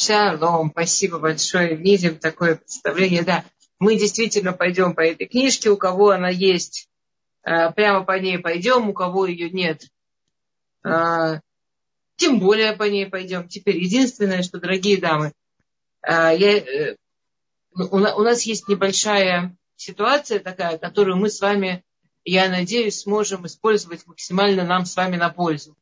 Шалом, 0.00 0.70
спасибо 0.70 1.18
большое. 1.18 1.76
Видим 1.76 2.16
такое 2.16 2.56
представление. 2.56 3.22
Да, 3.22 3.44
мы 3.78 3.96
действительно 3.96 4.54
пойдем 4.54 4.94
по 4.94 5.02
этой 5.02 5.26
книжке. 5.26 5.68
У 5.68 5.76
кого 5.76 6.10
она 6.10 6.30
есть, 6.30 6.88
э, 7.42 7.70
прямо 7.72 8.02
по 8.04 8.18
ней 8.18 8.38
пойдем. 8.38 8.88
У 8.88 8.94
кого 8.94 9.26
ее 9.26 9.50
нет, 9.50 9.82
э, 10.84 11.40
тем 12.16 12.40
более 12.40 12.72
по 12.72 12.84
ней 12.84 13.06
пойдем. 13.06 13.46
Теперь 13.46 13.76
единственное, 13.76 14.42
что, 14.42 14.58
дорогие 14.58 14.96
дамы, 14.96 15.34
э, 16.00 16.34
я, 16.34 16.96
у 17.74 17.98
нас 17.98 18.42
есть 18.44 18.68
небольшая 18.68 19.54
ситуация 19.76 20.38
такая, 20.38 20.78
которую 20.78 21.18
мы 21.18 21.28
с 21.28 21.42
вами, 21.42 21.84
я 22.24 22.48
надеюсь, 22.48 23.00
сможем 23.00 23.44
использовать 23.44 24.06
максимально 24.06 24.64
нам 24.64 24.86
с 24.86 24.96
вами 24.96 25.16
на 25.16 25.28
пользу. 25.28 25.76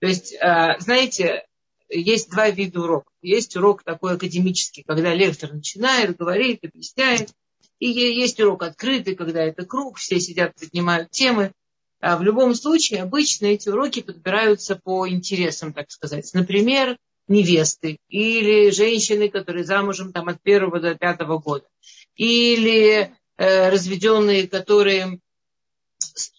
То 0.00 0.08
есть, 0.08 0.36
знаете, 0.78 1.46
есть 1.88 2.30
два 2.30 2.50
вида 2.50 2.80
уроков. 2.80 3.12
Есть 3.22 3.56
урок 3.56 3.82
такой 3.82 4.14
академический, 4.14 4.84
когда 4.86 5.14
лектор 5.14 5.52
начинает, 5.52 6.16
говорит, 6.16 6.64
объясняет. 6.64 7.30
И 7.78 7.88
есть 7.88 8.40
урок 8.40 8.62
открытый, 8.62 9.14
когда 9.14 9.42
это 9.42 9.64
круг, 9.64 9.98
все 9.98 10.18
сидят, 10.18 10.54
поднимают 10.54 11.10
темы. 11.10 11.52
А 12.00 12.16
в 12.16 12.22
любом 12.22 12.54
случае, 12.54 13.02
обычно 13.02 13.46
эти 13.46 13.68
уроки 13.68 14.00
подбираются 14.00 14.76
по 14.76 15.08
интересам, 15.08 15.72
так 15.72 15.90
сказать. 15.90 16.32
Например, 16.34 16.96
невесты 17.28 17.98
или 18.08 18.70
женщины, 18.70 19.28
которые 19.28 19.64
замужем 19.64 20.12
там, 20.12 20.28
от 20.28 20.40
первого 20.42 20.80
до 20.80 20.94
пятого 20.94 21.38
года. 21.38 21.66
Или 22.14 23.12
э, 23.36 23.68
разведенные, 23.70 24.46
которые 24.46 25.20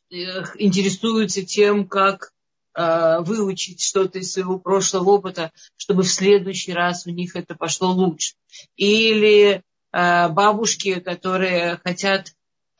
э, 0.10 0.16
интересуются 0.58 1.44
тем, 1.44 1.88
как 1.88 2.32
выучить 2.78 3.82
что-то 3.82 4.20
из 4.20 4.34
своего 4.34 4.60
прошлого 4.60 5.10
опыта, 5.12 5.52
чтобы 5.78 6.04
в 6.04 6.12
следующий 6.12 6.74
раз 6.74 7.08
у 7.08 7.10
них 7.10 7.36
это 7.36 7.56
пошло 7.56 7.92
лучше. 7.92 8.36
Или 8.76 9.64
э, 9.92 10.30
бабушки, 10.30 11.00
которые 11.00 11.80
хотят 11.84 12.34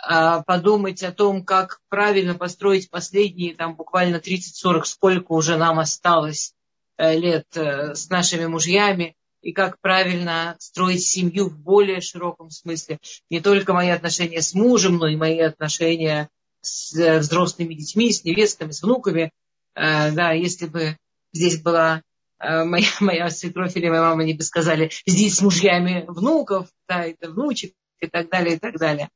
э, 0.08 0.44
подумать 0.46 1.02
о 1.02 1.12
том, 1.12 1.44
как 1.44 1.80
правильно 1.90 2.36
построить 2.36 2.92
последние 2.92 3.56
там 3.56 3.76
буквально 3.76 4.18
30-40, 4.18 4.84
сколько 4.84 5.32
уже 5.32 5.58
нам 5.58 5.80
осталось 5.80 6.54
лет 7.00 7.46
с 7.56 8.10
нашими 8.10 8.48
мужьями, 8.48 9.16
и 9.42 9.52
как 9.52 9.80
правильно 9.82 10.56
строить 10.60 11.04
семью 11.04 11.50
в 11.50 11.58
более 11.58 12.02
широком 12.02 12.50
смысле. 12.50 13.00
Не 13.30 13.40
только 13.40 13.74
мои 13.74 13.90
отношения 13.90 14.42
с 14.42 14.54
мужем, 14.56 14.98
но 14.98 15.08
и 15.08 15.16
мои 15.16 15.40
отношения 15.40 16.30
с 16.62 17.20
взрослыми 17.20 17.76
детьми, 17.76 18.12
с 18.12 18.24
невестками, 18.24 18.72
с 18.72 18.82
внуками, 18.82 19.32
Э, 19.32 19.47
да, 19.78 20.32
если 20.32 20.66
бы 20.66 20.98
здесь 21.34 21.62
была 21.62 22.02
э, 22.40 22.64
моя, 22.64 22.88
моя 23.00 23.30
свекровь 23.30 23.76
или 23.76 23.90
моя 23.90 24.02
мама, 24.02 24.24
они 24.24 24.34
бы 24.34 24.44
сказали, 24.44 24.92
здесь 25.06 25.36
с 25.36 25.42
мужьями 25.42 26.06
внуков, 26.08 26.68
да, 26.88 27.06
это 27.06 27.30
внучек 27.30 27.74
и 28.00 28.08
так 28.08 28.30
далее, 28.30 28.56
и 28.56 28.60
так 28.60 28.78
далее. 28.78 29.10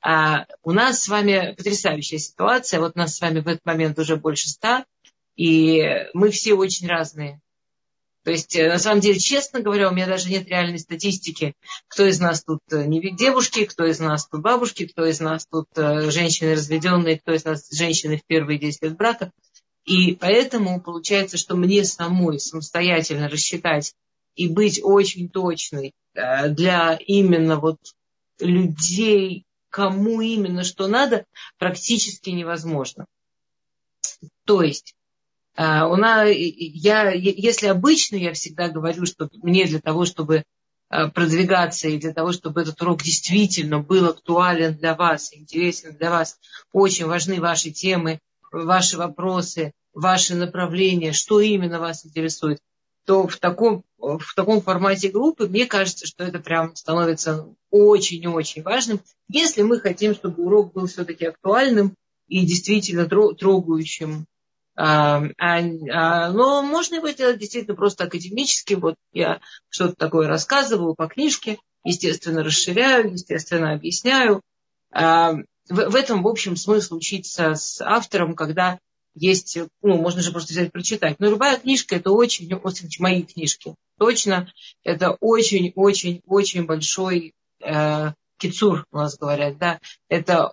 А 0.00 0.46
у 0.62 0.72
нас 0.72 1.02
с 1.02 1.08
вами 1.08 1.54
потрясающая 1.56 2.18
ситуация. 2.18 2.78
Вот 2.80 2.94
нас 2.94 3.16
с 3.16 3.20
вами 3.20 3.40
в 3.40 3.48
этот 3.48 3.64
момент 3.64 3.98
уже 3.98 4.16
больше 4.16 4.48
ста, 4.48 4.84
и 5.34 6.06
мы 6.14 6.30
все 6.30 6.54
очень 6.54 6.86
разные. 6.86 7.40
То 8.24 8.30
есть, 8.30 8.54
э, 8.56 8.68
на 8.68 8.78
самом 8.78 9.00
деле, 9.00 9.18
честно 9.18 9.60
говоря, 9.60 9.88
у 9.88 9.94
меня 9.94 10.06
даже 10.06 10.28
нет 10.28 10.48
реальной 10.48 10.78
статистики, 10.78 11.54
кто 11.88 12.04
из 12.04 12.20
нас 12.20 12.44
тут 12.44 12.60
не 12.70 13.10
девушки, 13.16 13.64
кто 13.64 13.86
из 13.86 13.98
нас 14.00 14.28
тут 14.28 14.42
бабушки, 14.42 14.86
кто 14.86 15.06
из 15.06 15.18
нас 15.20 15.46
тут 15.46 15.66
женщины 15.74 16.52
разведенные, 16.52 17.18
кто 17.18 17.32
из 17.32 17.44
нас 17.44 17.68
женщины 17.70 18.18
в 18.18 18.26
первые 18.26 18.58
10 18.58 18.82
лет 18.82 18.96
брака. 18.96 19.32
И 19.88 20.14
поэтому 20.14 20.82
получается, 20.82 21.38
что 21.38 21.56
мне 21.56 21.82
самой 21.82 22.38
самостоятельно 22.38 23.30
рассчитать 23.30 23.94
и 24.36 24.46
быть 24.46 24.80
очень 24.82 25.30
точной 25.30 25.94
э, 26.12 26.50
для 26.50 26.98
именно 27.06 27.58
вот 27.58 27.78
людей, 28.38 29.46
кому 29.70 30.20
именно 30.20 30.62
что 30.62 30.88
надо, 30.88 31.24
практически 31.56 32.28
невозможно. 32.28 33.06
То 34.44 34.60
есть 34.60 34.94
э, 35.56 35.84
у 35.84 35.96
нас, 35.96 36.28
я, 36.28 37.10
если 37.10 37.68
обычно 37.68 38.16
я 38.16 38.34
всегда 38.34 38.68
говорю, 38.68 39.06
что 39.06 39.30
мне 39.42 39.64
для 39.64 39.80
того, 39.80 40.04
чтобы 40.04 40.44
э, 40.90 41.08
продвигаться 41.08 41.88
и 41.88 41.96
для 41.96 42.12
того, 42.12 42.32
чтобы 42.32 42.60
этот 42.60 42.78
урок 42.82 43.02
действительно 43.02 43.78
был 43.78 44.04
актуален 44.04 44.76
для 44.76 44.94
вас, 44.94 45.32
интересен 45.32 45.96
для 45.96 46.10
вас, 46.10 46.38
очень 46.74 47.06
важны 47.06 47.40
ваши 47.40 47.70
темы, 47.70 48.20
ваши 48.52 48.96
вопросы, 48.96 49.72
ваши 49.92 50.34
направления, 50.34 51.12
что 51.12 51.40
именно 51.40 51.78
вас 51.78 52.06
интересует, 52.06 52.58
то 53.04 53.26
в 53.26 53.38
таком, 53.38 53.84
в 53.96 54.34
таком 54.36 54.60
формате 54.60 55.08
группы, 55.08 55.48
мне 55.48 55.66
кажется, 55.66 56.06
что 56.06 56.24
это 56.24 56.40
прям 56.40 56.76
становится 56.76 57.48
очень-очень 57.70 58.62
важным, 58.62 59.00
если 59.28 59.62
мы 59.62 59.80
хотим, 59.80 60.14
чтобы 60.14 60.42
урок 60.44 60.74
был 60.74 60.86
все-таки 60.86 61.24
актуальным 61.24 61.94
и 62.26 62.44
действительно 62.44 63.06
трогающим. 63.06 64.26
А, 64.76 65.22
а, 65.38 65.58
а, 65.58 66.30
но 66.30 66.62
можно 66.62 66.96
его 66.96 67.10
сделать 67.10 67.38
действительно 67.38 67.74
просто 67.74 68.04
академически. 68.04 68.74
Вот 68.74 68.94
я 69.12 69.40
что-то 69.70 69.94
такое 69.96 70.28
рассказываю 70.28 70.94
по 70.94 71.08
книжке, 71.08 71.58
естественно, 71.84 72.44
расширяю, 72.44 73.12
естественно, 73.12 73.72
объясняю. 73.72 74.42
В, 75.68 75.90
в 75.90 75.94
этом, 75.94 76.22
в 76.22 76.28
общем, 76.28 76.56
смысл 76.56 76.96
учиться 76.96 77.54
с 77.54 77.80
автором, 77.80 78.34
когда 78.34 78.78
есть, 79.14 79.58
ну, 79.82 79.96
можно 79.96 80.22
же 80.22 80.32
просто 80.32 80.52
взять 80.52 80.72
прочитать. 80.72 81.18
Но 81.18 81.28
любая 81.28 81.58
книжка 81.58 81.96
это 81.96 82.10
очень, 82.10 82.52
очень 82.54 82.88
мои 82.98 83.22
книжки. 83.22 83.74
Точно, 83.98 84.52
это 84.84 85.16
очень-очень-очень 85.20 86.66
большой 86.66 87.34
э, 87.60 88.12
кицур, 88.38 88.86
у 88.92 88.96
нас 88.96 89.16
говорят, 89.18 89.58
да. 89.58 89.80
Это 90.08 90.52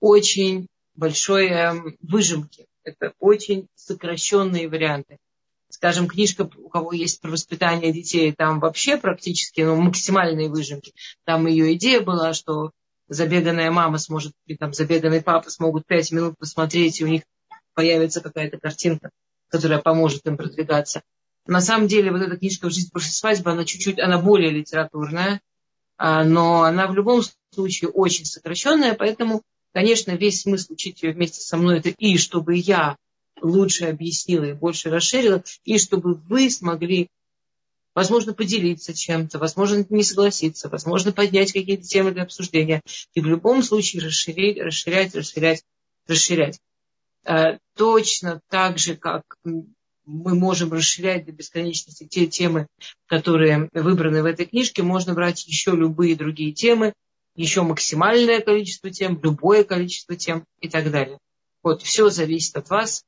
очень 0.00 0.66
большой 0.94 1.48
э, 1.48 1.74
выжимки. 2.00 2.66
Это 2.82 3.12
очень 3.18 3.68
сокращенные 3.74 4.68
варианты. 4.68 5.18
Скажем, 5.70 6.08
книжка, 6.08 6.48
у 6.56 6.68
кого 6.70 6.92
есть 6.92 7.20
про 7.20 7.30
воспитание 7.30 7.92
детей, 7.92 8.32
там 8.32 8.58
вообще 8.58 8.96
практически 8.96 9.60
ну, 9.60 9.76
максимальные 9.76 10.48
выжимки. 10.48 10.94
Там 11.24 11.46
ее 11.46 11.74
идея 11.74 12.00
была, 12.00 12.32
что 12.32 12.70
забеганная 13.08 13.70
мама 13.70 13.98
сможет, 13.98 14.32
или 14.46 14.56
там 14.56 14.72
забеганный 14.72 15.22
папа 15.22 15.50
смогут 15.50 15.86
пять 15.86 16.12
минут 16.12 16.36
посмотреть, 16.38 17.00
и 17.00 17.04
у 17.04 17.08
них 17.08 17.22
появится 17.74 18.20
какая-то 18.20 18.58
картинка, 18.58 19.10
которая 19.48 19.80
поможет 19.80 20.26
им 20.26 20.36
продвигаться. 20.36 21.02
На 21.46 21.60
самом 21.60 21.88
деле, 21.88 22.12
вот 22.12 22.20
эта 22.20 22.36
книжка 22.36 22.68
«Жизнь 22.68 22.90
после 22.92 23.10
свадьбы», 23.10 23.50
она 23.50 23.64
чуть-чуть, 23.64 23.98
она 23.98 24.18
более 24.18 24.50
литературная, 24.50 25.40
а, 25.96 26.22
но 26.22 26.62
она 26.62 26.86
в 26.86 26.94
любом 26.94 27.22
случае 27.54 27.90
очень 27.90 28.26
сокращенная, 28.26 28.94
поэтому, 28.94 29.42
конечно, 29.72 30.12
весь 30.12 30.42
смысл 30.42 30.74
учить 30.74 31.02
ее 31.02 31.12
вместе 31.12 31.40
со 31.40 31.56
мной 31.56 31.78
это 31.78 31.88
и 31.88 32.18
чтобы 32.18 32.56
я 32.56 32.96
лучше 33.40 33.86
объяснила 33.86 34.44
и 34.44 34.52
больше 34.52 34.90
расширила, 34.90 35.42
и 35.64 35.78
чтобы 35.78 36.14
вы 36.14 36.50
смогли, 36.50 37.08
возможно, 37.98 38.32
поделиться 38.32 38.94
чем-то, 38.94 39.40
возможно, 39.40 39.84
не 39.90 40.04
согласиться, 40.04 40.68
возможно, 40.68 41.10
поднять 41.10 41.52
какие-то 41.52 41.82
темы 41.82 42.12
для 42.12 42.22
обсуждения. 42.22 42.80
И 43.14 43.20
в 43.20 43.26
любом 43.26 43.60
случае 43.64 44.02
расширять, 44.02 44.58
расширять, 44.58 45.16
расширять, 45.16 45.64
расширять. 46.06 46.60
Э, 47.24 47.58
точно 47.74 48.40
так 48.50 48.78
же, 48.78 48.94
как 48.94 49.24
мы 49.44 50.36
можем 50.36 50.72
расширять 50.72 51.26
до 51.26 51.32
бесконечности 51.32 52.06
те 52.06 52.28
темы, 52.28 52.68
которые 53.06 53.68
выбраны 53.72 54.22
в 54.22 54.26
этой 54.26 54.46
книжке, 54.46 54.84
можно 54.84 55.14
брать 55.14 55.48
еще 55.48 55.72
любые 55.72 56.14
другие 56.14 56.52
темы, 56.52 56.92
еще 57.34 57.62
максимальное 57.62 58.40
количество 58.40 58.90
тем, 58.90 59.18
любое 59.20 59.64
количество 59.64 60.14
тем 60.14 60.44
и 60.60 60.68
так 60.68 60.92
далее. 60.92 61.18
Вот, 61.64 61.82
все 61.82 62.10
зависит 62.10 62.56
от 62.56 62.70
вас. 62.70 63.02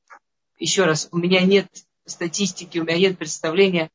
Еще 0.58 0.84
раз, 0.84 1.08
у 1.12 1.18
меня 1.18 1.42
нет 1.42 1.68
статистики, 2.06 2.80
у 2.80 2.84
меня 2.84 2.98
нет 2.98 3.18
представления, 3.18 3.88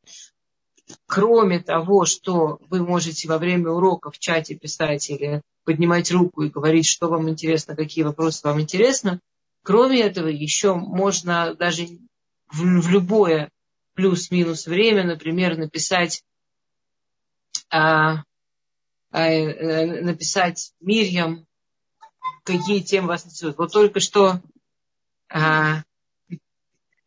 кроме 1.07 1.59
того, 1.59 2.06
что 2.06 2.60
вы 2.69 2.86
можете 2.86 3.27
во 3.27 3.38
время 3.38 3.71
урока 3.71 4.12
в 4.12 4.19
чате 4.19 4.56
писать 4.56 5.10
или 5.10 5.42
поднимать 5.63 6.12
руку 6.12 6.44
и 6.44 6.50
говорить, 6.50 6.86
что 6.86 7.07
вам 7.07 7.30
интересно, 7.30 7.75
какие 7.75 8.04
вопросы 8.04 8.42
вам 8.44 8.62
интересны, 8.62 9.19
Кроме 9.65 10.01
этого, 10.01 10.27
еще 10.27 10.75
можно 10.75 11.56
даже 11.56 11.88
в, 12.51 12.81
в 12.81 12.89
любое 12.89 13.50
плюс-минус 13.95 14.68
время, 14.68 15.04
например, 15.04 15.57
написать, 15.57 16.24
а, 17.71 18.21
а, 19.10 19.27
э, 19.27 20.01
написать 20.04 20.71
Мирьям, 20.81 21.48
какие 22.44 22.81
темы 22.81 23.07
вас 23.07 23.25
интересуют. 23.25 23.57
Вот 23.57 23.74
только 23.74 24.00
что 24.00 24.39
а, 25.30 25.81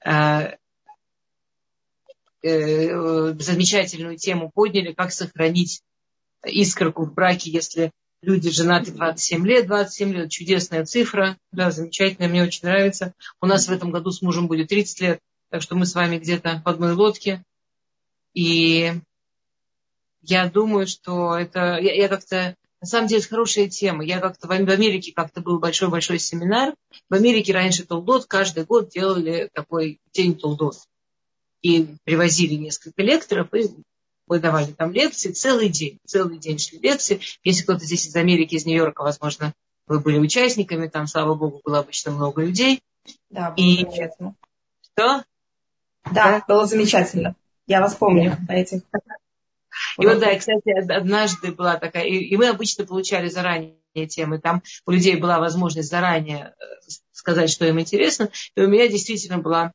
а, 0.04 0.56
замечательную 2.42 4.16
тему 4.16 4.50
подняли, 4.52 4.92
как 4.92 5.12
сохранить 5.12 5.82
искорку 6.44 7.04
в 7.04 7.14
браке, 7.14 7.50
если 7.50 7.90
люди 8.22 8.50
женаты 8.50 8.92
27 8.92 9.46
лет, 9.46 9.66
27 9.66 10.12
лет, 10.12 10.30
чудесная 10.30 10.84
цифра, 10.84 11.36
да, 11.52 11.70
замечательная, 11.70 12.28
мне 12.28 12.42
очень 12.42 12.66
нравится. 12.66 13.14
У 13.40 13.46
нас 13.46 13.68
в 13.68 13.72
этом 13.72 13.90
году 13.90 14.10
с 14.10 14.22
мужем 14.22 14.48
будет 14.48 14.68
30 14.68 15.00
лет, 15.00 15.20
так 15.50 15.62
что 15.62 15.76
мы 15.76 15.86
с 15.86 15.94
вами 15.94 16.18
где-то 16.18 16.62
в 16.64 16.68
одной 16.68 16.92
лодке. 16.92 17.44
И 18.34 18.92
я 20.22 20.48
думаю, 20.48 20.86
что 20.86 21.36
это... 21.36 21.78
Я, 21.78 21.94
я 21.94 22.08
как-то... 22.08 22.54
На 22.80 22.86
самом 22.86 23.08
деле, 23.08 23.20
это 23.20 23.30
хорошая 23.30 23.68
тема. 23.68 24.04
Я 24.04 24.20
как-то 24.20 24.46
в 24.46 24.50
Америке 24.52 25.12
как-то 25.12 25.40
был 25.40 25.58
большой-большой 25.58 26.20
семинар. 26.20 26.74
В 27.10 27.14
Америке 27.14 27.52
раньше 27.52 27.84
Толдот 27.84 28.26
каждый 28.26 28.64
год 28.64 28.90
делали 28.90 29.50
такой 29.52 30.00
день 30.12 30.36
Толдот. 30.36 30.76
И 31.62 31.96
привозили 32.04 32.54
несколько 32.54 33.02
лекторов 33.02 33.52
и 33.54 33.68
выдавали 34.26 34.72
там 34.72 34.92
лекции 34.92 35.32
целый 35.32 35.68
день. 35.68 35.98
Целый 36.06 36.38
день 36.38 36.58
шли 36.58 36.78
лекции. 36.78 37.20
Если 37.42 37.62
кто-то 37.62 37.84
здесь 37.84 38.06
из 38.06 38.14
Америки, 38.16 38.54
из 38.54 38.66
Нью-Йорка, 38.66 39.02
возможно, 39.02 39.54
вы 39.86 40.00
были 40.00 40.18
участниками, 40.18 40.86
там, 40.86 41.06
слава 41.06 41.34
богу, 41.34 41.60
было 41.64 41.80
обычно 41.80 42.12
много 42.12 42.42
людей. 42.42 42.82
Да, 43.30 43.50
было 43.50 43.64
и... 43.64 43.76
замечательно. 43.82 44.34
Что? 44.82 45.24
Да, 46.04 46.12
да, 46.12 46.44
было 46.46 46.66
замечательно. 46.66 47.34
Я 47.66 47.80
вас 47.80 47.94
помню 47.94 48.36
на 48.48 48.52
этих. 48.52 48.82
И 49.98 50.06
вот, 50.06 50.18
да, 50.18 50.32
и, 50.32 50.38
кстати, 50.38 50.70
однажды 50.90 51.52
была 51.52 51.76
такая, 51.76 52.04
и, 52.04 52.16
и 52.16 52.36
мы 52.36 52.48
обычно 52.48 52.84
получали 52.84 53.28
заранее 53.28 53.76
темы, 54.08 54.40
там 54.40 54.62
у 54.86 54.90
людей 54.90 55.16
была 55.16 55.38
возможность 55.38 55.88
заранее 55.88 56.54
э, 56.58 56.64
сказать, 57.12 57.50
что 57.50 57.64
им 57.66 57.80
интересно, 57.80 58.30
и 58.54 58.60
у 58.60 58.68
меня 58.68 58.88
действительно 58.88 59.38
была 59.38 59.72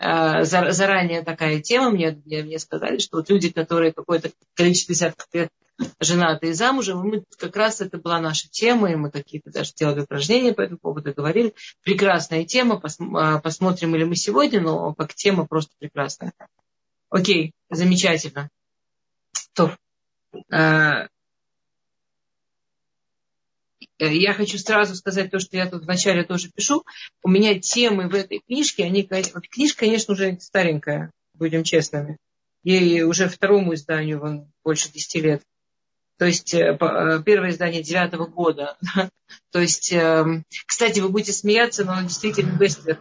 заранее 0.00 1.22
такая 1.22 1.60
тема, 1.60 1.90
мне, 1.90 2.18
мне, 2.24 2.42
мне 2.42 2.58
сказали, 2.58 2.98
что 2.98 3.18
вот 3.18 3.28
люди, 3.28 3.50
которые 3.50 3.92
какое-то 3.92 4.30
количество 4.54 4.94
десятков 4.94 5.26
лет 5.32 5.50
женаты 5.98 6.48
и 6.48 6.52
замужем, 6.52 7.00
мы 7.00 7.24
как 7.38 7.56
раз 7.56 7.80
это 7.80 7.98
была 7.98 8.20
наша 8.20 8.48
тема, 8.48 8.90
и 8.90 8.96
мы 8.96 9.10
какие-то 9.10 9.50
даже 9.50 9.72
делали 9.74 10.00
упражнения 10.00 10.52
по 10.52 10.62
этому 10.62 10.78
поводу, 10.78 11.12
говорили. 11.12 11.54
Прекрасная 11.82 12.44
тема, 12.44 12.78
пос, 12.78 12.98
а, 13.00 13.38
посмотрим 13.40 13.94
или 13.94 14.04
мы 14.04 14.16
сегодня, 14.16 14.60
но 14.60 14.94
как 14.94 15.14
тема 15.14 15.46
просто 15.46 15.72
прекрасная. 15.78 16.32
Окей, 17.10 17.52
замечательно. 17.70 18.50
То, 19.54 19.76
э, 20.52 21.08
я 24.06 24.34
хочу 24.34 24.58
сразу 24.58 24.94
сказать 24.94 25.30
то, 25.30 25.38
что 25.38 25.56
я 25.56 25.66
тут 25.66 25.84
вначале 25.84 26.24
тоже 26.24 26.50
пишу. 26.54 26.84
У 27.22 27.28
меня 27.28 27.58
темы 27.58 28.08
в 28.08 28.14
этой 28.14 28.40
книжке, 28.40 28.84
они, 28.84 29.02
книжка, 29.02 29.80
конечно, 29.80 30.14
уже 30.14 30.38
старенькая, 30.40 31.10
будем 31.34 31.64
честными. 31.64 32.16
Ей 32.62 33.02
уже 33.02 33.28
второму 33.28 33.74
изданию 33.74 34.20
вон, 34.20 34.52
больше 34.64 34.92
10 34.92 35.22
лет. 35.22 35.42
То 36.18 36.26
есть 36.26 36.52
э, 36.52 36.76
э, 36.78 37.22
первое 37.24 37.50
издание 37.50 37.82
девятого 37.82 38.26
года. 38.26 38.76
То 39.52 39.60
есть, 39.60 39.90
эм, 39.92 40.44
кстати, 40.66 41.00
вы 41.00 41.08
будете 41.08 41.32
смеяться, 41.32 41.84
но 41.84 41.94
он 41.94 42.06
действительно 42.06 42.58
бестселлер. 42.58 42.98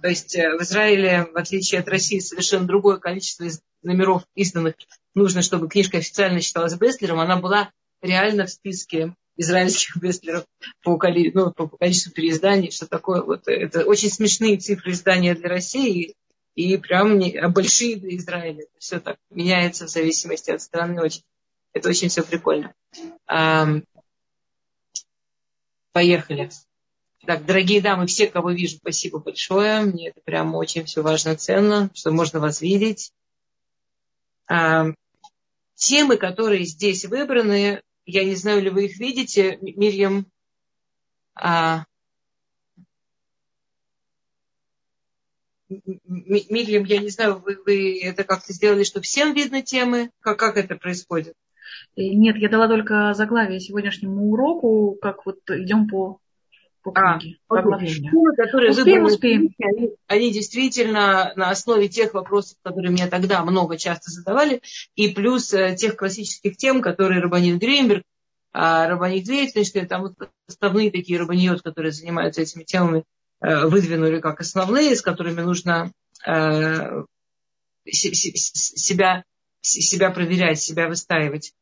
То 0.00 0.08
есть 0.08 0.34
в 0.34 0.62
Израиле, 0.62 1.28
в 1.32 1.36
отличие 1.36 1.80
от 1.80 1.88
России, 1.88 2.20
совершенно 2.20 2.66
другое 2.66 2.96
количество 2.96 3.46
номеров 3.82 4.24
изданных 4.34 4.74
нужно, 5.14 5.42
чтобы 5.42 5.68
книжка 5.68 5.98
официально 5.98 6.40
считалась 6.40 6.74
бестселлером, 6.74 7.20
она 7.20 7.36
была 7.36 7.70
реально 8.02 8.46
в 8.46 8.50
списке 8.50 9.14
израильских 9.36 9.96
бестселлеров 9.96 10.46
по, 10.82 10.98
ну, 11.34 11.52
по 11.52 11.68
количеству 11.68 12.12
переизданий, 12.12 12.70
что 12.70 12.86
такое. 12.86 13.22
Вот, 13.22 13.48
это 13.48 13.84
очень 13.84 14.10
смешные 14.10 14.58
цифры 14.58 14.92
издания 14.92 15.34
для 15.34 15.48
России 15.48 16.14
и 16.54 16.76
прям 16.76 17.18
не, 17.18 17.36
а 17.36 17.48
большие 17.48 17.96
для 17.96 18.16
Израиля. 18.16 18.64
Все 18.78 19.00
так 19.00 19.16
меняется 19.30 19.86
в 19.86 19.90
зависимости 19.90 20.50
от 20.50 20.62
страны. 20.62 21.02
Очень, 21.02 21.22
это 21.72 21.88
очень 21.88 22.08
все 22.08 22.22
прикольно. 22.22 22.74
А, 23.26 23.66
поехали. 25.92 26.50
Так, 27.26 27.46
дорогие 27.46 27.80
дамы, 27.80 28.06
все, 28.06 28.26
кого 28.26 28.50
вижу, 28.50 28.76
спасибо 28.76 29.18
большое. 29.18 29.80
Мне 29.80 30.10
это 30.10 30.20
прям 30.20 30.54
очень 30.54 30.84
все 30.84 31.02
важно, 31.02 31.36
ценно, 31.36 31.90
что 31.94 32.10
можно 32.10 32.38
вас 32.38 32.60
видеть. 32.60 33.12
А, 34.46 34.88
темы, 35.74 36.16
которые 36.16 36.64
здесь 36.64 37.04
выбраны, 37.06 37.82
я 38.06 38.24
не 38.24 38.34
знаю, 38.34 38.62
ли 38.62 38.70
вы 38.70 38.86
их 38.86 38.98
видите, 38.98 39.58
Мирьям. 39.60 40.26
А, 41.34 41.84
Мирьям, 45.68 46.84
я 46.84 46.98
не 46.98 47.08
знаю, 47.08 47.38
вы, 47.40 47.58
вы 47.64 48.00
это 48.02 48.24
как-то 48.24 48.52
сделали, 48.52 48.84
чтобы 48.84 49.04
всем 49.04 49.34
видно 49.34 49.62
темы? 49.62 50.10
Как, 50.20 50.38
как 50.38 50.56
это 50.56 50.76
происходит? 50.76 51.34
Нет, 51.96 52.36
я 52.36 52.48
дала 52.48 52.68
только 52.68 53.14
заглавие 53.14 53.60
сегодняшнему 53.60 54.30
уроку, 54.30 54.96
как 55.00 55.26
вот 55.26 55.38
идем 55.48 55.88
по 55.88 56.20
по 56.84 56.92
а, 56.94 57.18
книге, 57.18 57.38
а, 57.48 57.62
по 57.62 57.86
Школы, 57.86 58.36
которые 58.36 58.70
успеем, 58.70 59.04
успеем. 59.04 59.54
Они, 59.58 59.90
они 60.06 60.30
действительно 60.30 61.32
на 61.34 61.50
основе 61.50 61.88
тех 61.88 62.12
вопросов, 62.12 62.58
которые 62.62 62.92
мне 62.92 63.06
тогда 63.06 63.42
много 63.42 63.78
часто 63.78 64.10
задавали, 64.10 64.60
и 64.94 65.08
плюс 65.08 65.52
э, 65.54 65.74
тех 65.74 65.96
классических 65.96 66.56
тем, 66.58 66.82
которые 66.82 67.20
Рабанин 67.20 67.58
Грейнберг, 67.58 68.04
а 68.52 68.86
Рабанит 68.86 69.26
Вейцнштейн, 69.26 69.88
там 69.88 70.02
вот 70.02 70.14
основные 70.46 70.90
такие 70.92 71.18
рабаниот, 71.18 71.62
которые 71.62 71.92
занимаются 71.92 72.42
этими 72.42 72.64
темами, 72.64 73.04
э, 73.40 73.66
выдвинули 73.66 74.20
как 74.20 74.40
основные, 74.40 74.94
с 74.94 75.00
которыми 75.00 75.40
нужно 75.40 75.90
э, 76.26 77.02
себя, 77.86 79.24
себя 79.62 80.10
проверять, 80.10 80.60
себя 80.60 80.86
выстаивать. 80.88 81.54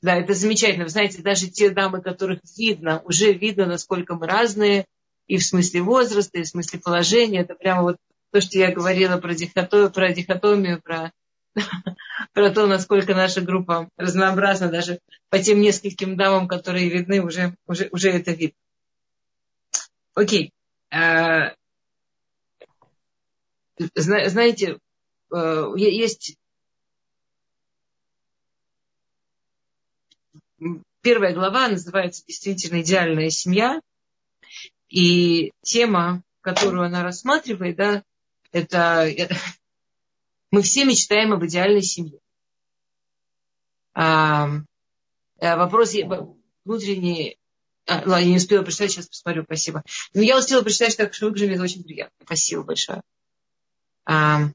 Да, 0.00 0.16
это 0.16 0.32
замечательно. 0.34 0.84
Вы 0.84 0.90
знаете, 0.90 1.22
даже 1.22 1.48
те 1.48 1.70
дамы, 1.70 2.00
которых 2.00 2.40
видно, 2.56 3.02
уже 3.04 3.32
видно, 3.32 3.66
насколько 3.66 4.14
мы 4.14 4.26
разные, 4.26 4.86
и 5.26 5.38
в 5.38 5.44
смысле 5.44 5.82
возраста, 5.82 6.38
и 6.38 6.42
в 6.42 6.48
смысле 6.48 6.78
положения. 6.78 7.40
Это 7.40 7.54
прямо 7.54 7.82
вот 7.82 7.96
то, 8.30 8.40
что 8.40 8.58
я 8.58 8.72
говорила 8.72 9.18
про 9.18 9.34
дихотомию, 9.34 9.90
про, 9.90 10.12
дихотомию, 10.12 10.80
про, 10.80 11.12
про 12.32 12.50
то, 12.50 12.66
насколько 12.66 13.14
наша 13.14 13.40
группа 13.40 13.88
разнообразна, 13.96 14.68
даже 14.68 15.00
по 15.30 15.38
тем 15.38 15.60
нескольким 15.60 16.16
дамам, 16.16 16.46
которые 16.46 16.88
видны, 16.88 17.20
уже, 17.20 17.54
уже, 17.66 17.88
уже 17.90 18.10
это 18.10 18.30
видно. 18.32 18.56
Окей. 20.14 20.52
А, 20.90 21.54
знаете, 23.94 24.78
э, 25.32 25.72
есть 25.76 26.36
первая 31.08 31.32
глава 31.32 31.68
называется 31.68 32.22
действительно 32.26 32.82
«Идеальная 32.82 33.30
семья». 33.30 33.80
И 34.90 35.52
тема, 35.62 36.22
которую 36.42 36.82
она 36.82 37.02
рассматривает, 37.02 37.76
да, 37.76 38.02
это, 38.52 39.06
это 39.08 39.34
мы 40.50 40.60
все 40.60 40.84
мечтаем 40.84 41.32
об 41.32 41.42
идеальной 41.46 41.80
семье. 41.80 42.18
А, 43.94 44.50
а 45.40 45.56
вопрос 45.56 45.94
внутренний. 46.66 47.38
А, 47.86 48.02
ладно, 48.04 48.16
я 48.16 48.26
не 48.26 48.36
успела 48.36 48.62
прочитать, 48.62 48.90
сейчас 48.90 49.08
посмотрю, 49.08 49.44
спасибо. 49.44 49.82
Но 50.12 50.20
я 50.20 50.36
успела 50.36 50.60
прочитать, 50.60 50.94
так 50.98 51.14
что 51.14 51.28
выгляжу, 51.28 51.54
это 51.54 51.62
очень 51.62 51.84
приятно. 51.84 52.14
Спасибо 52.22 52.64
большое. 52.64 53.00
А, 54.04 54.50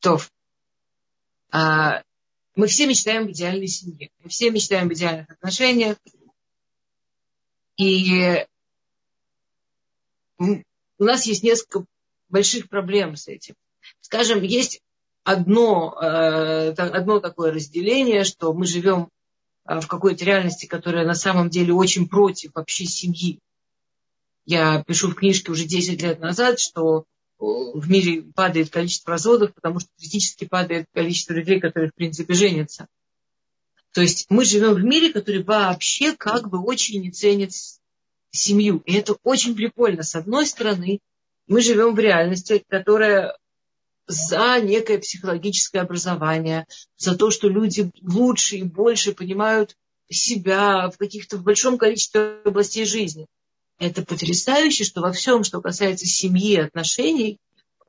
то. 0.00 0.20
А, 1.50 2.02
мы 2.54 2.66
все 2.66 2.86
мечтаем 2.86 3.24
об 3.24 3.30
идеальной 3.30 3.66
семье. 3.66 4.10
Мы 4.22 4.28
все 4.28 4.50
мечтаем 4.50 4.86
об 4.86 4.92
идеальных 4.92 5.30
отношениях. 5.30 5.96
И 7.76 8.46
у 10.38 11.04
нас 11.04 11.26
есть 11.26 11.42
несколько 11.42 11.84
больших 12.28 12.68
проблем 12.68 13.16
с 13.16 13.28
этим. 13.28 13.54
Скажем, 14.00 14.42
есть 14.42 14.80
одно, 15.24 15.96
э, 16.00 16.70
одно 16.70 17.20
такое 17.20 17.52
разделение, 17.52 18.24
что 18.24 18.52
мы 18.52 18.66
живем 18.66 19.08
э, 19.66 19.80
в 19.80 19.86
какой-то 19.86 20.24
реальности, 20.24 20.66
которая 20.66 21.06
на 21.06 21.14
самом 21.14 21.48
деле 21.48 21.72
очень 21.72 22.08
против 22.08 22.54
вообще 22.54 22.84
семьи. 22.84 23.38
Я 24.44 24.82
пишу 24.82 25.10
в 25.10 25.14
книжке 25.14 25.52
уже 25.52 25.64
10 25.64 26.02
лет 26.02 26.20
назад, 26.20 26.58
что 26.58 27.04
в 27.42 27.90
мире 27.90 28.22
падает 28.22 28.70
количество 28.70 29.12
разводов, 29.12 29.52
потому 29.54 29.80
что 29.80 29.88
критически 29.98 30.44
падает 30.44 30.86
количество 30.94 31.32
людей, 31.32 31.60
которые, 31.60 31.90
в 31.90 31.94
принципе, 31.94 32.34
женятся. 32.34 32.86
То 33.92 34.00
есть 34.00 34.26
мы 34.30 34.44
живем 34.44 34.74
в 34.74 34.84
мире, 34.84 35.12
который 35.12 35.42
вообще 35.42 36.12
как 36.12 36.48
бы 36.48 36.62
очень 36.62 37.02
не 37.02 37.10
ценит 37.10 37.52
семью. 38.30 38.82
И 38.86 38.94
это 38.94 39.16
очень 39.24 39.56
прикольно. 39.56 40.04
С 40.04 40.14
одной 40.14 40.46
стороны, 40.46 41.00
мы 41.48 41.60
живем 41.60 41.94
в 41.94 41.98
реальности, 41.98 42.64
которая 42.68 43.36
за 44.06 44.60
некое 44.60 44.98
психологическое 44.98 45.80
образование, 45.80 46.66
за 46.96 47.16
то, 47.16 47.30
что 47.30 47.48
люди 47.48 47.90
лучше 48.02 48.56
и 48.58 48.62
больше 48.62 49.12
понимают 49.12 49.76
себя 50.08 50.90
в 50.90 50.96
каких-то 50.96 51.38
в 51.38 51.42
большом 51.42 51.76
количестве 51.76 52.40
областей 52.44 52.84
жизни. 52.84 53.26
Это 53.82 54.04
потрясающе, 54.04 54.84
что 54.84 55.00
во 55.00 55.10
всем, 55.10 55.42
что 55.42 55.60
касается 55.60 56.06
семьи, 56.06 56.56
отношений, 56.56 57.40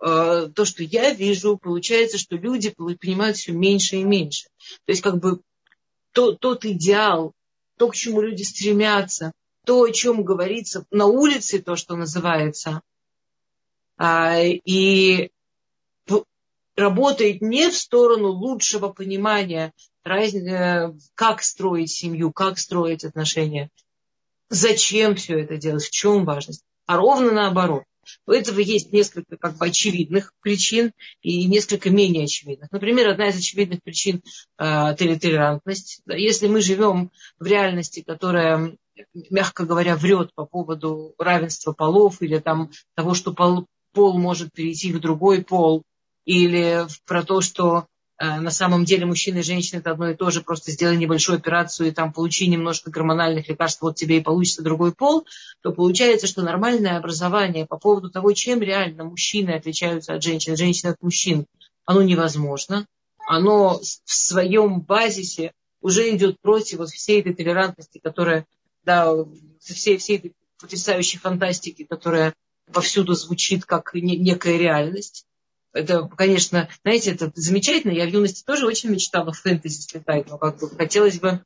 э, 0.01 0.49
то, 0.55 0.65
что 0.65 0.81
я 0.81 1.13
вижу, 1.13 1.55
получается, 1.55 2.17
что 2.17 2.35
люди 2.35 2.71
понимают 2.71 3.37
все 3.37 3.51
меньше 3.51 3.97
и 3.97 4.03
меньше. 4.03 4.47
То 4.85 4.91
есть 4.91 5.03
как 5.03 5.19
бы 5.19 5.41
то, 6.11 6.31
тот 6.31 6.65
идеал, 6.65 7.33
то, 7.77 7.89
к 7.89 7.95
чему 7.95 8.21
люди 8.21 8.41
стремятся, 8.41 9.33
то, 9.67 9.83
о 9.83 9.91
чем 9.91 10.23
говорится 10.23 10.83
на 10.89 11.05
улице, 11.05 11.61
то, 11.61 11.75
что 11.75 11.95
называется. 11.95 12.81
А, 13.95 14.39
и 14.39 15.29
работает 16.75 17.43
не 17.43 17.69
в 17.69 17.77
сторону 17.77 18.29
лучшего 18.29 18.89
понимания, 18.89 19.71
э, 20.03 20.91
как 21.13 21.43
строить 21.43 21.91
семью, 21.91 22.31
как 22.31 22.57
строить 22.57 23.03
отношения, 23.03 23.69
зачем 24.53 25.15
все 25.15 25.39
это 25.39 25.57
делать, 25.57 25.83
в 25.83 25.91
чем 25.91 26.25
важность, 26.25 26.63
а 26.85 26.97
ровно 26.97 27.31
наоборот. 27.31 27.83
У 28.27 28.31
этого 28.31 28.59
есть 28.59 28.91
несколько 28.91 29.37
как 29.37 29.57
бы, 29.57 29.65
очевидных 29.65 30.33
причин 30.41 30.91
и 31.21 31.45
несколько 31.45 31.89
менее 31.89 32.25
очевидных. 32.25 32.71
Например, 32.71 33.07
одна 33.09 33.29
из 33.29 33.37
очевидных 33.37 33.81
причин 33.81 34.21
э, 34.57 34.95
толерантность. 34.95 36.01
Если 36.07 36.47
мы 36.47 36.61
живем 36.61 37.11
в 37.39 37.45
реальности, 37.45 38.03
которая, 38.05 38.75
мягко 39.29 39.65
говоря, 39.65 39.95
врет 39.95 40.33
по 40.35 40.45
поводу 40.45 41.13
равенства 41.17 41.71
полов 41.71 42.21
или 42.21 42.39
там, 42.39 42.71
того, 42.95 43.13
что 43.13 43.33
пол, 43.33 43.67
пол 43.93 44.19
может 44.19 44.51
перейти 44.51 44.91
в 44.91 44.99
другой 44.99 45.43
пол, 45.43 45.83
или 46.25 46.85
про 47.05 47.23
то, 47.23 47.41
что 47.41 47.87
на 48.19 48.51
самом 48.51 48.85
деле 48.85 49.05
мужчина 49.05 49.39
и 49.39 49.43
женщина 49.43 49.79
это 49.79 49.91
одно 49.91 50.09
и 50.09 50.15
то 50.15 50.29
же, 50.29 50.41
просто 50.41 50.71
сделай 50.71 50.97
небольшую 50.97 51.37
операцию 51.37 51.89
и 51.89 51.91
там 51.91 52.13
получи 52.13 52.47
немножко 52.47 52.91
гормональных 52.91 53.49
лекарств, 53.49 53.81
вот 53.81 53.95
тебе 53.95 54.17
и 54.17 54.21
получится 54.21 54.61
другой 54.61 54.93
пол, 54.93 55.25
то 55.61 55.71
получается, 55.71 56.27
что 56.27 56.41
нормальное 56.41 56.97
образование 56.97 57.65
по 57.65 57.77
поводу 57.77 58.09
того, 58.09 58.33
чем 58.33 58.61
реально 58.61 59.05
мужчины 59.05 59.51
отличаются 59.51 60.13
от 60.13 60.23
женщин, 60.23 60.55
женщины 60.55 60.91
от 60.91 61.01
мужчин, 61.01 61.45
оно 61.85 62.01
невозможно. 62.01 62.85
Оно 63.27 63.79
в 63.79 64.13
своем 64.13 64.81
базисе 64.81 65.53
уже 65.81 66.15
идет 66.15 66.39
против 66.41 66.79
вот 66.79 66.89
всей 66.89 67.21
этой 67.21 67.33
толерантности, 67.33 67.99
которая, 68.03 68.45
да, 68.83 69.13
всей, 69.59 69.97
всей 69.97 70.17
этой 70.17 70.33
потрясающей 70.59 71.19
фантастики, 71.19 71.83
которая 71.83 72.33
повсюду 72.71 73.13
звучит 73.13 73.65
как 73.65 73.93
некая 73.93 74.57
реальность 74.57 75.25
это, 75.73 76.07
конечно, 76.07 76.69
знаете, 76.83 77.11
это 77.11 77.31
замечательно. 77.35 77.91
Я 77.91 78.05
в 78.05 78.09
юности 78.09 78.43
тоже 78.43 78.67
очень 78.67 78.89
мечтала 78.89 79.31
в 79.31 79.39
фэнтези 79.39 79.81
слетать, 79.81 80.29
но 80.29 80.37
как 80.37 80.59
бы 80.59 80.69
хотелось 80.69 81.19
бы 81.19 81.43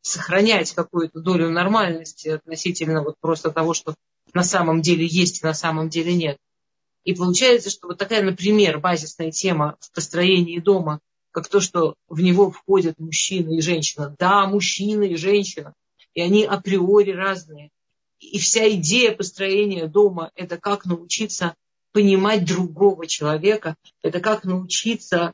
сохранять 0.00 0.72
какую-то 0.72 1.20
долю 1.20 1.50
нормальности 1.50 2.28
относительно 2.28 3.02
вот 3.02 3.16
просто 3.20 3.50
того, 3.50 3.74
что 3.74 3.94
на 4.32 4.44
самом 4.44 4.82
деле 4.82 5.04
есть 5.04 5.42
и 5.42 5.46
на 5.46 5.54
самом 5.54 5.88
деле 5.88 6.14
нет. 6.14 6.38
И 7.04 7.14
получается, 7.14 7.70
что 7.70 7.88
вот 7.88 7.98
такая, 7.98 8.22
например, 8.22 8.78
базисная 8.78 9.30
тема 9.30 9.76
в 9.80 9.92
построении 9.92 10.58
дома, 10.58 11.00
как 11.32 11.48
то, 11.48 11.60
что 11.60 11.94
в 12.08 12.20
него 12.20 12.50
входят 12.50 12.98
мужчина 12.98 13.56
и 13.56 13.60
женщина. 13.60 14.14
Да, 14.18 14.46
мужчина 14.46 15.02
и 15.04 15.16
женщина. 15.16 15.74
И 16.14 16.20
они 16.20 16.44
априори 16.44 17.10
разные. 17.10 17.70
И 18.20 18.38
вся 18.38 18.70
идея 18.70 19.14
построения 19.14 19.86
дома– 19.86 20.30
это 20.34 20.56
как 20.56 20.86
научиться 20.86 21.54
понимать 21.96 22.44
другого 22.44 23.06
человека, 23.06 23.74
это 24.02 24.20
как 24.20 24.44
научиться 24.44 25.32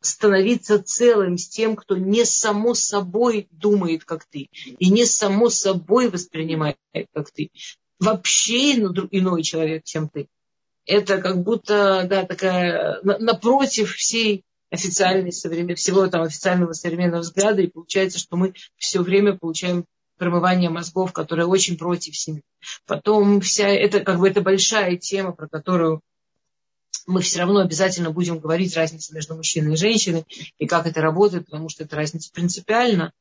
становиться 0.00 0.80
целым 0.80 1.36
с 1.36 1.48
тем, 1.48 1.74
кто 1.74 1.96
не 1.96 2.24
само 2.24 2.74
собой 2.74 3.48
думает, 3.50 4.04
как 4.04 4.24
ты, 4.24 4.48
и 4.78 4.90
не 4.90 5.04
само 5.04 5.48
собой 5.50 6.08
воспринимает, 6.08 6.76
как 7.12 7.32
ты. 7.32 7.50
Вообще 7.98 8.74
иной 8.74 9.42
человек, 9.42 9.82
чем 9.82 10.08
ты. 10.08 10.28
Это 10.86 11.18
как 11.18 11.42
будто, 11.42 12.06
да, 12.08 12.24
такая, 12.24 13.00
напротив 13.02 13.96
всей 13.96 14.44
официальной 14.70 15.32
современной, 15.32 15.74
всего 15.74 16.06
там 16.06 16.22
официального 16.22 16.74
современного 16.74 17.22
взгляда, 17.22 17.62
и 17.62 17.66
получается, 17.66 18.20
что 18.20 18.36
мы 18.36 18.54
все 18.76 19.02
время 19.02 19.36
получаем 19.36 19.84
промывание 20.18 20.70
мозгов, 20.70 21.12
которое 21.12 21.46
очень 21.46 21.78
против 21.78 22.16
семьи. 22.16 22.42
Потом 22.86 23.40
вся 23.40 23.68
это 23.68 24.00
как 24.00 24.18
бы 24.18 24.28
это 24.28 24.40
большая 24.40 24.96
тема, 24.96 25.32
про 25.32 25.48
которую 25.48 26.02
мы 27.06 27.22
все 27.22 27.40
равно 27.40 27.60
обязательно 27.60 28.10
будем 28.10 28.38
говорить 28.38 28.76
разницу 28.76 29.14
между 29.14 29.34
мужчиной 29.34 29.74
и 29.74 29.78
женщиной 29.78 30.26
и 30.58 30.66
как 30.66 30.86
это 30.86 31.00
работает, 31.00 31.46
потому 31.46 31.68
что 31.70 31.84
это 31.84 31.96
разница 31.96 32.30
принципиальна. 32.32 33.12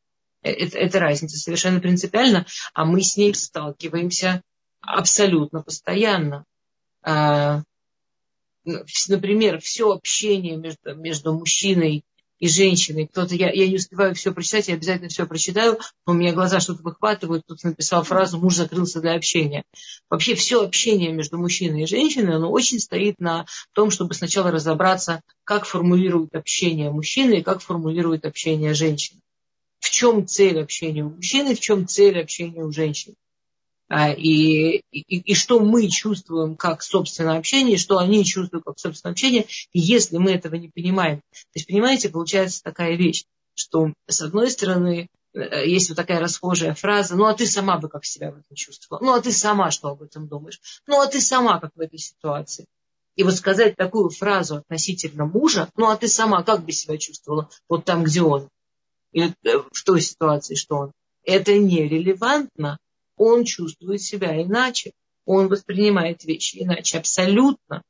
Э, 0.41 0.51
это, 0.51 0.77
это 0.77 0.99
разница 0.99 1.37
совершенно 1.37 1.79
принципиальна, 1.79 2.45
а 2.73 2.85
мы 2.85 3.01
с 3.01 3.15
ней 3.15 3.33
сталкиваемся 3.33 4.41
абсолютно 4.81 5.61
постоянно. 5.63 6.43
А, 7.01 7.63
например, 9.07 9.61
все 9.61 9.91
общение 9.91 10.57
между, 10.57 10.95
между 10.95 11.33
мужчиной 11.33 12.03
и 12.39 12.48
женщиной. 12.48 13.08
Кто-то, 13.08 13.36
я, 13.36 13.51
я 13.51 13.67
не 13.67 13.75
успеваю 13.75 14.15
все 14.15 14.32
прочитать, 14.32 14.67
я 14.67 14.75
обязательно 14.75 15.10
все 15.10 15.25
прочитаю, 15.25 15.79
но 16.06 16.13
у 16.13 16.15
меня 16.15 16.34
глаза 16.34 16.60
что-то 16.60 16.84
выхватывают, 16.84 17.44
кто-то 17.44 17.67
написал 17.67 18.03
фразу 18.03 18.38
«муж 18.38 18.56
закрылся 18.56 19.01
для 19.01 19.15
общения». 19.15 19.63
Вообще 20.10 20.36
все 20.36 20.63
общение 20.63 21.12
между 21.12 21.38
мужчиной 21.38 21.84
и 21.84 21.88
женщиной, 21.88 22.36
оно 22.36 22.51
очень 22.51 22.79
стоит 22.79 23.20
на 23.20 23.46
том, 23.74 23.91
чтобы 23.91 24.13
сначала 24.13 24.51
разобраться, 24.51 25.22
как 25.44 25.65
формулирует 25.65 26.36
общение 26.36 26.91
мужчины 26.91 27.39
и 27.39 27.44
как 27.44 27.62
формулирует 27.62 28.25
общение 28.25 28.74
женщины. 28.74 29.22
В 29.79 29.89
чем 29.89 30.27
цель 30.27 30.60
общения 30.60 31.03
у 31.03 31.10
мужчины, 31.10 31.56
в 31.56 31.60
чем 31.60 31.88
цель 31.88 32.20
общения 32.20 32.63
у 32.63 32.72
женщины. 32.72 33.15
А, 33.89 34.12
и, 34.12 34.82
и, 34.91 35.32
и 35.32 35.34
что 35.34 35.62
мы 35.62 35.88
чувствуем 35.88 36.58
как 36.58 36.82
собственное 36.82 37.38
общение, 37.38 37.77
что 37.77 38.00
они 38.00 38.25
чувствуют 38.25 38.65
как 38.65 38.77
собственное 38.79 39.13
общение, 39.13 39.48
если 39.72 40.17
мы 40.17 40.32
этого 40.32 40.56
не 40.56 40.67
понимаем. 40.67 41.22
То 41.32 41.56
есть, 41.56 41.67
понимаете, 41.67 42.10
получается 42.10 42.62
такая 42.63 42.96
вещь, 42.96 43.24
что 43.56 43.94
с 44.08 44.22
одной 44.22 44.51
стороны 44.51 45.08
э, 45.34 45.67
есть 45.67 45.88
вот 45.89 45.96
такая 45.96 46.20
расхожая 46.20 46.74
фраза, 46.74 47.15
ну 47.15 47.25
а 47.25 47.34
ты 47.34 47.46
сама 47.48 47.77
бы 47.77 47.88
как 47.88 48.03
себя 48.03 48.32
в 48.32 48.39
этом 48.39 48.56
чувствовала, 48.56 49.03
ну 49.03 49.13
а 49.13 49.22
ты 49.22 49.32
сама 49.32 49.72
что 49.72 49.89
об 49.89 50.01
этом 50.01 50.27
думаешь, 50.27 50.60
ну 50.86 51.00
а 51.00 51.08
ты 51.08 51.22
сама 51.22 51.60
как 51.60 51.72
в 51.75 51.79
этой 51.79 51.98
ситуации. 51.98 52.65
И 53.15 53.24
вот 53.24 53.36
сказать 53.36 53.75
такую 53.77 54.10
фразу 54.10 54.58
относительно 54.58 55.25
мужа, 55.25 55.70
ну 55.75 55.89
а 55.89 55.96
ты 55.96 56.10
сама 56.10 56.44
как 56.44 56.65
бы 56.65 56.74
себя 56.74 56.98
чувствовала 56.98 57.50
вот 57.70 57.86
там, 57.86 58.03
где 58.03 58.22
он, 58.22 58.50
или 59.13 59.34
э, 59.44 59.60
в 59.72 59.84
той 59.86 60.01
ситуации, 60.01 60.56
что 60.56 60.75
он, 60.75 60.91
это 61.24 61.58
нерелевантно 61.58 62.77
он 63.17 63.43
чувствует 63.43 64.01
себя 64.01 64.41
иначе, 64.41 64.91
он 65.25 65.47
воспринимает 65.47 66.24
вещи 66.24 66.63
иначе, 66.63 66.97
абсолютно. 67.00 67.83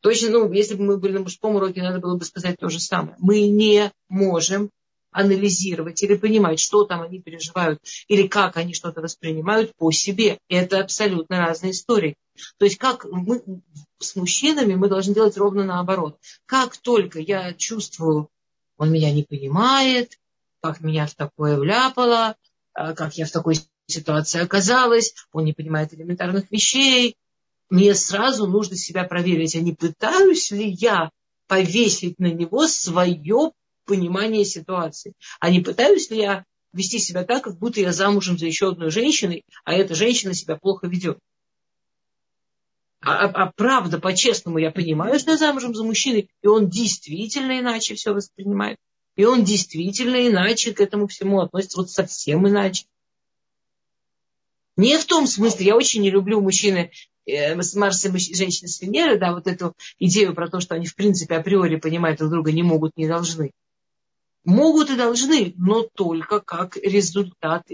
Точно, 0.00 0.30
ну, 0.30 0.52
если 0.52 0.74
бы 0.74 0.84
мы 0.84 0.98
были 0.98 1.14
на 1.14 1.20
мужском 1.20 1.56
уроке, 1.56 1.82
надо 1.82 1.98
было 1.98 2.16
бы 2.16 2.24
сказать 2.24 2.60
то 2.60 2.68
же 2.68 2.78
самое. 2.78 3.16
Мы 3.18 3.48
не 3.48 3.90
можем 4.08 4.70
анализировать 5.10 6.02
или 6.02 6.14
понимать, 6.14 6.60
что 6.60 6.84
там 6.84 7.00
они 7.00 7.20
переживают, 7.20 7.80
или 8.06 8.26
как 8.26 8.58
они 8.58 8.74
что-то 8.74 9.00
воспринимают 9.00 9.74
по 9.76 9.90
себе. 9.90 10.38
Это 10.48 10.78
абсолютно 10.80 11.38
разные 11.38 11.72
истории. 11.72 12.16
То 12.58 12.66
есть 12.66 12.76
как 12.76 13.06
мы 13.06 13.42
с 13.98 14.14
мужчинами 14.14 14.74
мы 14.74 14.88
должны 14.88 15.14
делать 15.14 15.38
ровно 15.38 15.64
наоборот. 15.64 16.18
Как 16.44 16.76
только 16.76 17.18
я 17.18 17.54
чувствую, 17.54 18.28
он 18.76 18.92
меня 18.92 19.10
не 19.10 19.22
понимает, 19.22 20.18
как 20.60 20.82
меня 20.82 21.06
в 21.06 21.14
такое 21.14 21.56
вляпало, 21.56 22.36
как 22.76 23.16
я 23.16 23.26
в 23.26 23.30
такой 23.30 23.56
ситуации 23.86 24.40
оказалась, 24.40 25.14
он 25.32 25.44
не 25.44 25.52
понимает 25.52 25.94
элементарных 25.94 26.50
вещей. 26.50 27.16
Мне 27.70 27.94
сразу 27.94 28.46
нужно 28.46 28.76
себя 28.76 29.04
проверить, 29.04 29.56
а 29.56 29.60
не 29.60 29.72
пытаюсь 29.72 30.50
ли 30.50 30.68
я 30.68 31.10
повесить 31.48 32.18
на 32.18 32.30
него 32.32 32.66
свое 32.66 33.52
понимание 33.86 34.44
ситуации, 34.44 35.14
а 35.40 35.50
не 35.50 35.60
пытаюсь 35.60 36.10
ли 36.10 36.18
я 36.18 36.44
вести 36.72 36.98
себя 36.98 37.24
так, 37.24 37.44
как 37.44 37.58
будто 37.58 37.80
я 37.80 37.92
замужем 37.92 38.36
за 38.36 38.46
еще 38.46 38.68
одной 38.68 38.90
женщиной, 38.90 39.44
а 39.64 39.72
эта 39.72 39.94
женщина 39.94 40.34
себя 40.34 40.56
плохо 40.56 40.86
ведет. 40.86 41.18
А, 43.00 43.26
а, 43.26 43.44
а 43.44 43.52
правда, 43.54 43.98
по-честному, 43.98 44.58
я 44.58 44.70
понимаю, 44.70 45.18
что 45.18 45.32
я 45.32 45.36
замужем 45.36 45.74
за 45.74 45.84
мужчиной, 45.84 46.28
и 46.42 46.46
он 46.46 46.68
действительно 46.68 47.58
иначе 47.58 47.94
все 47.94 48.12
воспринимает. 48.12 48.78
И 49.16 49.24
он 49.24 49.44
действительно 49.44 50.28
иначе 50.28 50.74
к 50.74 50.80
этому 50.80 51.06
всему 51.06 51.40
относится, 51.40 51.78
вот 51.78 51.90
совсем 51.90 52.46
иначе. 52.46 52.84
Не 54.76 54.98
в 54.98 55.06
том 55.06 55.26
смысле, 55.26 55.66
я 55.66 55.76
очень 55.76 56.02
не 56.02 56.10
люблю 56.10 56.42
мужчины 56.42 56.90
э, 57.24 57.60
с 57.60 57.74
Марса 57.74 58.08
и 58.08 58.34
женщины 58.34 58.68
с 58.68 58.80
Венеры, 58.82 59.18
да, 59.18 59.32
вот 59.32 59.46
эту 59.46 59.74
идею 59.98 60.34
про 60.34 60.50
то, 60.50 60.60
что 60.60 60.74
они 60.74 60.86
в 60.86 60.94
принципе 60.94 61.36
априори 61.36 61.76
понимать 61.76 62.18
друг 62.18 62.30
друга 62.30 62.52
не 62.52 62.62
могут, 62.62 62.94
не 62.96 63.08
должны. 63.08 63.52
Могут 64.44 64.90
и 64.90 64.96
должны, 64.96 65.54
но 65.56 65.82
только 65.82 66.40
как 66.40 66.76
результат 66.76 67.66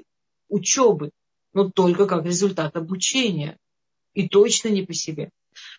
учебы, 0.49 1.11
но 1.53 1.71
только 1.71 2.07
как 2.07 2.25
результат 2.25 2.77
обучения. 2.77 3.59
И 4.15 4.29
точно 4.29 4.69
не 4.69 4.83
по 4.83 4.95
себе. 4.95 5.31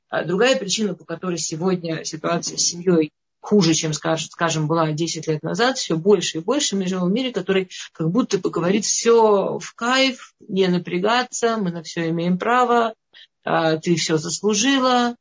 А 0.09 0.25
другая 0.25 0.57
причина, 0.57 0.93
по 0.93 1.05
которой 1.05 1.37
сегодня 1.37 2.03
ситуация 2.03 2.57
с 2.57 2.61
семьей 2.61 3.11
хуже, 3.43 3.73
чем, 3.73 3.91
скажем, 3.91 4.67
была 4.67 4.93
10 4.93 5.27
лет 5.27 5.43
назад, 5.43 5.77
все 5.77 5.97
больше 5.97 6.37
и 6.37 6.41
больше 6.41 6.77
мы 6.77 6.87
живем 6.87 7.09
в 7.09 7.11
мире, 7.11 7.33
который 7.33 7.69
как 7.91 8.09
будто 8.09 8.37
бы 8.37 8.49
говорит 8.49 8.85
все 8.85 9.59
в 9.59 9.75
кайф, 9.75 10.33
не 10.39 10.67
напрягаться, 10.67 11.57
мы 11.57 11.71
на 11.71 11.83
все 11.83 12.09
имеем 12.09 12.37
право, 12.37 12.93
а, 13.43 13.75
ты 13.77 13.95
все 13.95 14.17
заслужила, 14.17 15.17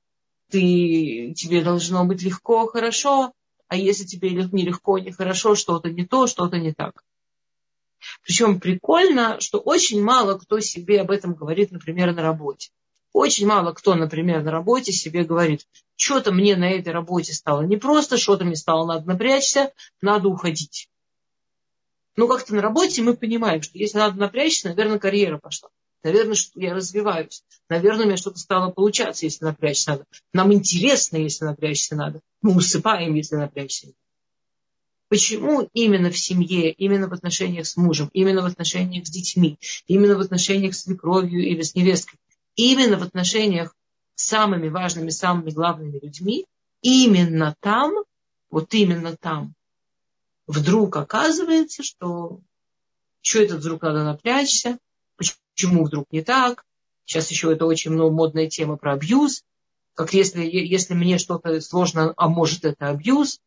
ты, 0.51 1.35
тебе 1.37 1.63
должно 1.63 2.05
быть 2.05 2.23
легко, 2.23 2.69
хорошо, 2.69 3.33
а 3.67 3.77
если 3.77 4.05
тебе 4.05 4.31
не 4.31 4.65
легко, 4.65 4.99
не 4.99 5.11
хорошо, 5.11 5.57
что-то 5.57 5.91
не 5.91 6.07
то, 6.07 6.29
что-то 6.29 6.59
не 6.59 6.73
так. 6.73 7.03
Причем 8.23 8.61
прикольно, 8.61 9.41
что 9.41 9.59
очень 9.59 10.01
мало 10.01 10.39
кто 10.39 10.61
себе 10.61 11.01
об 11.01 11.11
этом 11.11 11.35
говорит, 11.35 11.73
например, 11.73 12.15
на 12.15 12.23
работе. 12.23 12.71
Очень 13.13 13.47
мало 13.47 13.73
кто, 13.73 13.95
например, 13.95 14.43
на 14.43 14.51
работе 14.51 14.93
себе 14.93 15.25
говорит, 15.25 15.67
что-то 15.97 16.33
мне 16.33 16.57
на 16.57 16.71
этой 16.71 16.93
работе 16.93 17.33
стало 17.33 17.63
не 17.63 17.77
просто, 17.77 18.17
что-то 18.17 18.45
мне 18.45 18.57
стало 18.57 18.87
надо 18.87 19.07
напрячься, 19.07 19.73
надо 20.01 20.29
уходить. 20.29 20.89
Ну, 22.17 22.29
как-то 22.29 22.55
на 22.55 22.63
работе 22.63 23.03
мы 23.03 23.17
понимаем, 23.17 23.63
что 23.63 23.79
если 23.79 23.99
надо 23.99 24.19
напрячься, 24.19 24.69
наверное, 24.69 24.99
карьера 24.99 25.39
пошла. 25.39 25.69
Наверное, 26.03 26.35
что 26.35 26.59
я 26.61 26.75
развиваюсь. 26.75 27.45
Наверное, 27.69 28.05
у 28.05 28.09
меня 28.09 28.17
что-то 28.17 28.39
стало 28.39 28.71
получаться, 28.71 29.25
если 29.25 29.45
напрячься 29.45 29.93
надо. 29.93 30.05
Нам 30.33 30.53
интересно, 30.53 31.17
если 31.17 31.45
напрячься 31.45 31.95
надо. 31.95 32.21
Мы 32.41 32.57
усыпаем, 32.57 33.15
если 33.15 33.37
напрячься 33.37 33.87
надо. 33.87 33.97
Почему 35.09 35.69
именно 35.75 36.11
в 36.11 36.19
семье, 36.19 36.73
именно 36.73 37.07
в 37.07 37.13
отношениях 37.13 37.67
с 37.67 37.77
мужем, 37.77 38.09
именно 38.15 38.41
в 38.41 38.47
отношениях 38.47 39.07
с 39.07 39.11
детьми, 39.11 39.59
именно 39.87 40.17
в 40.17 40.21
отношениях 40.21 40.75
с 40.75 40.85
свекровью 40.85 41.47
или 41.47 41.61
с 41.61 41.75
невесткой, 41.75 42.19
именно 42.57 42.99
в 42.99 43.03
отношениях 43.03 43.75
с 44.15 44.27
самыми 44.27 44.69
важными, 44.69 45.11
самыми 45.11 45.51
главными 45.51 45.99
людьми, 45.99 46.47
именно 46.81 47.57
там, 47.61 47.93
вот 48.51 48.73
именно 48.75 49.17
там, 49.17 49.55
вдруг 50.47 50.97
оказывается, 50.97 51.83
что 51.83 52.41
что 53.23 53.41
это 53.41 53.57
вдруг 53.57 53.83
надо 53.83 54.05
напрячься, 54.05 54.79
почему 55.17 55.85
вдруг 55.85 56.07
не 56.11 56.23
так. 56.23 56.65
Сейчас 57.05 57.31
еще 57.31 57.53
это 57.53 57.67
очень 57.67 57.93
много 57.93 58.13
модная 58.13 58.49
тема 58.49 58.77
про 58.77 58.95
абьюз. 58.95 59.45
Как 59.95 60.13
если, 60.13 60.45
если 60.45 60.95
мне 60.95 61.19
что-то 61.19 61.61
сложно, 61.61 62.13
а 62.17 62.29
может 62.29 62.65
это 62.65 62.89
абьюз. 62.89 63.41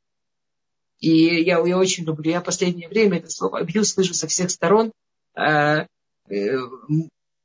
И 0.99 1.43
я, 1.43 1.59
я 1.59 1.77
очень 1.77 2.05
люблю, 2.05 2.31
я 2.31 2.41
в 2.41 2.45
последнее 2.45 2.87
время 2.87 3.17
это 3.17 3.29
слово 3.29 3.59
абьюз 3.59 3.89
слышу 3.89 4.13
со 4.13 4.27
всех 4.27 4.49
сторон. 4.49 4.91
Э, 5.35 5.87
э, 6.29 6.57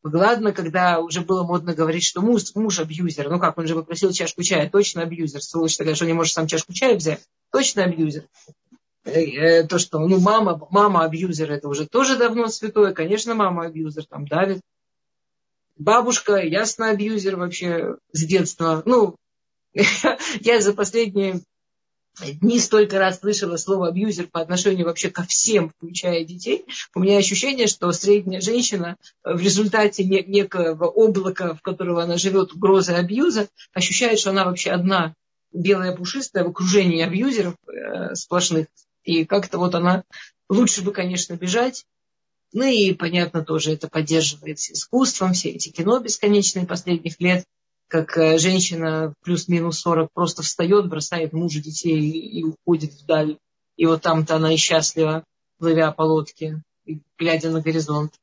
ладно, 0.03 0.53
когда 0.53 1.01
уже 1.01 1.21
было 1.21 1.45
модно 1.45 1.75
говорить, 1.75 2.05
что 2.05 2.21
муж, 2.21 2.55
муж 2.55 2.79
абьюзер. 2.79 3.29
Ну 3.29 3.39
как, 3.39 3.59
он 3.59 3.67
же 3.67 3.75
попросил 3.75 4.13
чашку 4.13 4.43
чая. 4.43 4.71
Точно 4.71 5.03
абьюзер. 5.03 5.43
Сволочь 5.43 5.77
такая, 5.77 5.95
что 5.95 6.07
не 6.07 6.13
может 6.13 6.33
сам 6.33 6.47
чашку 6.47 6.73
чая 6.73 6.97
взять. 6.97 7.21
Точно 7.53 7.85
абьюзер. 7.85 8.27
Э, 9.05 9.65
то, 9.65 9.79
что 9.79 9.99
ну, 9.99 10.21
мама, 10.21 10.61
мама 10.71 11.05
абьюзер, 11.05 11.51
это 11.51 11.69
уже 11.69 11.87
тоже 11.87 12.17
давно 12.17 12.49
святое. 12.49 12.93
Конечно, 12.93 13.35
мама 13.35 13.67
абьюзер, 13.67 14.07
там 14.07 14.27
давит. 14.27 14.61
Бабушка, 15.79 16.37
ясно, 16.37 16.91
абьюзер 16.91 17.37
вообще 17.37 17.97
с 18.13 18.25
детства. 18.25 18.83
Ну, 18.85 19.17
я 20.41 20.61
за 20.61 20.75
последние 20.75 21.41
дни 22.41 22.59
столько 22.59 22.99
раз 22.99 23.21
слышала 23.21 23.57
слово 23.57 23.89
абьюзер 23.89 24.29
по 24.29 24.41
отношению 24.41 24.87
вообще 24.87 25.11
ко 25.11 25.23
всем, 25.23 25.71
включая 25.71 26.25
детей. 26.25 26.65
У 26.95 27.01
меня 27.01 27.19
ощущение, 27.19 27.67
что 27.67 27.91
средняя 27.93 28.41
женщина 28.41 28.97
в 29.25 29.41
результате 29.41 30.05
некого 30.05 30.87
облака, 30.87 31.55
в 31.55 31.63
которого 31.63 32.03
она 32.03 32.17
живет, 32.17 32.53
угрозы 32.53 32.93
абьюза, 32.93 33.49
ощущает, 33.73 34.19
что 34.19 34.31
она 34.31 34.45
вообще 34.45 34.71
одна 34.71 35.15
белая 35.53 35.97
пушистая 35.97 36.45
в 36.45 36.49
окружении 36.49 37.03
абьюзеров 37.03 37.55
э, 37.67 38.15
сплошных. 38.15 38.67
И 39.05 39.25
как-то 39.25 39.59
вот 39.59 39.75
она, 39.75 40.05
лучше 40.49 40.83
бы, 40.83 40.93
конечно, 40.93 41.35
бежать. 41.35 41.85
Ну 42.53 42.65
и, 42.65 42.93
понятно, 42.95 43.45
тоже 43.45 43.73
это 43.73 43.89
поддерживается 43.89 44.73
искусством, 44.73 45.33
все 45.33 45.51
эти 45.51 45.71
кино 45.71 46.01
бесконечные 46.01 46.67
последних 46.67 47.21
лет, 47.21 47.45
как 47.91 48.17
э, 48.17 48.39
женщина 48.39 49.13
плюс-минус 49.23 49.81
40 49.81 50.13
просто 50.13 50.43
встает, 50.43 50.89
бросает 50.89 51.33
мужа, 51.33 51.61
детей 51.61 52.01
и 52.01 52.45
уходит 52.45 52.93
вдаль. 52.93 53.37
И 53.77 53.85
вот 53.85 54.01
там-то 54.01 54.37
она 54.37 54.55
и 54.55 54.57
счастлива, 54.57 55.25
плывя 55.59 55.91
по 55.91 56.03
лодке, 56.03 56.63
и 56.85 57.01
глядя 57.19 57.51
на 57.51 57.61
горизонт. 57.61 58.15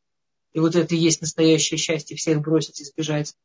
И 0.54 0.60
вот 0.60 0.76
это 0.76 0.96
и 0.96 0.98
есть 0.98 1.20
настоящее 1.20 1.78
счастье, 1.78 2.16
всех 2.16 2.40
бросить 2.40 2.80
и 2.80 2.86
сбежать. 2.86 3.36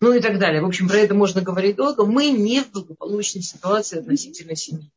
Ну 0.00 0.12
и 0.12 0.20
так 0.20 0.40
далее. 0.40 0.60
В 0.60 0.66
общем, 0.66 0.88
про 0.88 0.98
это 0.98 1.14
можно 1.14 1.40
говорить 1.40 1.76
долго. 1.76 2.04
Мы 2.04 2.30
не 2.30 2.62
в 2.62 2.72
благополучной 2.72 3.42
ситуации 3.42 4.00
относительно 4.00 4.56
семьи. 4.56 4.90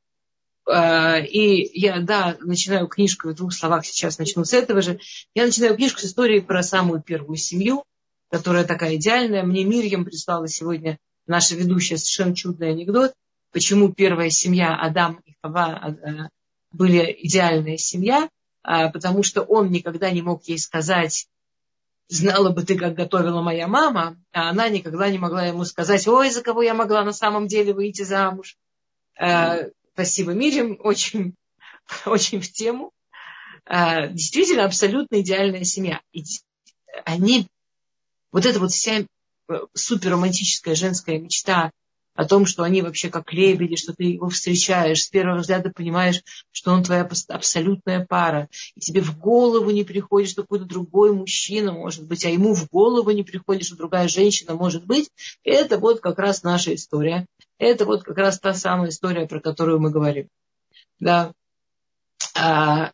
А, 0.66 1.20
и 1.20 1.80
я, 1.80 2.00
да, 2.00 2.36
начинаю 2.42 2.88
книжку 2.88 3.30
в 3.30 3.36
двух 3.36 3.54
словах, 3.54 3.86
сейчас 3.86 4.18
начну 4.18 4.44
с 4.44 4.54
этого 4.54 4.82
же. 4.82 5.00
Я 5.36 5.46
начинаю 5.46 5.76
книжку 5.76 6.00
с 6.00 6.06
истории 6.06 6.40
про 6.40 6.64
самую 6.64 7.04
первую 7.04 7.38
семью, 7.38 7.84
которая 8.36 8.66
такая 8.66 8.98
идеальная. 8.98 9.44
Мне 9.44 9.64
Мирьям 9.64 10.04
прислала 10.04 10.50
сегодня 10.50 11.00
наша 11.26 11.56
ведущая 11.56 11.96
совершенно 11.96 12.36
чудный 12.36 12.72
анекдот, 12.72 13.14
почему 13.54 13.94
первая 13.94 14.30
семья 14.30 14.76
Адам 14.76 15.22
и 15.24 15.36
Хава 15.42 15.70
а, 15.70 16.30
были 16.74 17.18
идеальная 17.22 17.78
семья, 17.78 18.28
а, 18.62 18.90
потому 18.90 19.24
что 19.24 19.42
он 19.42 19.72
никогда 19.72 20.12
не 20.12 20.22
мог 20.22 20.44
ей 20.50 20.60
сказать, 20.60 21.30
знала 22.10 22.50
бы 22.50 22.64
ты, 22.64 22.78
как 22.78 22.96
готовила 22.96 23.42
моя 23.42 23.70
мама, 23.70 24.18
а 24.34 24.50
она 24.50 24.68
никогда 24.68 25.10
не 25.10 25.18
могла 25.18 25.46
ему 25.46 25.64
сказать, 25.64 26.06
ой, 26.06 26.30
за 26.30 26.42
кого 26.42 26.62
я 26.62 26.74
могла 26.74 27.06
на 27.06 27.14
самом 27.14 27.48
деле 27.48 27.74
выйти 27.74 28.02
замуж. 28.02 28.58
Спасибо, 29.94 30.34
Мирим, 30.34 30.78
очень, 30.84 31.36
очень 32.06 32.42
в 32.42 32.52
тему. 32.52 32.92
А, 33.64 34.08
действительно, 34.08 34.66
абсолютно 34.66 35.22
идеальная 35.22 35.64
семья. 35.64 36.02
И 36.12 36.26
они, 37.06 37.48
вот 38.36 38.46
эта 38.46 38.60
вот 38.60 38.72
вся 38.74 39.00
э, 39.00 39.54
суперромантическая 39.74 40.76
женская 40.76 41.18
мечта 41.20 41.72
о 42.16 42.26
том, 42.26 42.46
что 42.46 42.64
они 42.64 42.82
вообще 42.82 43.10
как 43.10 43.32
лебеди, 43.32 43.78
что 43.78 43.94
ты 43.94 44.04
его 44.04 44.28
встречаешь, 44.28 45.04
с 45.04 45.08
первого 45.08 45.40
взгляда 45.40 45.72
понимаешь, 45.74 46.22
что 46.52 46.74
он 46.74 46.84
твоя 46.84 47.10
абсолютная 47.30 48.06
пара, 48.06 48.50
и 48.76 48.82
тебе 48.82 49.00
в 49.00 49.18
голову 49.18 49.72
не 49.72 49.86
приходит, 49.86 50.30
что 50.30 50.42
какой-то 50.42 50.66
другой 50.66 51.14
мужчина 51.14 51.72
может 51.72 52.06
быть, 52.08 52.26
а 52.26 52.30
ему 52.30 52.54
в 52.54 52.68
голову 52.70 53.10
не 53.12 53.24
приходит, 53.24 53.64
что 53.64 53.78
другая 53.78 54.10
женщина 54.10 54.54
может 54.54 54.86
быть, 54.86 55.10
это 55.46 55.78
вот 55.78 56.02
как 56.02 56.20
раз 56.20 56.44
наша 56.44 56.76
история. 56.76 57.26
Это 57.58 57.86
вот 57.86 58.04
как 58.04 58.18
раз 58.18 58.38
та 58.38 58.54
самая 58.54 58.90
история, 58.90 59.28
про 59.28 59.40
которую 59.40 59.80
мы 59.80 59.92
говорим. 59.92 60.28
Да. 61.00 61.32
А, 62.38 62.92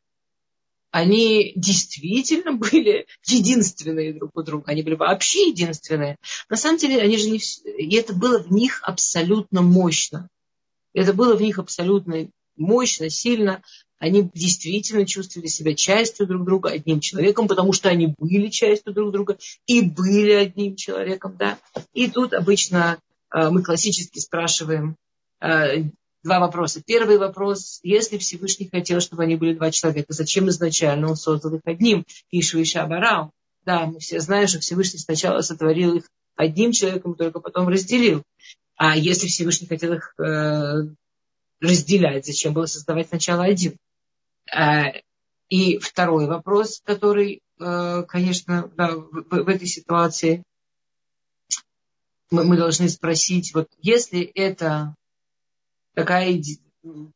они 0.91 1.53
действительно 1.55 2.53
были 2.57 3.07
единственные 3.25 4.13
друг 4.13 4.31
у 4.35 4.43
друга. 4.43 4.65
Они 4.67 4.83
были 4.83 4.95
вообще 4.95 5.49
единственные. 5.49 6.17
На 6.49 6.57
самом 6.57 6.77
деле, 6.77 7.01
они 7.01 7.17
же 7.17 7.29
не... 7.29 7.37
И 7.37 7.95
это 7.95 8.13
было 8.13 8.39
в 8.39 8.51
них 8.51 8.81
абсолютно 8.83 9.61
мощно. 9.61 10.29
Это 10.93 11.13
было 11.13 11.35
в 11.35 11.41
них 11.41 11.57
абсолютно 11.57 12.27
мощно, 12.57 13.09
сильно. 13.09 13.61
Они 13.97 14.29
действительно 14.33 15.05
чувствовали 15.05 15.47
себя 15.47 15.73
частью 15.75 16.27
друг 16.27 16.43
друга, 16.43 16.69
одним 16.69 16.99
человеком, 16.99 17.47
потому 17.47 17.71
что 17.71 17.89
они 17.89 18.13
были 18.17 18.49
частью 18.49 18.93
друг 18.93 19.11
друга 19.11 19.37
и 19.67 19.81
были 19.81 20.31
одним 20.31 20.75
человеком. 20.75 21.37
Да? 21.37 21.59
И 21.93 22.09
тут 22.09 22.33
обычно 22.33 22.99
Э, 23.33 23.49
мы 23.49 23.63
классически 23.63 24.19
спрашиваем 24.19 24.95
э, 25.41 25.83
два 26.23 26.39
вопроса. 26.39 26.81
Первый 26.85 27.17
вопрос, 27.17 27.79
если 27.83 28.17
Всевышний 28.17 28.69
хотел, 28.71 28.99
чтобы 28.99 29.23
они 29.23 29.35
были 29.35 29.53
два 29.53 29.71
человека, 29.71 30.13
зачем 30.13 30.49
изначально 30.49 31.09
он 31.09 31.15
создал 31.15 31.55
их 31.55 31.61
одним? 31.65 32.05
Ишу 32.31 32.59
и 32.59 32.63
Шабарау. 32.63 33.31
Да, 33.65 33.85
мы 33.85 33.99
все 33.99 34.19
знаем, 34.19 34.47
что 34.47 34.59
Всевышний 34.59 34.99
сначала 34.99 35.41
сотворил 35.41 35.95
их 35.95 36.09
одним 36.35 36.71
человеком, 36.71 37.15
только 37.15 37.39
потом 37.39 37.67
разделил. 37.67 38.23
А 38.75 38.97
если 38.97 39.27
Всевышний 39.27 39.67
хотел 39.67 39.93
их 39.93 40.13
э, 40.19 40.87
разделять, 41.59 42.25
зачем 42.25 42.53
было 42.53 42.65
создавать 42.65 43.09
сначала 43.09 43.43
один? 43.43 43.77
Э, 44.51 45.01
и 45.49 45.77
второй 45.77 46.27
вопрос, 46.27 46.81
который, 46.83 47.41
э, 47.59 48.03
конечно, 48.07 48.71
да, 48.75 48.95
в, 48.95 49.23
в 49.29 49.47
этой 49.47 49.67
ситуации, 49.67 50.43
мы, 52.31 52.45
мы 52.45 52.57
должны 52.57 52.89
спросить, 52.89 53.53
вот 53.53 53.67
если 53.81 54.21
это 54.21 54.95
такая, 55.93 56.41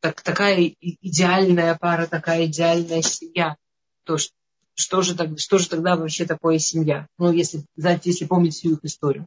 так, 0.00 0.22
такая 0.22 0.74
идеальная 0.80 1.76
пара, 1.76 2.06
такая 2.06 2.46
идеальная 2.46 3.02
семья, 3.02 3.56
то 4.04 4.18
что, 4.18 4.32
что, 4.74 5.02
же, 5.02 5.36
что 5.38 5.58
же 5.58 5.68
тогда 5.68 5.96
вообще 5.96 6.26
такое 6.26 6.58
семья? 6.58 7.06
Ну, 7.18 7.32
если, 7.32 7.64
знаете, 7.76 8.10
если 8.10 8.26
помнить 8.26 8.54
всю 8.54 8.74
их 8.74 8.80
историю. 8.82 9.26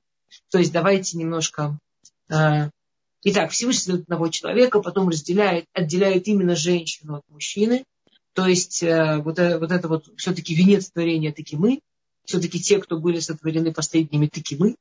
То 0.52 0.60
есть 0.60 0.72
давайте 0.72 1.18
немножко... 1.18 1.78
Э, 2.30 2.70
итак, 3.24 3.52
Всевышний 3.52 3.80
создает 3.80 4.04
одного 4.04 4.28
человека, 4.30 4.80
потом 4.82 5.10
разделяет, 5.10 5.66
отделяет 5.74 6.28
именно 6.28 6.56
женщину 6.56 7.16
от 7.16 7.24
мужчины. 7.30 7.84
То 8.34 8.48
есть 8.48 8.84
э, 8.84 9.18
вот, 9.18 9.40
э, 9.40 9.58
вот 9.58 9.72
это 9.72 9.88
вот 9.88 10.10
все-таки 10.18 10.54
венец 10.54 10.92
творения 10.92 11.34
таки 11.34 11.58
мы. 11.58 11.80
Все-таки 12.26 12.60
те, 12.60 12.78
кто 12.78 13.00
были 13.00 13.20
сотворены 13.20 13.74
последними, 13.74 14.28
таки 14.28 14.56
мы. 14.56 14.76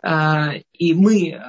А, 0.00 0.52
и 0.72 0.94
мы 0.94 1.40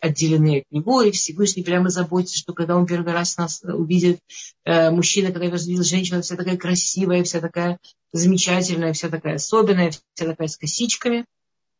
отделены 0.00 0.60
от 0.60 0.64
него, 0.70 1.02
и 1.02 1.10
Всевышний 1.10 1.64
прямо 1.64 1.90
заботится, 1.90 2.38
что 2.38 2.52
когда 2.52 2.76
он 2.76 2.86
первый 2.86 3.12
раз 3.12 3.36
нас 3.36 3.62
увидит, 3.64 4.20
э, 4.64 4.90
мужчина, 4.90 5.32
когда 5.32 5.46
увидел 5.46 5.82
женщина, 5.82 6.22
вся 6.22 6.36
такая 6.36 6.56
красивая, 6.56 7.24
вся 7.24 7.40
такая 7.40 7.78
замечательная, 8.12 8.92
вся 8.92 9.08
такая 9.08 9.36
особенная, 9.36 9.90
вся 9.90 10.26
такая 10.26 10.46
с 10.46 10.56
косичками. 10.56 11.24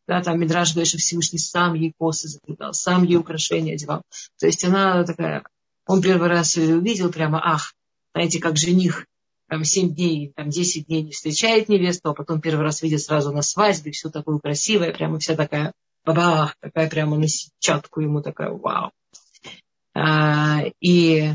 Да, 0.05 0.21
там 0.21 0.39
Мидраж 0.39 0.73
говорит, 0.73 0.89
что 0.89 0.97
Всевышний 0.97 1.39
сам 1.39 1.75
ей 1.75 1.93
косы 1.97 2.27
заплетал, 2.27 2.73
сам 2.73 3.03
ей 3.03 3.17
украшения 3.17 3.75
одевал. 3.75 4.01
То 4.39 4.47
есть 4.47 4.63
она 4.65 5.03
такая, 5.05 5.43
он 5.85 6.01
первый 6.01 6.27
раз 6.27 6.57
ее 6.57 6.75
увидел, 6.75 7.11
прямо, 7.11 7.41
ах, 7.43 7.73
знаете, 8.13 8.39
как 8.39 8.57
жених 8.57 9.05
там 9.49 9.63
7 9.63 9.95
дней, 9.95 10.33
там 10.35 10.49
10 10.49 10.87
дней 10.87 11.03
не 11.03 11.11
встречает 11.11 11.69
невесту, 11.69 12.09
а 12.09 12.13
потом 12.13 12.41
первый 12.41 12.63
раз 12.63 12.81
видит 12.81 13.01
сразу 13.01 13.31
на 13.31 13.41
свадьбе, 13.41 13.91
все 13.91 14.09
такое 14.09 14.39
красивое, 14.39 14.93
прямо 14.93 15.19
вся 15.19 15.35
такая 15.35 15.73
бабах, 16.07 16.55
такая 16.61 16.89
прямо 16.89 17.17
на 17.17 17.27
сетчатку 17.27 17.99
ему 18.01 18.21
такая, 18.21 18.51
вау. 18.51 18.91
А, 19.93 20.63
и 20.79 21.33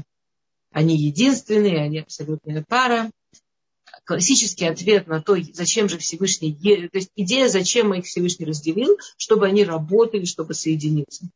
они 0.72 0.96
единственные, 0.96 1.82
они 1.82 1.98
абсолютная 1.98 2.64
пара. 2.66 3.10
Классический 4.04 4.66
ответ 4.66 5.06
на 5.06 5.22
то, 5.22 5.36
зачем 5.52 5.88
же 5.88 5.98
Всевышний, 5.98 6.54
то 6.54 6.98
есть 6.98 7.10
идея, 7.14 7.48
зачем 7.48 7.92
их 7.94 8.06
Всевышний 8.06 8.46
разделил, 8.46 8.98
чтобы 9.16 9.46
они 9.46 9.64
работали, 9.64 10.24
чтобы 10.24 10.54
соединиться. 10.54 11.28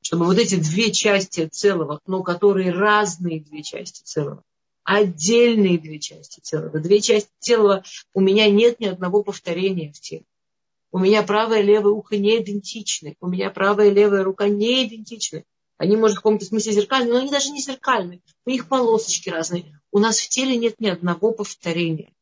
Чтобы 0.00 0.26
вот 0.26 0.38
эти 0.38 0.56
две 0.56 0.92
части 0.92 1.46
целого, 1.46 2.00
но 2.06 2.22
которые 2.22 2.70
разные 2.70 3.40
две 3.40 3.62
части 3.62 4.02
целого, 4.04 4.42
отдельные 4.84 5.78
две 5.78 5.98
части 5.98 6.40
целого. 6.40 6.78
Две 6.80 7.00
части 7.00 7.30
целого 7.40 7.82
у 8.14 8.20
меня 8.20 8.48
нет 8.50 8.80
ни 8.80 8.86
одного 8.86 9.22
повторения 9.22 9.92
в 9.92 10.00
теле. 10.00 10.24
У 10.92 10.98
меня 10.98 11.22
правое 11.22 11.60
и 11.60 11.64
левое 11.64 11.92
ухо 11.92 12.18
не 12.18 12.36
идентичны. 12.36 13.16
У 13.20 13.26
меня 13.26 13.50
правая 13.50 13.88
и 13.88 13.94
левая 13.94 14.22
рука 14.22 14.48
не 14.48 14.86
идентичны. 14.86 15.44
Они, 15.78 15.96
может, 15.96 16.18
в 16.18 16.20
каком-то 16.20 16.44
смысле 16.44 16.72
зеркальные, 16.72 17.12
но 17.12 17.18
они 17.18 17.30
даже 17.30 17.50
не 17.50 17.60
зеркальные. 17.60 18.20
У 18.44 18.50
них 18.50 18.68
полосочки 18.68 19.30
разные. 19.30 19.80
У 19.90 19.98
нас 19.98 20.20
в 20.20 20.28
теле 20.28 20.56
нет 20.56 20.78
ни 20.80 20.88
одного 20.88 21.32
повторения. 21.32 22.12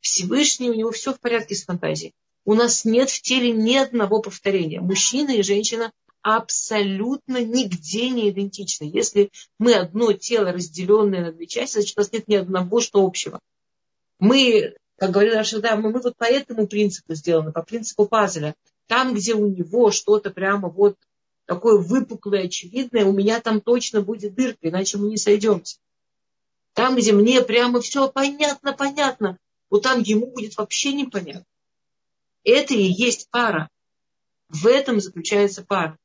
Всевышний, 0.00 0.70
у 0.70 0.74
него 0.74 0.90
все 0.90 1.12
в 1.12 1.20
порядке 1.20 1.54
с 1.54 1.64
фантазией. 1.64 2.14
У 2.46 2.54
нас 2.54 2.86
нет 2.86 3.10
в 3.10 3.20
теле 3.20 3.52
ни 3.52 3.76
одного 3.76 4.22
повторения. 4.22 4.80
Мужчина 4.80 5.32
и 5.32 5.42
женщина 5.42 5.92
абсолютно 6.22 7.44
нигде 7.44 8.08
не 8.08 8.30
идентичны. 8.30 8.84
Если 8.84 9.30
мы 9.58 9.74
одно 9.74 10.14
тело, 10.14 10.52
разделенное 10.52 11.26
на 11.26 11.32
две 11.32 11.46
части, 11.46 11.74
значит, 11.74 11.98
у 11.98 12.00
нас 12.00 12.12
нет 12.12 12.28
ни 12.28 12.36
одного 12.36 12.80
что 12.80 13.04
общего. 13.04 13.40
Мы, 14.18 14.74
как 14.98 15.12
говорил 15.12 15.34
Рашида, 15.34 15.76
мы, 15.76 15.90
мы 15.90 16.00
вот 16.00 16.16
по 16.16 16.24
этому 16.24 16.66
принципу 16.66 17.14
сделаны, 17.14 17.52
по 17.52 17.62
принципу 17.62 18.06
пазля. 18.06 18.54
Там, 18.86 19.14
где 19.14 19.34
у 19.34 19.46
него 19.46 19.90
что-то 19.92 20.30
прямо 20.30 20.68
вот 20.68 20.96
такое 21.46 21.78
выпуклое, 21.78 22.44
очевидное, 22.44 23.04
у 23.04 23.12
меня 23.12 23.40
там 23.40 23.60
точно 23.60 24.02
будет 24.02 24.34
дырка, 24.34 24.68
иначе 24.68 24.98
мы 24.98 25.08
не 25.08 25.16
сойдемся. 25.16 25.78
Там, 26.74 26.96
где 26.96 27.12
мне 27.12 27.42
прямо 27.42 27.80
все 27.80 28.10
понятно, 28.10 28.72
понятно, 28.72 29.38
вот 29.70 29.82
там 29.82 30.02
ему 30.02 30.26
будет 30.32 30.56
вообще 30.56 30.92
непонятно. 30.92 31.44
Это 32.44 32.74
и 32.74 32.82
есть 32.82 33.28
пара. 33.30 33.68
В 34.48 34.66
этом 34.66 35.00
заключается 35.00 35.62
пара. 35.62 35.96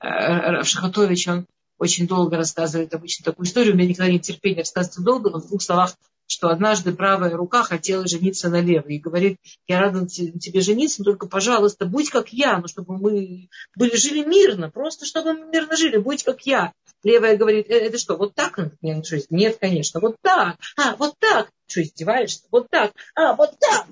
Э, 0.00 0.62
Шахатович, 0.62 1.28
он 1.28 1.46
очень 1.78 2.06
долго 2.06 2.36
рассказывает 2.36 2.94
обычно 2.94 3.24
такую 3.24 3.46
историю. 3.46 3.74
У 3.74 3.76
меня 3.76 3.88
никогда 3.88 4.10
нет 4.10 4.22
терпения 4.22 4.60
рассказывать 4.60 5.04
долго, 5.04 5.30
но 5.30 5.40
в 5.40 5.48
двух 5.48 5.60
словах, 5.60 5.96
что 6.32 6.48
однажды 6.48 6.92
правая 6.94 7.36
рука 7.36 7.62
хотела 7.62 8.06
жениться 8.06 8.48
на 8.48 8.60
левой. 8.60 8.96
И 8.96 8.98
говорит, 8.98 9.38
я 9.66 9.80
рада 9.80 10.06
тебе 10.06 10.60
жениться, 10.60 11.00
но 11.00 11.04
только, 11.04 11.26
пожалуйста, 11.26 11.84
будь 11.84 12.08
как 12.08 12.32
я, 12.32 12.58
ну, 12.58 12.68
чтобы 12.68 12.94
мы 12.96 13.48
были, 13.76 13.96
жили 13.96 14.24
мирно, 14.24 14.70
просто 14.70 15.04
чтобы 15.04 15.34
мы 15.34 15.46
мирно 15.46 15.76
жили, 15.76 15.98
будь 15.98 16.24
как 16.24 16.46
я. 16.46 16.72
Левая 17.02 17.36
говорит, 17.36 17.68
э, 17.68 17.74
это 17.74 17.98
что, 17.98 18.16
вот 18.16 18.34
так? 18.34 18.58
Нет, 18.80 19.58
конечно, 19.60 20.00
вот 20.00 20.16
так. 20.22 20.56
А, 20.78 20.96
вот 20.96 21.16
так. 21.18 21.50
Что, 21.66 21.82
издеваешься? 21.82 22.44
Вот 22.50 22.70
так. 22.70 22.92
А, 23.14 23.34
вот 23.34 23.50
так. 23.58 23.86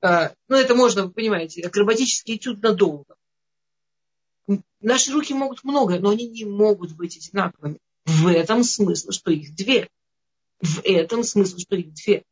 А, 0.00 0.32
ну, 0.48 0.56
это 0.56 0.74
можно, 0.74 1.04
вы 1.04 1.10
понимаете, 1.10 1.62
акробатический 1.66 2.36
этюд 2.36 2.62
надолго. 2.62 3.16
Наши 4.80 5.12
руки 5.12 5.34
могут 5.34 5.64
многое, 5.64 6.00
но 6.00 6.10
они 6.10 6.28
не 6.28 6.44
могут 6.46 6.92
быть 6.92 7.16
одинаковыми. 7.16 7.78
В 8.06 8.28
этом 8.28 8.64
смысл, 8.64 9.10
что 9.10 9.32
их 9.32 9.54
две. 9.54 9.88
В 10.60 10.80
этом 10.84 11.22
смысл, 11.22 11.58
что 11.58 11.76
две. 11.76 12.24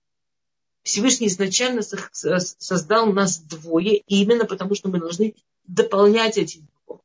Всевышний 0.82 1.28
изначально 1.28 1.82
создал 1.82 3.12
нас 3.12 3.38
двое, 3.38 3.98
именно 4.06 4.44
потому 4.44 4.74
что 4.74 4.88
мы 4.88 5.00
должны 5.00 5.34
дополнять 5.66 6.36
эти 6.36 6.58
двое. 6.58 7.00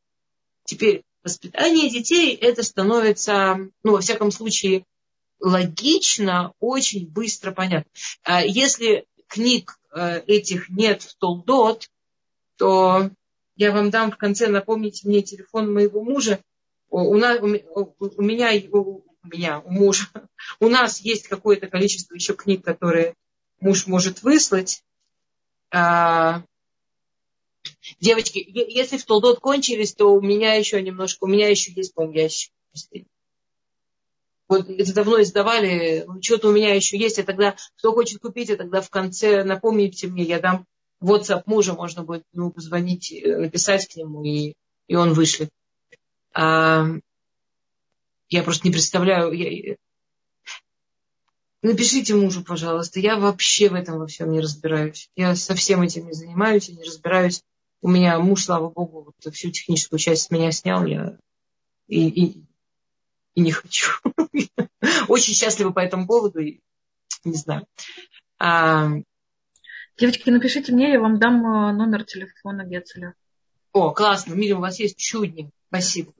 Теперь 0.65 1.03
воспитание 1.23 1.89
детей 1.89 2.35
это 2.35 2.63
становится, 2.63 3.69
ну, 3.83 3.93
во 3.93 4.01
всяком 4.01 4.31
случае, 4.31 4.85
логично, 5.39 6.53
очень 6.59 7.07
быстро 7.07 7.51
понятно. 7.51 7.89
А 8.23 8.43
если 8.43 9.05
книг 9.27 9.79
э, 9.93 10.21
этих 10.27 10.69
нет 10.69 11.03
в 11.03 11.15
Толдот, 11.17 11.89
то 12.57 13.09
я 13.55 13.71
вам 13.71 13.89
дам 13.89 14.11
в 14.11 14.17
конце, 14.17 14.47
напомните 14.47 15.07
мне 15.07 15.21
телефон 15.21 15.73
моего 15.73 16.03
мужа. 16.03 16.39
У, 16.89 17.15
нас, 17.15 17.39
у, 17.41 17.93
у 17.99 18.21
меня, 18.21 18.51
у 19.23 19.27
меня, 19.27 19.59
у 19.59 19.71
мужа, 19.71 20.05
у 20.59 20.69
нас 20.69 20.99
есть 21.01 21.27
какое-то 21.27 21.67
количество 21.67 22.13
еще 22.13 22.33
книг, 22.33 22.63
которые 22.63 23.15
муж 23.59 23.87
может 23.87 24.23
выслать. 24.23 24.83
А, 25.71 26.43
девочки, 27.99 28.43
если 28.47 28.97
в 28.97 29.05
Толдот 29.05 29.39
кончились, 29.39 29.93
то 29.93 30.13
у 30.13 30.21
меня 30.21 30.53
еще 30.53 30.81
немножко, 30.81 31.25
у 31.25 31.27
меня 31.27 31.49
еще 31.49 31.71
есть, 31.73 31.93
по-моему, 31.93 32.17
ящик. 32.17 32.51
Вот 34.47 34.67
это 34.67 34.93
давно 34.93 35.21
издавали, 35.21 36.07
что-то 36.21 36.49
у 36.49 36.51
меня 36.51 36.73
еще 36.73 36.97
есть, 36.97 37.19
и 37.19 37.23
тогда, 37.23 37.55
кто 37.77 37.93
хочет 37.93 38.19
купить, 38.19 38.49
и 38.49 38.55
тогда 38.55 38.81
в 38.81 38.89
конце 38.89 39.43
напомните 39.43 40.07
мне, 40.07 40.23
я 40.23 40.39
дам 40.39 40.65
WhatsApp 41.03 41.43
мужа, 41.45 41.73
можно 41.73 42.03
будет 42.03 42.23
ему 42.33 42.51
позвонить, 42.51 43.11
э, 43.11 43.37
написать 43.37 43.87
к 43.87 43.95
нему, 43.95 44.23
и, 44.23 44.55
и 44.87 44.95
он 44.95 45.13
вышлет. 45.13 45.49
А, 46.33 46.85
я 48.29 48.43
просто 48.43 48.67
не 48.67 48.71
представляю. 48.71 49.31
Я... 49.31 49.75
Напишите 51.61 52.15
мужу, 52.15 52.43
пожалуйста. 52.43 52.99
Я 52.99 53.17
вообще 53.17 53.69
в 53.69 53.73
этом 53.73 53.99
во 53.99 54.07
всем 54.07 54.31
не 54.31 54.39
разбираюсь. 54.39 55.09
Я 55.15 55.35
совсем 55.35 55.81
этим 55.81 56.07
не 56.07 56.13
занимаюсь, 56.13 56.69
я 56.69 56.75
не 56.75 56.83
разбираюсь. 56.83 57.43
У 57.81 57.89
меня 57.89 58.19
муж, 58.19 58.43
слава 58.43 58.69
богу, 58.69 59.13
вот 59.21 59.33
всю 59.33 59.51
техническую 59.51 59.99
часть 59.99 60.23
с 60.23 60.31
меня 60.31 60.51
снял. 60.51 60.85
Я 60.85 61.17
и, 61.87 62.07
и, 62.07 62.43
и 63.35 63.41
не 63.41 63.51
хочу. 63.51 63.91
Очень 65.07 65.33
счастлива 65.33 65.71
по 65.71 65.79
этому 65.79 66.07
поводу. 66.07 66.39
И, 66.39 66.59
не 67.23 67.35
знаю. 67.35 67.65
А, 68.37 68.89
Девочки, 69.99 70.29
напишите 70.29 70.71
мне, 70.71 70.93
я 70.93 70.99
вам 71.01 71.19
дам 71.19 71.45
э, 71.45 71.73
номер 71.73 72.05
телефона 72.05 72.63
Гецеля. 72.63 73.15
О, 73.73 73.91
классно. 73.91 74.33
Мирим, 74.33 74.59
у 74.59 74.61
вас 74.61 74.79
есть 74.79 74.97
чудник. 74.97 75.49
Спасибо. 75.67 76.13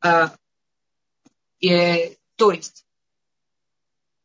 А, 0.00 0.34
и, 1.60 2.16
то 2.36 2.52
есть, 2.52 2.84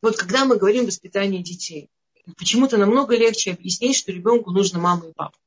вот 0.01 0.17
когда 0.17 0.45
мы 0.45 0.57
говорим 0.57 0.83
о 0.83 0.87
воспитании 0.87 1.41
детей, 1.41 1.89
почему-то 2.37 2.77
намного 2.77 3.15
легче 3.15 3.51
объяснить, 3.51 3.97
что 3.97 4.11
ребенку 4.11 4.51
нужно 4.51 4.79
мама 4.79 5.07
и 5.07 5.13
папа. 5.13 5.37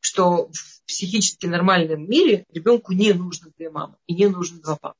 Что 0.00 0.48
в 0.52 0.82
психически 0.86 1.46
нормальном 1.46 2.08
мире 2.08 2.44
ребенку 2.52 2.92
не 2.92 3.12
нужно 3.12 3.50
две 3.56 3.70
мамы 3.70 3.96
и 4.06 4.14
не 4.14 4.26
нужно 4.26 4.60
два 4.60 4.76
папы. 4.76 4.98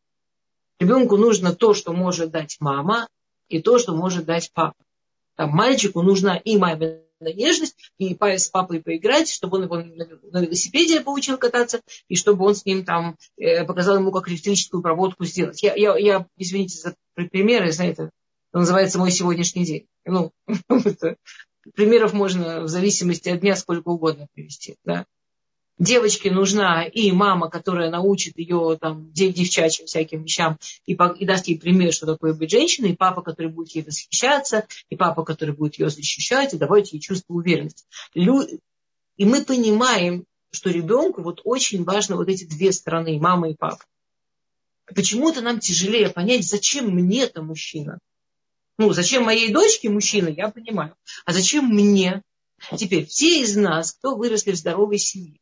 Ребенку 0.79 1.17
нужно 1.17 1.55
то, 1.55 1.75
что 1.75 1.93
может 1.93 2.31
дать 2.31 2.57
мама, 2.61 3.09
и 3.49 3.61
то, 3.61 3.79
что 3.79 3.95
может 3.95 4.25
дать 4.25 4.51
папа. 4.53 4.77
Там, 5.37 5.51
мальчику 5.51 6.03
нужна 6.03 6.37
и 6.37 6.57
мамина 6.57 7.02
нежность, 7.29 7.77
и 7.99 8.17
с 8.19 8.49
папой 8.49 8.81
поиграть, 8.81 9.29
чтобы 9.29 9.59
он 9.59 9.65
его 9.65 9.77
на 9.77 10.41
велосипеде 10.41 11.01
получил 11.01 11.39
кататься, 11.39 11.81
и 12.09 12.17
чтобы 12.17 12.45
он 12.47 12.55
с 12.55 12.65
ним 12.65 12.85
там 12.85 13.17
э, 13.37 13.65
показал 13.65 13.97
ему, 13.97 14.11
как 14.13 14.29
электрическую 14.29 14.83
проводку 14.83 15.25
сделать. 15.25 15.63
Я, 15.63 15.75
я, 15.75 15.97
я 15.97 16.27
извините 16.37 16.79
за 16.79 16.95
примеры, 17.15 17.73
знаете, 17.73 17.93
это 17.93 18.11
называется 18.53 18.99
мой 18.99 19.11
сегодняшний 19.11 19.65
день. 19.65 19.87
Ну, 20.05 20.33
примеров 21.75 22.13
можно 22.13 22.63
в 22.63 22.69
зависимости 22.69 23.29
от 23.29 23.41
дня 23.41 23.57
сколько 23.57 23.89
угодно 23.89 24.27
привести. 24.35 24.77
Да? 24.85 25.07
Девочке 25.79 26.31
нужна 26.31 26.85
и 26.85 27.13
мама, 27.13 27.49
которая 27.51 27.91
научит 27.91 28.39
ее 28.39 28.79
там, 28.81 29.13
девчачьим 29.13 29.87
всяким 29.87 30.23
вещам 30.23 30.59
и, 30.87 30.93
и 30.93 31.27
даст 31.27 31.49
ей 31.49 31.59
пример, 31.59 31.93
что 31.93 32.07
такое 32.07 32.35
быть 32.35 32.51
женщиной, 32.51 32.91
и 32.91 32.97
папа, 32.97 33.23
который 33.23 33.51
будет 33.51 33.71
ей 33.75 33.83
восхищаться, 33.83 34.67
и 34.91 34.97
папа, 34.97 35.25
который 35.25 35.55
будет 35.55 35.79
ее 35.79 35.91
защищать, 35.91 36.55
и 36.55 36.59
давать 36.59 36.93
ей 36.93 37.01
чувство 37.01 37.35
уверенности. 37.35 37.85
Лю... 38.15 38.47
И 39.17 39.25
мы 39.25 39.45
понимаем, 39.45 40.25
что 40.51 40.71
ребенку 40.71 41.23
вот 41.23 41.41
очень 41.45 41.85
важно 41.85 42.17
вот 42.17 42.29
эти 42.29 42.45
две 42.45 42.73
стороны, 42.73 43.19
мама 43.19 43.51
и 43.51 43.55
папа. 43.55 43.85
Почему-то 44.95 45.41
нам 45.41 45.61
тяжелее 45.61 46.11
понять, 46.11 46.47
зачем 46.47 46.91
мне-то 46.91 47.43
мужчина. 47.43 47.99
Ну, 48.79 48.93
зачем 48.93 49.25
моей 49.25 49.53
дочке 49.53 49.89
мужчина, 49.89 50.29
я 50.29 50.49
понимаю. 50.49 50.95
А 51.25 51.33
зачем 51.33 51.67
мне? 51.67 52.23
Теперь, 52.77 53.07
все 53.07 53.41
из 53.43 53.57
нас, 53.57 53.93
кто 53.93 54.15
выросли 54.15 54.53
в 54.53 54.57
здоровой 54.57 54.99
семье, 54.99 55.39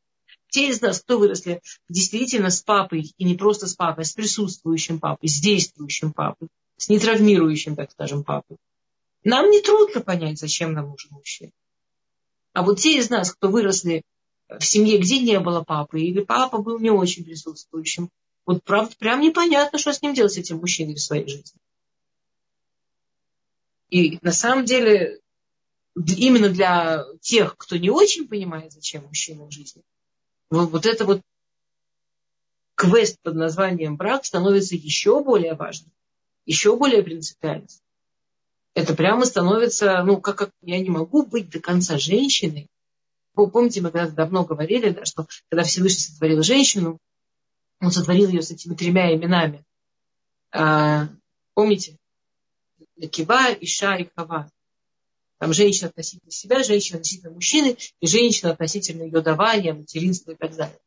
те 0.50 0.68
из 0.68 0.80
нас, 0.80 1.00
кто 1.00 1.18
выросли 1.18 1.60
действительно 1.88 2.50
с 2.50 2.62
папой, 2.62 3.12
и 3.16 3.24
не 3.24 3.34
просто 3.34 3.66
с 3.66 3.74
папой, 3.74 4.02
а 4.02 4.06
с 4.06 4.12
присутствующим 4.12 5.00
папой, 5.00 5.28
с 5.28 5.40
действующим 5.40 6.12
папой, 6.12 6.48
с 6.76 6.88
нетравмирующим, 6.88 7.76
так 7.76 7.92
скажем, 7.92 8.24
папой, 8.24 8.56
нам 9.24 9.50
не 9.50 9.60
трудно 9.60 10.00
понять, 10.00 10.38
зачем 10.38 10.72
нам 10.72 10.90
нужен 10.90 11.10
мужчина. 11.12 11.52
А 12.52 12.62
вот 12.62 12.80
те 12.80 12.98
из 12.98 13.10
нас, 13.10 13.32
кто 13.32 13.48
выросли 13.48 14.02
в 14.48 14.62
семье, 14.62 14.98
где 14.98 15.20
не 15.20 15.38
было 15.38 15.62
папы, 15.62 16.00
или 16.00 16.20
папа 16.20 16.58
был 16.58 16.78
не 16.78 16.90
очень 16.90 17.24
присутствующим, 17.24 18.10
вот 18.46 18.64
правда, 18.64 18.94
прям 18.98 19.20
непонятно, 19.20 19.78
что 19.78 19.92
с 19.92 20.02
ним 20.02 20.14
делать, 20.14 20.32
с 20.32 20.38
этим 20.38 20.58
мужчиной 20.58 20.94
в 20.94 21.00
своей 21.00 21.28
жизни. 21.28 21.60
И 23.90 24.18
на 24.22 24.32
самом 24.32 24.64
деле 24.64 25.20
именно 25.94 26.48
для 26.48 27.04
тех, 27.20 27.56
кто 27.56 27.76
не 27.76 27.90
очень 27.90 28.26
понимает, 28.26 28.72
зачем 28.72 29.04
мужчина 29.04 29.44
в 29.44 29.52
жизни, 29.52 29.82
вот, 30.50 30.86
это 30.86 31.04
вот 31.04 31.22
квест 32.74 33.18
под 33.22 33.36
названием 33.36 33.96
брак 33.96 34.24
становится 34.24 34.74
еще 34.74 35.22
более 35.22 35.54
важным, 35.54 35.92
еще 36.44 36.76
более 36.76 37.02
принципиальным. 37.02 37.68
Это 38.74 38.94
прямо 38.94 39.24
становится, 39.24 40.02
ну, 40.02 40.20
как, 40.20 40.38
как 40.38 40.50
я 40.62 40.80
не 40.80 40.90
могу 40.90 41.24
быть 41.24 41.50
до 41.50 41.60
конца 41.60 41.98
женщиной. 41.98 42.68
Вы 43.34 43.50
помните, 43.50 43.80
мы 43.80 43.90
когда 43.90 44.10
давно 44.10 44.44
говорили, 44.44 44.90
да, 44.90 45.04
что 45.04 45.26
когда 45.48 45.64
Всевышний 45.64 46.12
сотворил 46.12 46.42
женщину, 46.42 46.98
он 47.80 47.90
сотворил 47.90 48.28
ее 48.28 48.42
с 48.42 48.50
этими 48.50 48.74
тремя 48.74 49.14
именами. 49.14 49.64
А, 50.52 51.08
помните? 51.54 51.96
Кива, 53.10 53.52
Иша 53.60 53.96
и 53.96 54.08
Хава. 54.14 54.50
Там 55.40 55.54
женщина 55.54 55.88
относительно 55.88 56.30
себя, 56.30 56.62
женщина 56.62 56.98
относительно 56.98 57.32
мужчины 57.32 57.78
и 57.98 58.06
женщина 58.06 58.52
относительно 58.52 59.04
ее 59.04 59.22
давания, 59.22 59.72
материнства 59.72 60.32
и 60.32 60.36
так 60.36 60.54
далее. 60.54 60.78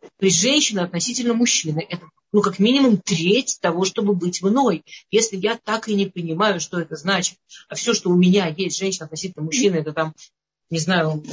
То 0.00 0.26
есть 0.26 0.38
женщина 0.38 0.84
относительно 0.84 1.32
мужчины– 1.32 1.86
это 1.88 2.06
ну, 2.30 2.42
как 2.42 2.58
минимум 2.58 2.98
треть 2.98 3.58
того, 3.60 3.86
чтобы 3.86 4.14
быть 4.14 4.42
мной. 4.42 4.84
Если 5.10 5.38
я 5.38 5.56
так 5.56 5.88
и 5.88 5.94
не 5.94 6.06
понимаю, 6.06 6.60
что 6.60 6.78
это 6.78 6.94
значит, 6.94 7.38
а 7.70 7.74
все, 7.74 7.94
что 7.94 8.10
у 8.10 8.16
меня 8.16 8.48
есть, 8.48 8.78
женщина 8.78 9.06
относительно 9.06 9.46
мужчины, 9.46 9.76
это 9.76 9.94
там, 9.94 10.14
не 10.68 10.78
знаю, 10.78 11.24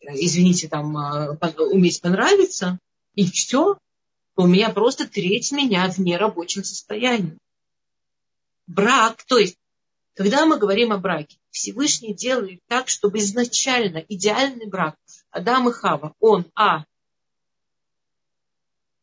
извините, 0.00 0.68
там, 0.68 0.96
а, 0.96 1.36
уметь 1.58 2.00
понравиться, 2.00 2.78
и 3.16 3.28
все, 3.28 3.78
то 4.36 4.42
у 4.44 4.46
меня 4.46 4.70
просто 4.70 5.08
треть 5.08 5.50
меня 5.50 5.90
в 5.90 5.98
нерабочем 5.98 6.62
состоянии. 6.62 7.36
Брак, 8.68 9.24
то 9.24 9.38
есть, 9.38 9.56
когда 10.16 10.46
мы 10.46 10.58
говорим 10.58 10.92
о 10.92 10.98
браке, 10.98 11.36
Всевышний 11.50 12.14
делает 12.14 12.60
так, 12.68 12.88
чтобы 12.88 13.18
изначально 13.18 13.98
идеальный 14.08 14.66
брак 14.66 14.96
Адам 15.30 15.68
и 15.68 15.72
Хава, 15.72 16.14
он, 16.20 16.46
а, 16.54 16.84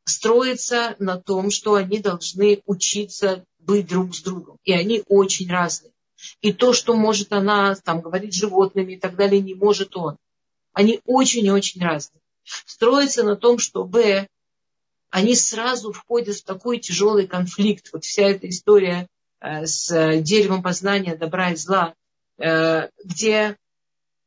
строится 0.05 0.95
на 0.97 1.21
том, 1.21 1.51
что 1.51 1.75
они 1.75 1.99
должны 1.99 2.63
учиться 2.65 3.45
быть 3.59 3.87
друг 3.87 4.15
с 4.15 4.21
другом. 4.21 4.57
И 4.63 4.73
они 4.73 5.03
очень 5.07 5.49
разные. 5.49 5.93
И 6.41 6.51
то, 6.51 6.73
что 6.73 6.95
может 6.95 7.31
она 7.31 7.75
там 7.75 8.01
говорить 8.01 8.33
животными 8.33 8.93
и 8.93 8.99
так 8.99 9.15
далее, 9.15 9.39
не 9.39 9.53
может 9.53 9.95
он. 9.95 10.17
Они 10.71 10.99
очень 11.05 11.45
и 11.45 11.51
очень 11.51 11.81
разные. 11.81 12.21
Строится 12.43 13.21
на 13.21 13.35
том, 13.35 13.59
что 13.59 13.83
Б, 13.83 14.27
они 15.11 15.35
сразу 15.35 15.91
входят 15.91 16.37
в 16.37 16.43
такой 16.43 16.79
тяжелый 16.79 17.27
конфликт. 17.27 17.89
Вот 17.93 18.03
вся 18.03 18.23
эта 18.23 18.49
история 18.49 19.07
с 19.43 20.21
деревом 20.21 20.63
познания 20.63 21.15
добра 21.15 21.51
и 21.51 21.55
зла, 21.55 21.93
э, 22.37 22.89
где 23.03 23.57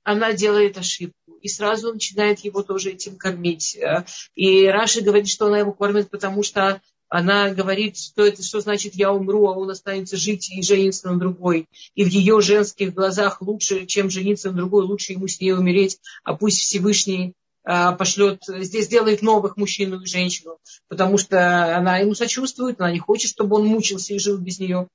она 0.05 0.33
делает 0.33 0.79
ошибку 0.79 1.17
и 1.43 1.49
сразу 1.49 1.93
начинает 1.93 2.41
его 2.41 2.63
тоже 2.63 2.91
этим 2.91 3.17
кормить. 3.17 3.77
Э, 3.77 4.05
и 4.35 4.67
Раши 4.67 5.01
говорит, 5.01 5.29
что 5.29 5.47
она 5.47 5.59
его 5.59 5.73
кормит, 5.73 6.11
потому 6.11 6.43
что 6.43 6.81
она 7.09 7.51
говорит, 7.51 7.97
что 7.97 8.25
это 8.25 8.43
что 8.43 8.61
значит 8.61 8.95
я 8.95 9.13
умру, 9.13 9.47
а 9.47 9.57
он 9.57 9.71
останется 9.71 10.17
жить 10.17 10.51
и 10.51 10.63
жениться 10.63 11.09
на 11.09 11.19
другой. 11.19 11.67
И 11.95 12.05
в 12.05 12.09
ее 12.09 12.41
женских 12.41 12.95
глазах 12.95 13.41
лучше, 13.43 13.87
чем 13.87 14.11
жениться 14.11 14.51
на 14.51 14.57
другой, 14.57 14.85
лучше 14.85 15.13
ему 15.13 15.29
с 15.29 15.41
ней 15.41 15.53
умереть, 15.53 15.99
а 16.25 16.35
пусть 16.35 16.61
Всевышний 16.61 17.35
э, 17.65 17.93
пошлет, 17.97 18.43
здесь 18.47 18.89
делает 18.89 19.23
новых 19.23 19.57
мужчину 19.57 20.01
и 20.01 20.07
женщину, 20.07 20.59
потому 20.89 21.17
что 21.17 21.77
она 21.77 21.99
ему 21.99 22.15
сочувствует, 22.15 22.81
она 22.81 22.91
не 22.91 22.99
хочет, 22.99 23.31
чтобы 23.31 23.57
он 23.57 23.67
мучился 23.67 24.15
и 24.15 24.19
жил 24.19 24.39
без 24.39 24.59
нее. 24.59 24.89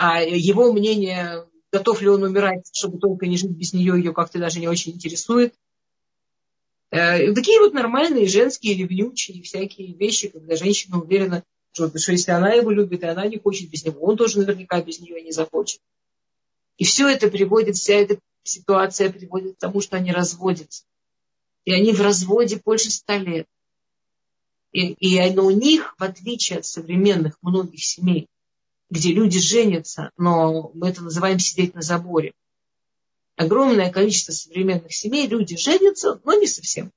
А 0.00 0.22
его 0.22 0.72
мнение, 0.72 1.44
готов 1.72 2.02
ли 2.02 2.08
он 2.08 2.22
умирать, 2.22 2.70
чтобы 2.72 3.00
только 3.00 3.26
не 3.26 3.36
жить 3.36 3.50
без 3.50 3.72
нее, 3.72 3.94
ее 3.98 4.12
как-то 4.12 4.38
даже 4.38 4.60
не 4.60 4.68
очень 4.68 4.92
интересует. 4.92 5.54
Э, 6.90 7.34
такие 7.34 7.58
вот 7.58 7.74
нормальные 7.74 8.28
женские 8.28 8.76
ревнючие 8.76 9.42
всякие 9.42 9.92
вещи, 9.94 10.28
когда 10.28 10.54
женщина 10.54 11.02
уверена, 11.02 11.42
что, 11.72 11.90
что 11.98 12.12
если 12.12 12.30
она 12.30 12.52
его 12.52 12.70
любит, 12.70 13.02
и 13.02 13.06
она 13.06 13.26
не 13.26 13.40
хочет 13.40 13.70
без 13.70 13.84
него, 13.84 14.00
он 14.02 14.16
тоже 14.16 14.38
наверняка 14.38 14.80
без 14.80 15.00
нее 15.00 15.20
не 15.20 15.32
захочет. 15.32 15.80
И 16.76 16.84
все 16.84 17.08
это 17.08 17.28
приводит, 17.28 17.74
вся 17.74 17.94
эта 17.94 18.20
ситуация 18.44 19.10
приводит 19.10 19.56
к 19.56 19.58
тому, 19.58 19.80
что 19.80 19.96
они 19.96 20.12
разводятся. 20.12 20.84
И 21.64 21.72
они 21.72 21.90
в 21.90 22.00
разводе 22.00 22.62
больше 22.64 22.92
ста 22.92 23.18
лет. 23.18 23.48
И, 24.70 24.92
и 24.92 25.34
но 25.34 25.44
у 25.44 25.50
них, 25.50 25.96
в 25.98 26.04
отличие 26.04 26.60
от 26.60 26.66
современных 26.66 27.36
многих 27.42 27.82
семей, 27.82 28.28
где 28.90 29.12
люди 29.12 29.38
женятся, 29.38 30.10
но 30.16 30.70
мы 30.74 30.88
это 30.88 31.02
называем 31.02 31.38
сидеть 31.38 31.74
на 31.74 31.82
заборе, 31.82 32.32
огромное 33.36 33.90
количество 33.90 34.32
современных 34.32 34.92
семей, 34.92 35.26
люди 35.26 35.56
женятся, 35.56 36.20
но 36.24 36.34
не 36.34 36.46
совсем. 36.46 36.92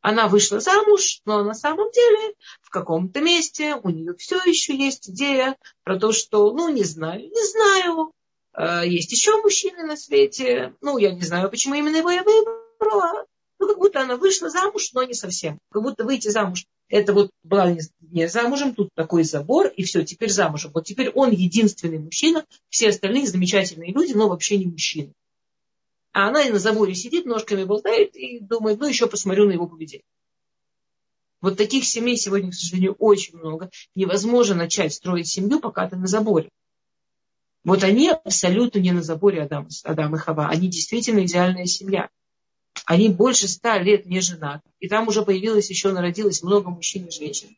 Она 0.00 0.28
вышла 0.28 0.60
замуж, 0.60 1.22
но 1.24 1.42
на 1.42 1.54
самом 1.54 1.90
деле 1.90 2.34
в 2.60 2.68
каком-то 2.68 3.22
месте 3.22 3.76
у 3.82 3.88
нее 3.88 4.14
все 4.16 4.36
еще 4.44 4.76
есть 4.76 5.08
идея 5.08 5.56
про 5.82 5.98
то, 5.98 6.12
что, 6.12 6.52
ну, 6.52 6.68
не 6.68 6.84
знаю, 6.84 7.22
не 7.22 7.46
знаю, 7.48 8.12
э, 8.52 8.86
есть 8.86 9.10
еще 9.12 9.40
мужчины 9.40 9.82
на 9.82 9.96
свете, 9.96 10.74
ну, 10.82 10.98
я 10.98 11.14
не 11.14 11.22
знаю, 11.22 11.48
почему 11.48 11.74
именно 11.74 11.96
его 11.96 12.10
я 12.10 12.22
выбрала. 12.22 13.24
Ну, 13.58 13.68
как 13.68 13.78
будто 13.78 14.02
она 14.02 14.16
вышла 14.16 14.50
замуж, 14.50 14.90
но 14.92 15.04
не 15.04 15.14
совсем. 15.14 15.58
Как 15.70 15.82
будто 15.82 16.04
выйти 16.04 16.28
замуж. 16.28 16.66
Это 16.88 17.12
вот 17.12 17.30
была 17.42 17.76
не, 18.00 18.28
замужем, 18.28 18.74
тут 18.74 18.90
такой 18.94 19.24
забор, 19.24 19.68
и 19.68 19.82
все, 19.84 20.04
теперь 20.04 20.30
замужем. 20.30 20.70
Вот 20.74 20.84
теперь 20.84 21.10
он 21.10 21.30
единственный 21.30 21.98
мужчина, 21.98 22.44
все 22.68 22.90
остальные 22.90 23.26
замечательные 23.26 23.92
люди, 23.92 24.12
но 24.12 24.28
вообще 24.28 24.58
не 24.58 24.66
мужчины. 24.66 25.12
А 26.12 26.28
она 26.28 26.42
и 26.42 26.50
на 26.50 26.58
заборе 26.58 26.94
сидит, 26.94 27.26
ножками 27.26 27.64
болтает 27.64 28.14
и 28.14 28.38
думает, 28.38 28.78
ну 28.78 28.86
еще 28.86 29.08
посмотрю 29.08 29.46
на 29.46 29.52
его 29.52 29.66
поведение. 29.66 30.04
Вот 31.40 31.58
таких 31.58 31.84
семей 31.84 32.16
сегодня, 32.16 32.52
к 32.52 32.54
сожалению, 32.54 32.94
очень 32.98 33.36
много. 33.36 33.70
Невозможно 33.94 34.54
начать 34.54 34.94
строить 34.94 35.28
семью, 35.28 35.60
пока 35.60 35.88
ты 35.88 35.96
на 35.96 36.06
заборе. 36.06 36.48
Вот 37.64 37.82
они 37.82 38.10
абсолютно 38.10 38.78
не 38.78 38.92
на 38.92 39.02
заборе 39.02 39.42
Адам, 39.42 39.68
Адам 39.84 40.14
и 40.14 40.18
Хава. 40.18 40.48
Они 40.48 40.68
действительно 40.68 41.24
идеальная 41.24 41.66
семья. 41.66 42.08
Они 42.86 43.08
больше 43.08 43.48
ста 43.48 43.78
лет 43.78 44.06
не 44.06 44.20
женаты. 44.20 44.68
И 44.80 44.88
там 44.88 45.08
уже 45.08 45.22
появилось, 45.22 45.70
еще 45.70 45.92
народилось 45.92 46.42
много 46.42 46.70
мужчин 46.70 47.06
и 47.06 47.10
женщин. 47.10 47.56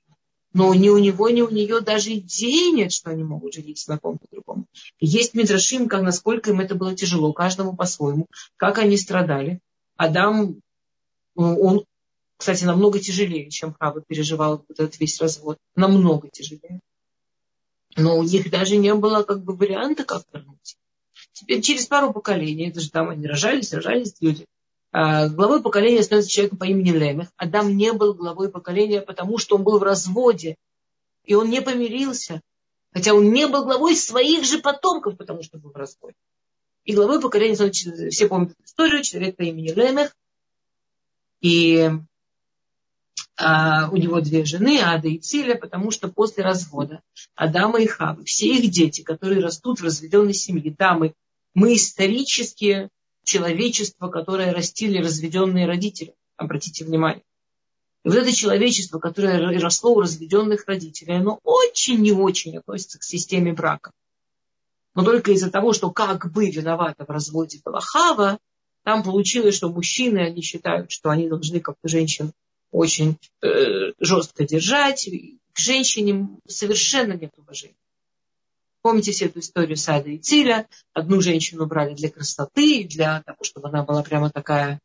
Но 0.53 0.73
ни 0.75 0.89
у 0.89 0.99
него, 0.99 1.29
ни 1.29 1.43
у 1.43 1.51
нее 1.51 1.81
даже 1.81 2.15
идеи 2.15 2.71
нет, 2.75 2.93
что 2.93 3.11
они 3.11 3.25
могут 3.25 3.55
жениться 3.55 3.91
на 3.91 3.99
ком-то 3.99 4.27
другом. 4.31 4.67
Есть 5.01 5.35
Мидрашим, 5.35 5.89
как, 5.89 6.03
насколько 6.03 6.51
им 6.51 6.61
это 6.61 6.75
было 6.75 6.95
тяжело, 6.95 7.33
каждому 7.33 7.77
по-своему, 7.77 8.27
как 8.57 8.79
они 8.79 8.97
страдали. 8.97 9.61
Адам, 9.97 10.61
он, 11.35 11.85
кстати, 12.39 12.65
намного 12.65 12.99
тяжелее, 12.99 13.51
чем 13.51 13.75
Хава 13.79 14.01
переживал 14.01 14.65
вот 14.67 14.81
этот 14.81 14.99
весь 14.99 15.21
развод. 15.21 15.59
Намного 15.75 16.29
тяжелее. 16.29 16.81
Но 17.97 18.17
у 18.19 18.23
них 18.23 18.51
даже 18.51 18.77
не 18.77 18.95
было 18.95 19.23
как 19.25 19.43
бы 19.43 19.55
варианта, 19.55 20.05
как 20.05 20.25
вернуть. 20.33 20.77
Теперь 21.33 21.61
через 21.61 21.87
пару 21.87 22.13
поколений, 22.13 22.71
это 22.71 22.81
же 22.81 22.91
там 22.91 23.11
они 23.11 23.27
рожались, 23.27 23.73
рожались 23.73 24.15
люди. 24.21 24.47
А, 24.99 25.29
главой 25.29 25.63
поколения 25.63 26.03
становится 26.03 26.33
человек 26.33 26.59
по 26.59 26.65
имени 26.65 26.91
Лемех. 26.91 27.29
Адам 27.37 27.77
не 27.77 27.93
был 27.93 28.15
главой 28.15 28.49
поколения, 28.49 29.03
потому 29.03 29.37
что 29.37 29.57
он 29.57 29.63
был 29.63 29.79
в 29.79 29.83
разводе. 29.83 30.57
И 31.25 31.35
он 31.35 31.51
не 31.51 31.61
помирился. 31.61 32.41
Хотя 32.93 33.13
он 33.13 33.31
не 33.31 33.47
был 33.47 33.65
главой 33.65 33.95
своих 33.95 34.47
же 34.47 34.59
потомков, 34.59 35.19
потому 35.19 35.43
что 35.43 35.59
был 35.59 35.71
в 35.71 35.77
разводе. 35.77 36.17
И 36.87 36.95
главой 36.95 37.21
поколения, 37.21 37.57
становится, 37.57 38.09
все 38.09 38.27
помнят 38.27 38.53
эту 38.53 38.65
историю, 38.65 39.03
человек 39.03 39.37
по 39.37 39.43
имени 39.43 39.71
Лемех. 39.71 40.17
И 41.43 41.91
а, 43.37 43.91
у 43.91 43.97
него 43.97 44.23
две 44.23 44.47
жены, 44.47 44.81
Ада 44.83 45.09
и 45.09 45.19
Циля, 45.19 45.57
потому 45.57 45.91
что 45.91 46.09
после 46.09 46.43
развода 46.43 47.03
Адама 47.35 47.83
и 47.83 47.87
Хавы, 47.87 48.25
все 48.25 48.47
их 48.47 48.71
дети, 48.71 49.03
которые 49.03 49.43
растут 49.43 49.79
в 49.79 49.85
разведенной 49.85 50.33
семье, 50.33 50.75
да, 50.79 50.95
мы, 50.95 51.13
мы 51.53 51.75
исторически 51.75 52.89
человечество, 53.27 54.09
которое 54.09 54.55
растили 54.55 54.99
разведенные 54.99 55.67
родители. 55.67 56.15
Обратите 56.37 56.85
внимание. 56.85 57.25
И 58.05 58.09
вот 58.09 58.17
это 58.17 58.33
человечество, 58.33 59.01
которое 59.01 59.59
росло 59.59 59.95
у 59.95 60.01
разведенных 60.01 60.67
родителей, 60.67 61.17
оно 61.17 61.41
очень 61.43 62.01
не 62.01 62.13
очень 62.13 62.57
относится 62.57 63.01
к 63.01 63.03
системе 63.03 63.53
брака. 63.53 63.91
Но 64.95 65.05
только 65.05 65.33
из-за 65.33 65.51
того, 65.51 65.73
что 65.73 65.91
как 65.91 66.33
бы 66.33 66.49
виновата 66.49 67.05
в 67.05 67.11
разводе 67.11 67.61
была 67.65 67.81
Хава, 67.81 68.39
там 68.85 69.03
получилось, 69.03 69.57
что 69.57 69.71
мужчины, 69.71 70.19
они 70.19 70.41
считают, 70.41 70.93
что 70.93 71.11
они 71.11 71.29
должны 71.29 71.59
как-то 71.59 71.89
женщин 71.89 72.33
очень 72.71 73.19
э, 73.43 73.93
жестко 73.99 74.45
держать. 74.45 75.11
К 75.53 75.59
женщине 75.59 76.29
совершенно 76.47 77.15
нет 77.15 77.33
уважения. 77.37 77.75
Помните 78.87 79.11
всю 79.11 79.25
эту 79.25 79.41
историю 79.41 79.77
Сада 79.77 80.11
и 80.11 80.17
Циля? 80.17 80.69
Одну 80.95 81.21
женщину 81.21 81.67
брали 81.67 81.93
для 81.95 82.09
красоты, 82.09 82.85
для 82.85 83.21
того, 83.27 83.39
чтобы 83.43 83.69
она 83.69 83.83
была 83.83 84.05
прямо 84.05 84.31
такая, 84.31 84.79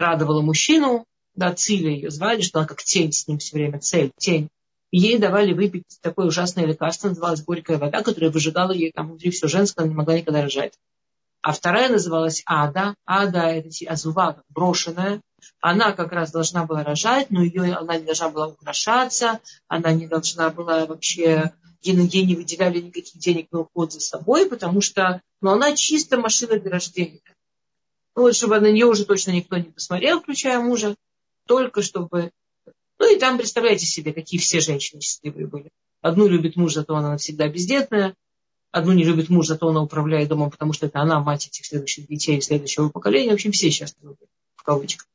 радовала 0.00 0.42
мужчину. 0.42 1.06
Да, 1.36 1.54
Циля 1.54 1.90
ее 1.90 2.10
звали, 2.10 2.40
что 2.40 2.58
она 2.58 2.66
как 2.66 2.82
тень 2.82 3.12
с 3.12 3.28
ним 3.28 3.38
все 3.38 3.54
время, 3.56 3.78
цель, 3.78 4.10
тень. 4.18 4.48
ей 4.90 5.16
давали 5.18 5.52
выпить 5.52 5.84
такое 6.02 6.26
ужасное 6.26 6.66
лекарство, 6.66 7.06
называлось 7.06 7.44
горькая 7.44 7.78
вода, 7.78 8.02
которая 8.02 8.32
выжигала 8.32 8.72
ей 8.72 8.90
там 8.90 9.06
внутри 9.06 9.30
все 9.30 9.46
женское, 9.46 9.82
она 9.82 9.90
не 9.90 9.96
могла 9.96 10.18
никогда 10.18 10.42
рожать. 10.42 10.72
А 11.40 11.52
вторая 11.52 11.88
называлась 11.88 12.42
Ада. 12.46 12.96
Ада– 13.06 13.42
это 13.42 13.68
азува, 13.86 14.42
брошенная. 14.48 15.20
Она 15.60 15.92
как 15.92 16.10
раз 16.10 16.32
должна 16.32 16.66
была 16.66 16.82
рожать, 16.82 17.30
но 17.30 17.44
ее, 17.44 17.74
она 17.74 17.96
не 17.96 18.06
должна 18.06 18.30
была 18.30 18.48
украшаться, 18.48 19.38
она 19.68 19.92
не 19.92 20.08
должна 20.08 20.50
была 20.50 20.84
вообще, 20.86 21.52
ей, 21.82 22.24
не 22.26 22.34
выделяли 22.34 22.80
никаких 22.80 23.16
денег 23.18 23.48
на 23.52 23.60
уход 23.60 23.92
за 23.92 24.00
собой, 24.00 24.48
потому 24.48 24.80
что 24.80 25.22
ну, 25.40 25.50
она 25.50 25.74
чисто 25.74 26.18
машина 26.18 26.58
для 26.58 26.70
рождения. 26.70 27.20
Ну, 28.16 28.22
вот, 28.22 28.36
чтобы 28.36 28.60
на 28.60 28.70
нее 28.70 28.86
уже 28.86 29.04
точно 29.04 29.30
никто 29.30 29.56
не 29.56 29.70
посмотрел, 29.70 30.20
включая 30.20 30.60
мужа, 30.60 30.94
только 31.46 31.82
чтобы... 31.82 32.30
Ну 32.98 33.14
и 33.14 33.18
там, 33.18 33.38
представляете 33.38 33.86
себе, 33.86 34.12
какие 34.12 34.38
все 34.38 34.60
женщины 34.60 35.00
счастливые 35.00 35.46
были. 35.46 35.70
Одну 36.02 36.28
любит 36.28 36.56
муж, 36.56 36.74
зато 36.74 36.94
она 36.94 37.12
навсегда 37.12 37.48
бездетная, 37.48 38.14
Одну 38.72 38.92
не 38.92 39.02
любит 39.02 39.28
муж, 39.30 39.48
зато 39.48 39.68
она 39.68 39.82
управляет 39.82 40.28
домом, 40.28 40.50
потому 40.50 40.72
что 40.72 40.86
это 40.86 41.00
она 41.00 41.20
мать 41.20 41.46
этих 41.48 41.66
следующих 41.66 42.06
детей, 42.06 42.40
следующего 42.40 42.88
поколения. 42.88 43.32
В 43.32 43.34
общем, 43.34 43.50
все 43.50 43.70
счастливы, 43.70 44.14
в 44.54 44.62
кавычках. 44.62 45.08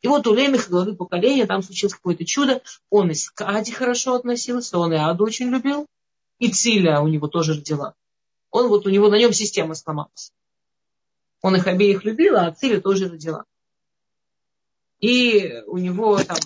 И 0.00 0.08
вот 0.08 0.26
у 0.26 0.34
Лемеха, 0.34 0.70
главы 0.70 0.94
поколения, 0.94 1.46
там 1.46 1.62
случилось 1.62 1.94
какое-то 1.94 2.24
чудо. 2.24 2.62
Он 2.88 3.10
и 3.10 3.14
с 3.14 3.30
Кади 3.30 3.72
хорошо 3.72 4.14
относился, 4.14 4.78
он 4.78 4.92
и 4.92 4.96
Аду 4.96 5.24
очень 5.24 5.48
любил. 5.48 5.86
И 6.38 6.50
Циля 6.50 7.00
у 7.00 7.08
него 7.08 7.26
тоже 7.26 7.54
родила. 7.54 7.94
Он 8.50 8.68
вот 8.68 8.86
у 8.86 8.90
него 8.90 9.08
на 9.08 9.18
нем 9.18 9.32
система 9.32 9.74
сломалась. 9.74 10.32
Он 11.42 11.56
их 11.56 11.66
обеих 11.66 12.04
любил, 12.04 12.36
а 12.36 12.52
Циля 12.52 12.80
тоже 12.80 13.08
родила. 13.08 13.44
И 15.00 15.62
у 15.66 15.78
него 15.78 16.18
там 16.22 16.36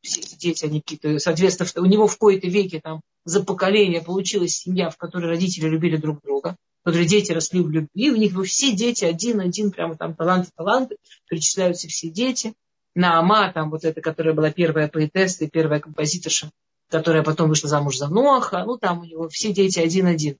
все 0.00 0.20
эти 0.20 0.36
дети, 0.36 0.64
они 0.64 0.80
какие-то, 0.80 1.18
соответственно, 1.18 1.86
у 1.86 1.88
него 1.88 2.06
в 2.06 2.16
кои-то 2.16 2.46
веке 2.46 2.80
там 2.80 3.00
за 3.24 3.42
поколение 3.42 4.02
получилась 4.02 4.56
семья, 4.56 4.90
в 4.90 4.96
которой 4.96 5.26
родители 5.26 5.68
любили 5.68 5.96
друг 5.96 6.22
друга, 6.22 6.56
в 6.82 6.84
которой 6.84 7.06
дети 7.06 7.32
росли 7.32 7.60
в 7.60 7.70
любви, 7.70 8.10
у 8.10 8.16
них 8.16 8.32
ну, 8.34 8.44
все 8.44 8.72
дети 8.72 9.04
один-один, 9.04 9.70
прямо 9.70 9.96
там 9.96 10.14
таланты, 10.14 10.50
таланты, 10.56 10.96
перечисляются 11.28 11.88
все 11.88 12.08
дети. 12.08 12.54
Наама, 12.94 13.52
там 13.52 13.70
вот 13.70 13.84
эта, 13.84 14.00
которая 14.00 14.34
была 14.34 14.50
первая 14.50 14.88
поэтесса 14.88 15.44
и 15.44 15.50
первая 15.50 15.80
композиторша, 15.80 16.50
которая 16.88 17.22
потом 17.22 17.48
вышла 17.48 17.68
замуж 17.68 17.96
за 17.96 18.08
Ноаха, 18.08 18.64
ну 18.64 18.76
там 18.78 19.00
у 19.00 19.04
него 19.04 19.28
все 19.28 19.52
дети 19.52 19.78
один-один. 19.78 20.36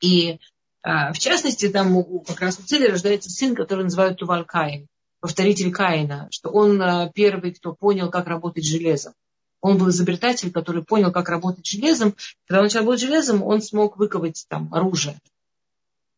И 0.00 0.38
а, 0.82 1.12
в 1.12 1.18
частности, 1.18 1.68
там 1.68 2.04
как 2.24 2.40
раз 2.40 2.58
у 2.58 2.62
цели 2.62 2.88
рождается 2.88 3.30
сын, 3.30 3.54
который 3.54 3.84
называют 3.84 4.18
Туваль 4.18 4.44
Каин 4.44 4.88
повторитель 5.20 5.70
Каина, 5.70 6.28
что 6.30 6.50
он 6.50 6.80
э, 6.80 7.10
первый, 7.14 7.52
кто 7.54 7.74
понял, 7.74 8.10
как 8.10 8.26
работать 8.26 8.66
железом. 8.66 9.12
Он 9.60 9.78
был 9.78 9.90
изобретатель, 9.90 10.50
который 10.50 10.82
понял, 10.82 11.12
как 11.12 11.28
работать 11.28 11.66
железом. 11.66 12.14
Когда 12.46 12.60
он 12.60 12.64
начал 12.64 12.80
работать 12.80 13.02
железом, 13.02 13.42
он 13.42 13.62
смог 13.62 13.96
выковать 13.96 14.46
там 14.48 14.72
оружие. 14.72 15.18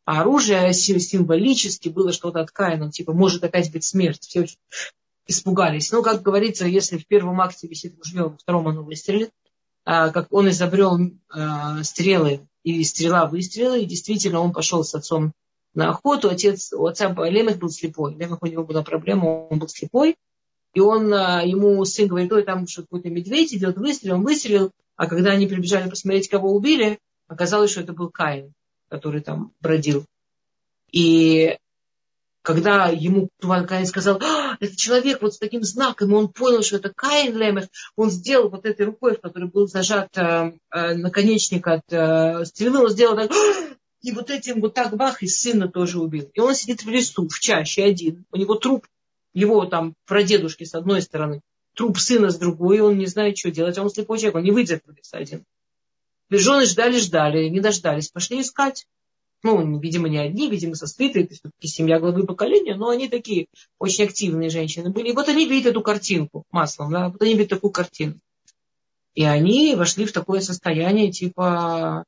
А 0.05 0.20
оружие 0.20 0.72
символически 0.72 1.88
было 1.88 2.12
что-то 2.12 2.40
от 2.40 2.50
Каина, 2.50 2.90
типа, 2.90 3.12
может 3.12 3.44
опять 3.44 3.72
быть 3.72 3.85
смерть. 3.85 4.22
Все 4.22 4.42
очень 4.42 4.59
испугались. 5.26 5.92
Но, 5.92 6.02
как 6.02 6.22
говорится, 6.22 6.66
если 6.66 6.98
в 6.98 7.07
первом 7.07 7.40
акте 7.40 7.68
висит 7.68 7.96
ружье, 7.98 8.24
во 8.24 8.37
втором 8.37 8.68
оно 8.68 8.83
выстрелит, 8.83 9.31
а, 9.85 10.11
как 10.11 10.33
он 10.33 10.48
изобрел 10.48 10.98
а, 11.31 11.83
стрелы, 11.85 12.46
и 12.62 12.85
стрела 12.85 13.26
выстрелила, 13.26 13.76
и 13.76 13.85
действительно 13.85 14.40
он 14.40 14.52
пошел 14.52 14.85
с 14.85 14.94
отцом 14.94 15.33
на 15.74 15.90
охоту. 15.90 16.31
Отец, 16.31 16.72
у 16.72 16.87
отца 16.87 17.09
Лемех 17.09 17.59
был 17.59 17.70
слепой. 17.70 18.14
Лемех 18.14 18.42
у 18.42 18.46
него 18.46 18.64
была 18.64 18.83
проблема, 18.83 19.48
он 19.50 19.59
был 19.59 19.68
слепой. 19.68 20.16
И 20.75 20.81
он, 20.81 21.13
а, 21.13 21.43
ему 21.43 21.85
сын 21.85 22.09
говорит, 22.09 22.33
ой, 22.33 22.45
там 22.45 22.67
что 22.67 22.83
какой-то 22.83 23.11
медведь 23.11 23.55
идет, 23.55 23.77
выстрел, 23.77 24.15
он 24.15 24.25
выстрелил. 24.25 24.71
А 24.97 25.07
когда 25.07 25.33
они 25.33 25.47
прибежали 25.47 25.89
посмотреть, 25.89 26.29
кого 26.29 26.55
убили, 26.55 26.99
оказалось, 27.29 27.71
что 27.71 27.81
это 27.81 27.93
был 27.93 28.09
Каин, 28.09 28.53
который 28.89 29.21
там 29.21 29.53
бродил. 29.61 30.05
И 30.91 31.59
когда 32.43 32.89
ему 32.89 33.29
Каин 33.41 33.87
сказал, 33.87 34.19
а, 34.23 34.57
это 34.61 34.77
человек 34.77 35.23
вот 35.23 35.35
с 35.35 35.39
таким 35.39 35.63
знаком, 35.63 36.13
он 36.13 36.29
понял, 36.29 36.63
что 36.63 36.77
это 36.77 36.93
Каин 36.95 37.37
Лемех, 37.37 37.69
он 37.97 38.11
сделал 38.11 38.49
вот 38.49 38.67
этой 38.67 38.87
рукой, 38.87 39.17
в 39.17 39.21
которой 39.21 39.49
был 39.49 39.69
зажат 39.69 40.17
э, 40.17 40.53
э, 40.71 40.95
наконечник 40.95 41.67
от 41.67 41.83
э, 41.91 42.45
стрелы, 42.45 42.85
он 42.85 42.91
сделал 42.91 43.17
так, 43.17 43.31
«А, 43.31 43.75
и 44.03 44.11
вот 44.11 44.31
этим 44.31 44.61
вот 44.61 44.75
так 44.75 44.97
бах, 44.97 45.23
и 45.23 45.29
сына 45.29 45.69
тоже 45.69 46.01
убил. 46.01 46.29
И 46.35 46.41
он 46.41 46.57
сидит 46.57 46.83
в 46.83 46.89
лесу, 46.89 47.29
в 47.29 47.39
чаще 47.39 47.85
один. 47.85 48.25
У 48.33 48.37
него 48.37 48.57
труп 48.57 48.87
его 49.35 49.64
там 49.66 49.95
прадедушки 50.07 50.64
с 50.64 50.75
одной 50.75 51.03
стороны, 51.03 51.40
труп 51.75 51.99
сына 51.99 52.31
с 52.31 52.38
другой, 52.38 52.81
он 52.81 52.99
не 52.99 53.07
знает, 53.07 53.38
что 53.38 53.51
делать. 53.51 53.79
А 53.79 53.83
он 53.83 53.90
слепой 53.90 54.18
человек, 54.18 54.37
он 54.37 54.42
не 54.45 54.51
выйдет 54.51 54.83
в 54.87 54.90
лес 54.90 55.09
один. 55.12 55.45
Жены 56.31 56.64
ждали, 56.66 56.99
ждали, 56.99 57.49
не 57.49 57.61
дождались, 57.61 58.09
пошли 58.09 58.40
искать. 58.40 58.87
Ну, 59.42 59.79
видимо, 59.81 60.09
не 60.09 60.18
одни, 60.18 60.49
видимо, 60.49 60.77
со 60.77 60.87
свитой, 60.87 61.25
это 61.25 61.35
все-таки 61.35 61.66
семья 61.66 61.99
главы 61.99 62.25
поколения, 62.25 62.77
но 62.77 62.90
они 62.90 63.09
такие 63.09 63.47
очень 63.79 64.05
активные 64.05 64.51
женщины 64.51 64.90
были. 64.90 65.11
И 65.11 65.12
вот 65.12 65.29
они 65.29 65.49
видят 65.49 65.73
эту 65.73 65.83
картинку 65.83 66.45
маслом, 66.53 66.92
да, 66.92 67.09
вот 67.09 67.21
они 67.21 67.35
видят 67.35 67.51
такую 67.51 67.73
картину. 67.73 68.21
И 69.14 69.25
они 69.25 69.75
вошли 69.75 70.07
в 70.07 70.12
такое 70.12 70.40
состояние, 70.40 71.11
типа, 71.11 72.05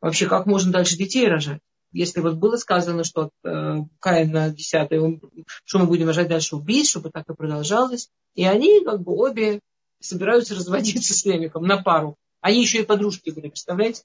Вообще, 0.00 0.26
как 0.26 0.46
можно 0.46 0.72
дальше 0.72 0.96
детей 0.96 1.26
рожать? 1.26 1.60
Если 1.92 2.20
вот 2.20 2.34
было 2.34 2.56
сказано, 2.56 3.02
что 3.02 3.30
э, 3.44 3.76
Каин 4.00 4.30
на 4.30 4.50
10 4.50 4.92
он, 4.92 5.20
что 5.64 5.78
мы 5.78 5.86
будем 5.86 6.06
рожать 6.06 6.28
дальше 6.28 6.56
убить, 6.56 6.88
чтобы 6.88 7.10
так 7.10 7.28
и 7.28 7.34
продолжалось. 7.34 8.10
И 8.34 8.44
они 8.44 8.84
как 8.84 9.02
бы 9.02 9.12
обе 9.12 9.60
собираются 10.00 10.54
разводиться 10.54 11.14
с 11.14 11.24
Лемиком 11.24 11.66
на 11.66 11.82
пару. 11.82 12.16
Они 12.40 12.60
еще 12.60 12.80
и 12.80 12.84
подружки 12.84 13.30
были, 13.30 13.48
представляете? 13.48 14.02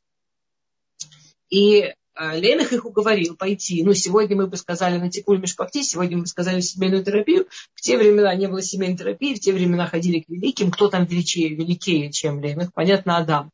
И 1.50 1.82
э, 1.82 1.94
Лемех 2.40 2.74
их 2.74 2.86
уговорил 2.86 3.36
пойти. 3.36 3.84
Ну, 3.84 3.94
сегодня 3.94 4.36
мы 4.38 4.48
бы 4.48 4.58
сказали 4.58 4.98
на 4.98 5.12
текуль 5.12 5.40
мешпахти, 5.40 5.84
сегодня 5.84 6.18
мы 6.18 6.24
бы 6.24 6.28
сказали 6.28 6.62
семейную 6.62 7.04
терапию. 7.04 7.48
В 7.76 7.82
те 7.82 7.98
времена 7.98 8.34
не 8.34 8.48
было 8.48 8.62
семейной 8.62 8.98
терапии, 8.98 9.36
в 9.36 9.40
те 9.40 9.54
времена 9.54 9.88
ходили 9.88 10.22
к 10.22 10.30
великим. 10.30 10.72
Кто 10.72 10.88
там 10.88 11.06
величее, 11.06 11.50
великее, 11.50 12.12
чем 12.12 12.42
Лемех? 12.42 12.74
Понятно, 12.74 13.18
Адам. 13.18 13.52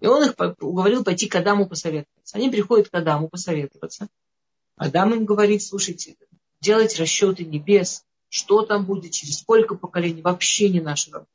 И 0.00 0.06
он 0.06 0.24
их 0.24 0.34
уговорил 0.60 1.04
пойти 1.04 1.28
к 1.28 1.34
Адаму 1.34 1.68
посоветоваться. 1.68 2.36
Они 2.36 2.50
приходят 2.50 2.88
к 2.88 2.94
Адаму 2.94 3.28
посоветоваться. 3.28 4.08
Адам 4.76 5.14
им 5.14 5.24
говорит, 5.24 5.62
слушайте, 5.62 6.14
делать 6.60 6.98
расчеты 6.98 7.44
небес, 7.44 8.04
что 8.28 8.62
там 8.62 8.84
будет, 8.84 9.12
через 9.12 9.40
сколько 9.40 9.74
поколений, 9.74 10.22
вообще 10.22 10.68
не 10.68 10.80
наша 10.80 11.10
работа. 11.10 11.30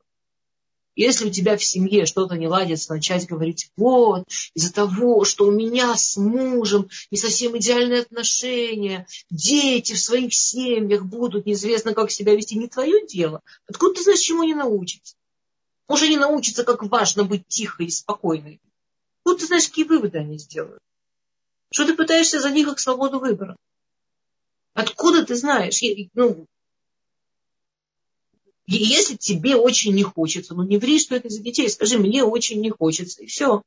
Если 0.96 1.28
у 1.28 1.32
тебя 1.32 1.58
в 1.58 1.64
семье 1.64 2.06
что-то 2.06 2.38
не 2.38 2.48
ладится, 2.48 2.94
начать 2.94 3.28
говорить, 3.28 3.72
вот, 3.76 4.26
из-за 4.54 4.72
того, 4.72 5.26
что 5.26 5.48
у 5.48 5.52
меня 5.52 5.98
с 5.98 6.18
мужем 6.18 6.88
не 7.10 7.18
совсем 7.18 7.58
идеальные 7.58 8.02
отношения, 8.02 9.08
дети 9.32 9.94
в 9.94 10.00
своих 10.00 10.34
семьях 10.34 11.04
будут 11.04 11.48
неизвестно, 11.48 11.96
как 11.96 12.12
себя 12.12 12.36
вести, 12.36 12.56
не 12.58 12.68
твое 12.68 13.06
дело. 13.08 13.42
Откуда 13.68 13.96
ты 13.96 14.04
знаешь, 14.04 14.20
чему 14.20 14.44
не 14.44 14.54
научиться? 14.54 15.16
Может, 15.94 16.08
они 16.08 16.18
научатся, 16.18 16.64
как 16.64 16.82
важно 16.82 17.24
быть 17.24 17.48
тихой 17.48 17.86
и 17.86 17.92
спокойной. 17.92 18.60
Вот 19.24 19.38
ты 19.38 19.46
знаешь, 19.46 19.68
какие 19.68 19.86
выводы 19.86 20.18
они 20.18 20.40
сделают. 20.40 20.82
Что 21.72 21.86
ты 21.86 21.94
пытаешься 21.94 22.40
за 22.40 22.50
них 22.50 22.68
как 22.68 22.80
свободу 22.80 23.20
выбора? 23.20 23.56
Откуда 24.74 25.24
ты 25.24 25.36
знаешь? 25.36 25.80
Ну, 26.16 26.48
если 28.66 29.18
тебе 29.18 29.56
очень 29.56 29.94
не 29.94 30.02
хочется, 30.02 30.56
ну 30.56 30.64
не 30.64 30.80
ври, 30.80 30.98
что 30.98 31.14
это 31.14 31.30
за 31.30 31.44
детей, 31.44 31.70
скажи, 31.70 32.00
мне 32.00 32.24
очень 32.24 32.60
не 32.60 32.72
хочется, 32.72 33.22
и 33.22 33.28
все. 33.28 33.62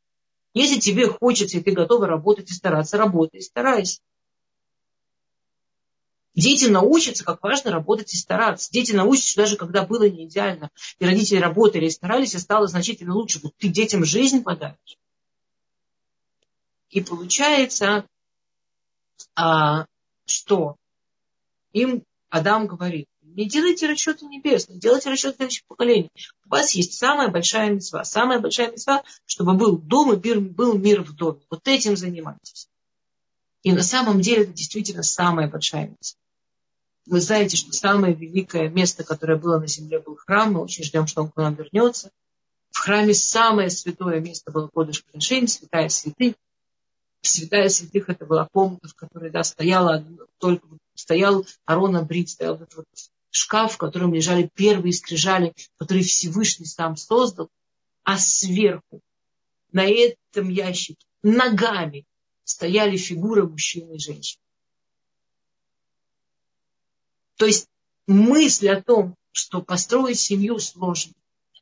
Если 0.53 0.81
тебе 0.81 1.07
хочется, 1.07 1.59
и 1.59 1.63
ты 1.63 1.71
готова 1.71 2.09
работать 2.09 2.51
и 2.51 2.55
стараться, 2.55 2.97
работай 2.97 3.41
старайся. 3.41 4.01
Дети 6.37 6.67
научатся, 6.67 7.25
как 7.25 7.43
важно 7.43 7.71
работать 7.71 8.13
и 8.13 8.17
стараться. 8.17 8.71
Дети 8.71 8.93
научатся, 8.93 9.39
даже 9.39 9.57
когда 9.57 9.87
было 9.87 10.07
не 10.09 10.27
идеально, 10.27 10.71
и 10.99 11.07
родители 11.07 11.39
работали 11.39 11.87
и 11.87 11.91
старались, 11.91 12.35
и 12.35 12.39
стало 12.39 12.69
значительно 12.69 13.15
лучше. 13.15 13.41
Вот 13.43 13.57
ты 13.57 13.69
детям 13.69 14.05
жизнь 14.05 14.43
подаришь. 14.43 14.99
И 16.91 17.01
получается, 17.01 18.05
а, 19.35 19.87
что 20.27 20.77
им 21.73 22.05
Адам 22.29 22.67
говорит, 22.67 23.09
не 23.23 23.49
делайте 23.49 23.87
расчеты 23.87 24.27
небесные, 24.27 24.79
делайте 24.79 25.09
расчеты 25.09 25.37
следующих 25.37 25.65
поколений. 25.65 26.11
У 26.45 26.51
вас 26.51 26.73
есть 26.73 26.99
самая 26.99 27.29
большая 27.29 27.71
мецва. 27.71 28.05
Самая 28.05 28.41
большая 28.41 28.73
мецва, 28.73 29.05
чтобы 29.25 29.55
был 29.55 29.79
дом 29.79 30.13
и 30.13 30.35
был 30.39 30.77
мир 30.77 31.03
в 31.03 31.15
доме. 31.15 31.41
Вот 31.49 31.67
этим 31.67 31.97
занимайтесь. 31.97 32.69
И 33.63 33.73
на 33.73 33.83
самом 33.83 34.21
деле 34.21 34.43
это 34.43 34.53
действительно 34.53 35.03
самая 35.03 35.49
большая 35.49 35.89
мецва. 35.89 36.19
Вы 37.07 37.21
знаете, 37.21 37.57
что 37.57 37.73
самое 37.73 38.15
великое 38.15 38.69
место, 38.69 39.05
которое 39.05 39.39
было 39.39 39.59
на 39.59 39.69
земле, 39.69 40.01
был 40.01 40.17
храм. 40.17 40.53
Мы 40.53 40.61
очень 40.61 40.83
ждем, 40.83 41.07
что 41.07 41.23
он 41.23 41.31
к 41.31 41.37
нам 41.37 41.55
вернется. 41.55 42.11
В 42.71 42.79
храме 42.79 43.15
самое 43.15 43.71
святое 43.71 44.21
место 44.21 44.51
было 44.51 44.69
Кодыш 44.69 45.03
Кадашин, 45.03 45.47
святая 45.47 45.89
святых. 45.89 46.35
Святая 47.23 47.69
святых 47.69 48.09
это 48.09 48.27
была 48.27 48.49
комната, 48.53 48.89
в 48.89 48.95
которой 48.95 49.31
да, 49.31 49.45
стояла, 49.45 50.05
только 50.39 50.67
стоял 50.95 51.47
Арона 51.65 52.03
Брит, 52.03 52.31
стоял 52.31 52.57
этот 52.57 52.75
вот 52.75 52.87
шкаф, 53.31 53.75
в 53.75 53.79
котором 53.79 54.13
лежали 54.13 54.51
первые 54.55 54.93
скрижали, 54.93 55.55
которые 55.79 56.05
Всевышний 56.05 56.67
сам 56.67 56.97
создал. 56.97 57.51
а 58.03 58.19
сверху, 58.19 59.01
на 59.73 59.85
этом 59.85 60.49
ящике, 60.49 61.05
ногами 61.23 62.05
стояли 62.45 62.97
фигуры 62.97 63.49
мужчины 63.49 63.97
и 63.97 63.99
женщины. 63.99 64.41
То 67.37 67.47
есть 67.47 67.69
мысль 68.07 68.69
о 68.69 68.83
том, 68.83 69.15
что 69.33 69.61
построить 69.61 70.19
семью 70.19 70.59
сложно. 70.59 71.13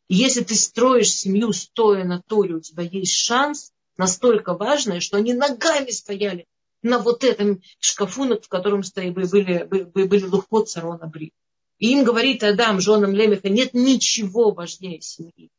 И 0.09 0.15
если 0.15 0.43
ты 0.43 0.55
строишь 0.55 1.13
семью, 1.13 1.53
стоя 1.53 2.05
на 2.05 2.23
Торе, 2.23 2.55
у 2.55 2.61
тебя 2.61 2.83
есть 2.83 3.15
шанс, 3.15 3.73
настолько 3.97 4.55
важное, 4.55 5.01
что 5.01 5.17
они 5.17 5.33
ногами 5.33 5.91
стояли 5.91 6.47
на 6.83 6.99
вот 6.99 7.25
этом 7.25 7.63
шкафу, 7.81 8.25
в 8.25 8.49
котором 8.49 8.83
стояли, 8.83 9.13
были, 9.13 9.65
были, 9.65 10.07
были 10.07 10.25
лухот 10.25 10.69
Сарона 10.69 11.07
Бри. 11.07 11.33
И 11.79 11.93
им 11.93 12.05
говорит 12.05 12.43
Адам, 12.43 12.81
женам 12.81 13.15
Лемеха, 13.15 13.49
нет 13.49 13.75
ничего 13.75 14.53
важнее 14.53 15.01
семьи. 15.01 15.51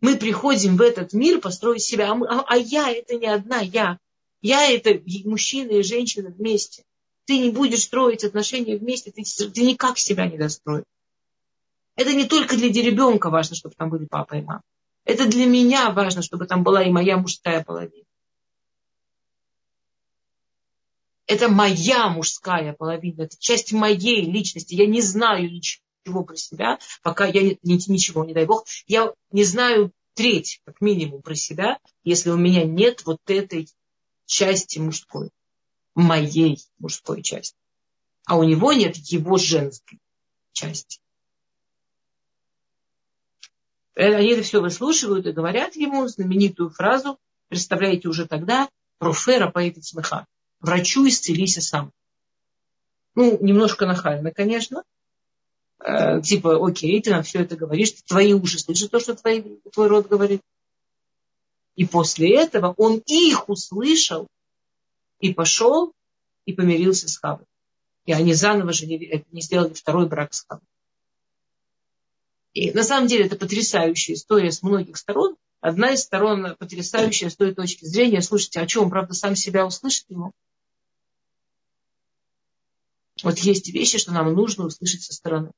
Мы 0.00 0.16
приходим 0.16 0.76
в 0.76 0.82
этот 0.82 1.12
мир 1.12 1.40
построить 1.40 1.82
себя, 1.82 2.10
а, 2.10 2.14
а, 2.14 2.44
а 2.46 2.56
я 2.56 2.90
это 2.90 3.14
не 3.14 3.26
одна 3.26 3.60
я. 3.60 3.98
Я 4.42 4.70
это 4.70 5.00
мужчина 5.24 5.70
и 5.70 5.82
женщина 5.82 6.30
вместе. 6.30 6.84
Ты 7.26 7.38
не 7.38 7.50
будешь 7.50 7.82
строить 7.82 8.24
отношения 8.24 8.76
вместе, 8.76 9.10
ты, 9.10 9.22
ты 9.22 9.62
никак 9.62 9.98
себя 9.98 10.26
не 10.26 10.36
достроишь. 10.36 10.84
Это 11.96 12.12
не 12.12 12.24
только 12.24 12.56
для 12.56 12.68
ребенка 12.68 13.30
важно, 13.30 13.54
чтобы 13.56 13.74
там 13.76 13.88
были 13.88 14.04
папа 14.04 14.34
и 14.34 14.42
мама. 14.42 14.62
Это 15.04 15.26
для 15.26 15.46
меня 15.46 15.90
важно, 15.90 16.22
чтобы 16.22 16.46
там 16.46 16.62
была 16.62 16.82
и 16.82 16.90
моя 16.90 17.16
мужская 17.16 17.62
половина. 17.62 18.04
Это 21.26 21.48
моя 21.48 22.08
мужская 22.08 22.74
половина, 22.74 23.22
это 23.22 23.36
часть 23.38 23.72
моей 23.72 24.30
личности. 24.30 24.74
Я 24.74 24.86
не 24.86 25.00
знаю 25.00 25.50
ничего 25.50 26.24
про 26.24 26.36
себя, 26.36 26.78
пока 27.02 27.26
я 27.26 27.42
не, 27.42 27.58
ничего, 27.62 28.24
не 28.24 28.34
дай 28.34 28.44
бог. 28.44 28.66
Я 28.86 29.12
не 29.30 29.44
знаю 29.44 29.92
треть, 30.14 30.60
как 30.64 30.80
минимум, 30.80 31.22
про 31.22 31.34
себя, 31.34 31.78
если 32.02 32.30
у 32.30 32.36
меня 32.36 32.64
нет 32.64 33.04
вот 33.06 33.18
этой 33.26 33.68
части 34.26 34.78
мужской, 34.78 35.30
моей 35.94 36.62
мужской 36.78 37.22
части. 37.22 37.56
А 38.26 38.36
у 38.36 38.44
него 38.44 38.72
нет 38.72 38.96
его 38.96 39.36
женской 39.36 40.00
части. 40.52 41.00
Э, 43.94 44.14
они 44.14 44.30
это 44.30 44.42
все 44.42 44.60
выслушивают 44.60 45.26
и 45.26 45.32
говорят 45.32 45.76
ему 45.76 46.06
знаменитую 46.08 46.70
фразу, 46.70 47.18
представляете, 47.48 48.08
уже 48.08 48.26
тогда, 48.26 48.68
профера 48.98 49.50
поэт 49.50 49.82
смеха. 49.84 50.26
Врачу 50.60 51.06
исцелися 51.06 51.60
сам. 51.60 51.92
Ну, 53.14 53.38
немножко 53.40 53.86
нахально, 53.86 54.32
конечно. 54.32 54.82
Э, 55.78 56.20
типа, 56.20 56.66
окей, 56.66 57.00
ты 57.02 57.10
нам 57.10 57.22
все 57.22 57.40
это 57.42 57.56
говоришь, 57.56 57.92
твои 58.06 58.32
уши 58.32 58.58
слышат 58.58 58.90
то, 58.90 58.98
что 58.98 59.14
твой, 59.14 59.60
твой 59.72 59.88
рот 59.88 60.08
говорит. 60.08 60.40
И 61.76 61.84
после 61.84 62.34
этого 62.36 62.74
он 62.76 63.02
их 63.06 63.48
услышал 63.48 64.28
и 65.24 65.32
пошел 65.32 65.94
и 66.44 66.52
помирился 66.52 67.08
с 67.08 67.16
Хавой. 67.16 67.46
И 68.04 68.12
они 68.12 68.34
заново 68.34 68.74
же 68.74 68.84
не, 68.84 69.24
не 69.32 69.40
сделали 69.40 69.72
второй 69.72 70.06
брак 70.06 70.34
с 70.34 70.44
Хавой. 70.46 70.66
И 72.52 72.72
на 72.72 72.84
самом 72.84 73.08
деле 73.08 73.24
это 73.24 73.36
потрясающая 73.36 74.16
история 74.16 74.52
с 74.52 74.62
многих 74.62 74.98
сторон. 74.98 75.36
Одна 75.62 75.92
из 75.92 76.02
сторон 76.02 76.54
потрясающая 76.58 77.30
с 77.30 77.36
той 77.36 77.54
точки 77.54 77.86
зрения, 77.86 78.20
слушайте, 78.20 78.68
что, 78.68 78.82
он, 78.82 78.90
правда, 78.90 79.14
сам 79.14 79.34
себя 79.34 79.64
услышит 79.64 80.04
ему? 80.10 80.32
Вот 83.22 83.38
есть 83.38 83.72
вещи, 83.72 83.96
что 83.96 84.12
нам 84.12 84.30
нужно 84.34 84.66
услышать 84.66 85.04
со 85.04 85.14
стороны. 85.14 85.52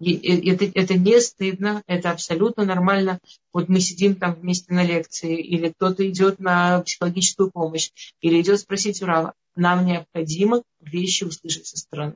Это, 0.00 0.64
это 0.64 0.94
не 0.94 1.20
стыдно, 1.20 1.82
это 1.86 2.10
абсолютно 2.10 2.64
нормально. 2.64 3.18
Вот 3.52 3.68
мы 3.68 3.80
сидим 3.80 4.14
там 4.14 4.34
вместе 4.34 4.72
на 4.72 4.82
лекции, 4.82 5.38
или 5.38 5.68
кто-то 5.68 6.08
идет 6.08 6.38
на 6.40 6.80
психологическую 6.80 7.50
помощь, 7.50 7.90
или 8.20 8.40
идет 8.40 8.60
спросить 8.60 9.02
Урала. 9.02 9.34
Нам 9.56 9.84
необходимо 9.84 10.62
вещи 10.80 11.24
услышать 11.24 11.66
со 11.66 11.76
стороны. 11.76 12.14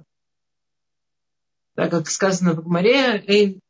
Так 1.74 1.91
как 1.91 2.09
сказано 2.09 2.55
в 2.55 2.64
Гмаре, 2.64 3.61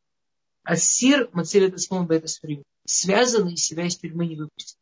Ассир 0.63 1.29
Мацелит 1.33 1.75
Аслон 1.75 2.07
Бетасфрим. 2.07 2.63
Связанный 2.85 3.53
из 3.53 3.65
себя 3.65 3.85
из 3.85 3.97
тюрьмы 3.97 4.27
не 4.27 4.35
выпустит. 4.35 4.77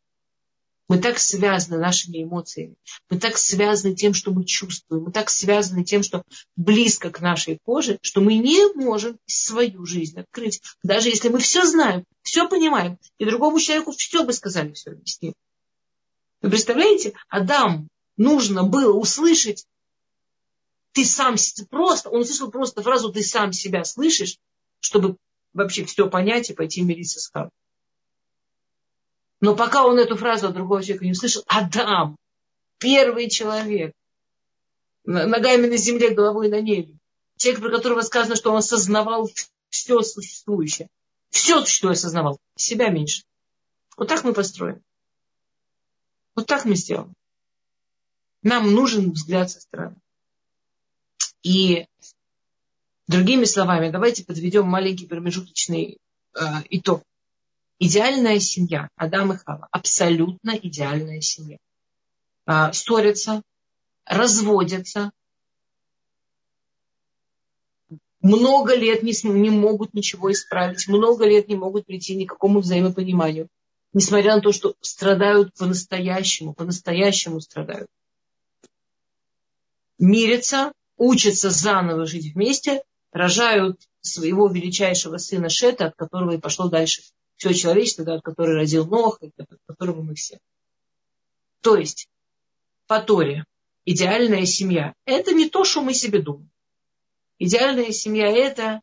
Мы 0.86 0.98
так 0.98 1.18
связаны 1.18 1.78
нашими 1.78 2.22
эмоциями. 2.22 2.76
Мы 3.08 3.18
так 3.18 3.38
связаны 3.38 3.94
тем, 3.94 4.12
что 4.12 4.32
мы 4.32 4.44
чувствуем. 4.44 5.04
Мы 5.04 5.12
так 5.12 5.30
связаны 5.30 5.82
тем, 5.82 6.02
что 6.02 6.22
близко 6.56 7.10
к 7.10 7.20
нашей 7.20 7.58
коже, 7.64 7.98
что 8.02 8.20
мы 8.20 8.36
не 8.36 8.72
можем 8.74 9.18
свою 9.26 9.86
жизнь 9.86 10.20
открыть. 10.20 10.60
Даже 10.82 11.08
если 11.08 11.30
мы 11.30 11.38
все 11.38 11.64
знаем, 11.64 12.04
все 12.22 12.48
понимаем, 12.48 12.98
и 13.18 13.24
другому 13.24 13.58
человеку 13.60 13.92
все 13.92 14.24
бы 14.24 14.32
сказали, 14.34 14.72
все 14.72 14.90
объяснили. 14.90 15.34
Вы 16.42 16.50
представляете, 16.50 17.14
Адам 17.28 17.88
нужно 18.18 18.64
было 18.64 18.92
услышать, 18.92 19.66
ты 20.92 21.04
сам 21.04 21.36
просто, 21.70 22.10
он 22.10 22.20
услышал 22.20 22.50
просто 22.50 22.82
фразу, 22.82 23.10
ты 23.10 23.22
сам 23.22 23.52
себя 23.52 23.84
слышишь, 23.84 24.38
чтобы 24.80 25.16
вообще 25.54 25.84
все 25.86 26.10
понять 26.10 26.50
и 26.50 26.54
пойти 26.54 26.82
мириться 26.82 27.20
с 27.20 27.28
Хавой. 27.28 27.50
Но 29.44 29.54
пока 29.54 29.84
он 29.84 29.98
эту 29.98 30.16
фразу 30.16 30.48
от 30.48 30.54
другого 30.54 30.82
человека 30.82 31.04
не 31.04 31.12
услышал, 31.12 31.44
Адам, 31.48 32.16
первый 32.78 33.28
человек, 33.28 33.92
ногами 35.04 35.66
на 35.66 35.76
земле, 35.76 36.14
головой 36.14 36.48
на 36.48 36.62
небе, 36.62 36.96
человек, 37.36 37.60
про 37.60 37.70
которого 37.70 38.00
сказано, 38.00 38.36
что 38.36 38.52
он 38.52 38.56
осознавал 38.56 39.28
все 39.68 40.00
существующее. 40.00 40.88
Все, 41.28 41.62
что 41.66 41.90
осознавал, 41.90 42.38
себя 42.56 42.88
меньше. 42.88 43.24
Вот 43.98 44.08
так 44.08 44.24
мы 44.24 44.32
построим. 44.32 44.80
Вот 46.34 46.46
так 46.46 46.64
мы 46.64 46.74
сделаем. 46.74 47.12
Нам 48.40 48.72
нужен 48.72 49.12
взгляд 49.12 49.50
со 49.50 49.60
стороны. 49.60 49.96
И 51.42 51.86
Другими 53.06 53.44
словами, 53.44 53.90
давайте 53.90 54.24
подведем 54.24 54.66
маленький 54.66 55.06
промежуточный 55.06 55.98
э, 56.34 56.40
итог. 56.70 57.02
Идеальная 57.78 58.38
семья, 58.38 58.88
Адам 58.96 59.32
и 59.32 59.36
Хава, 59.36 59.68
абсолютно 59.70 60.50
идеальная 60.50 61.20
семья. 61.20 61.58
Э, 62.46 62.72
ссорятся, 62.72 63.42
разводятся, 64.06 65.10
много 68.24 68.74
лет 68.74 69.02
не, 69.02 69.12
не 69.24 69.50
могут 69.50 69.92
ничего 69.92 70.32
исправить, 70.32 70.88
много 70.88 71.26
лет 71.26 71.48
не 71.48 71.56
могут 71.56 71.84
прийти 71.84 72.14
ни 72.16 72.24
к 72.24 72.30
какому 72.30 72.60
взаимопониманию, 72.60 73.48
несмотря 73.92 74.36
на 74.36 74.40
то, 74.40 74.50
что 74.50 74.74
страдают 74.80 75.52
по-настоящему, 75.54 76.54
по-настоящему 76.54 77.40
страдают. 77.40 77.88
Мирятся, 79.98 80.72
учатся 80.96 81.50
заново 81.50 82.06
жить 82.06 82.32
вместе, 82.34 82.82
рожают 83.12 83.78
своего 84.00 84.48
величайшего 84.48 85.18
сына 85.18 85.50
Шета, 85.50 85.88
от 85.88 85.96
которого 85.96 86.32
и 86.32 86.38
пошло 86.38 86.68
дальше 86.68 87.02
все 87.36 87.52
человечество, 87.52 88.04
да, 88.04 88.14
от 88.14 88.22
которого 88.22 88.56
родил 88.56 88.86
Нох, 88.86 89.18
от 89.22 89.48
которого 89.66 90.02
мы 90.02 90.14
все. 90.14 90.38
То 91.60 91.76
есть, 91.76 92.08
по 92.86 93.00
Торе, 93.00 93.44
идеальная 93.84 94.46
семья– 94.46 94.94
это 95.06 95.32
не 95.32 95.48
то, 95.48 95.64
что 95.64 95.80
мы 95.82 95.94
себе 95.94 96.20
думаем. 96.20 96.50
Идеальная 97.38 97.90
семья– 97.90 98.28
это 98.28 98.80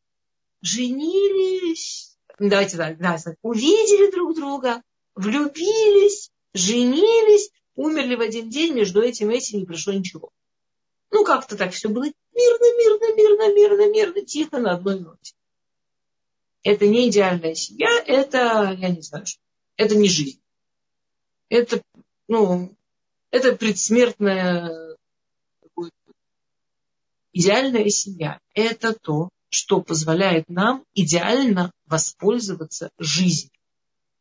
женились, 0.62 2.18
давайте 2.40 2.78
так, 2.78 2.98
да, 2.98 3.18
увидели 3.42 4.12
друг 4.12 4.36
друга, 4.36 4.82
влюбились, 5.16 6.32
женились, 6.54 7.52
умерли 7.76 8.16
в 8.16 8.22
один 8.22 8.50
день, 8.50 8.74
между 8.74 9.02
этим 9.02 9.32
и 9.32 9.38
этим 9.38 9.60
не 9.60 9.66
прошло 9.66 9.94
ничего. 9.94 10.32
Ну, 11.12 11.24
как-то 11.26 11.58
так 11.58 11.74
все 11.74 11.90
было 11.90 12.06
мирно, 12.06 12.78
мирно, 12.78 13.16
мирно, 13.16 13.54
мирно, 13.54 13.92
мирно, 13.92 14.26
тихо 14.26 14.60
на 14.60 14.74
одной 14.74 15.00
ноте. 15.00 15.34
Это 16.64 16.88
не 16.88 17.10
идеальная 17.10 17.56
семья, 17.56 17.90
это, 18.06 18.76
я 18.78 18.90
не 18.90 19.02
знаю, 19.02 19.26
это 19.78 19.96
не 19.96 20.08
жизнь. 20.08 20.42
Это, 21.50 21.82
ну, 22.28 22.76
это 23.32 23.56
предсмертная 23.56 24.98
идеальная 27.34 27.90
семья. 27.90 28.40
Это 28.54 28.94
то, 28.94 29.30
что 29.50 29.82
позволяет 29.82 30.50
нам 30.50 30.86
идеально 30.94 31.72
воспользоваться 31.86 32.92
жизнью. 32.98 33.52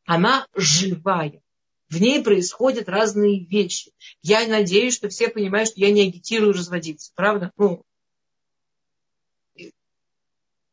Она 0.04 0.46
живая. 0.54 1.42
В 1.88 2.00
ней 2.00 2.22
происходят 2.22 2.88
разные 2.88 3.44
вещи. 3.44 3.92
Я 4.22 4.46
надеюсь, 4.46 4.94
что 4.94 5.08
все 5.08 5.28
понимают, 5.28 5.70
что 5.70 5.80
я 5.80 5.90
не 5.90 6.02
агитирую 6.02 6.52
разводиться. 6.52 7.12
Правда? 7.14 7.52
Ну, 7.56 7.84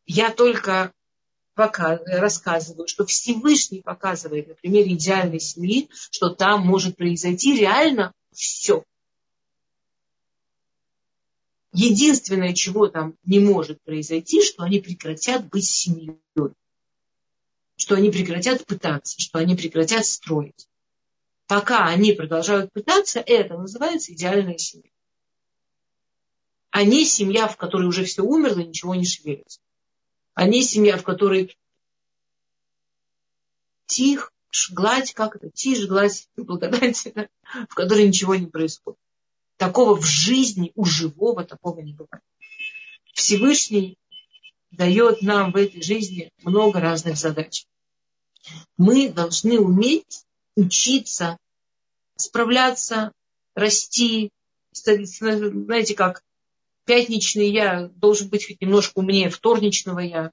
я 0.05 0.31
только 0.31 0.93
рассказываю, 1.57 2.87
что 2.87 3.05
Всевышний 3.05 3.81
показывает 3.81 4.47
на 4.47 4.53
примере 4.53 4.93
идеальной 4.93 5.39
семьи, 5.39 5.89
что 6.11 6.29
там 6.29 6.65
может 6.65 6.95
произойти 6.95 7.57
реально 7.57 8.13
все. 8.31 8.83
Единственное, 11.73 12.53
чего 12.53 12.87
там 12.87 13.15
не 13.25 13.39
может 13.39 13.81
произойти, 13.83 14.43
что 14.43 14.63
они 14.63 14.79
прекратят 14.79 15.47
быть 15.49 15.67
семьей. 15.67 16.19
что 17.75 17.93
они 17.93 18.09
прекратят 18.09 18.65
пытаться, 18.65 19.21
что 19.21 19.37
они 19.37 19.55
прекратят 19.55 20.03
строить. 20.05 20.67
Пока 21.45 21.85
они 21.85 22.11
продолжают 22.11 22.73
пытаться, 22.73 23.19
это 23.19 23.55
называется 23.55 24.13
идеальная 24.13 24.57
семья. 24.57 24.89
А 26.71 26.83
не 26.83 27.05
семья, 27.05 27.47
в 27.47 27.55
которой 27.55 27.87
уже 27.87 28.03
все 28.03 28.23
умерло 28.23 28.59
ничего 28.59 28.95
не 28.95 29.05
шевелится. 29.05 29.59
А 30.37 30.45
не 30.45 30.61
семья, 30.61 30.97
в 30.97 31.03
которой 31.03 31.57
тих, 33.87 34.31
гладь, 34.69 35.15
как 35.15 35.35
это, 35.35 35.49
тишь, 35.49 35.87
гладь, 35.87 36.29
благодательно, 36.37 37.27
в 37.67 37.73
которой 37.73 38.07
ничего 38.07 38.35
не 38.35 38.45
происходит. 38.45 38.99
Такого 39.57 39.95
в 39.95 40.05
жизни 40.05 40.71
у 40.75 40.85
живого 40.85 41.43
такого 41.43 41.79
не 41.79 41.93
бывает. 41.93 42.23
Всевышний 43.13 43.97
дает 44.69 45.23
нам 45.23 45.51
в 45.51 45.55
этой 45.55 45.81
жизни 45.81 46.31
много 46.43 46.79
разных 46.79 47.17
задач. 47.17 47.65
Мы 48.77 49.09
должны 49.09 49.59
уметь 49.59 50.23
учиться, 50.55 51.39
справляться, 52.15 53.11
расти. 53.55 54.29
Знаете, 54.71 55.95
как 55.95 56.21
пятничный 56.87 57.51
я 57.51 57.89
должен 57.89 58.29
быть 58.29 58.47
хоть 58.47 58.61
немножко 58.61 58.99
умнее 58.99 59.29
вторничного 59.29 59.99
я. 59.99 60.31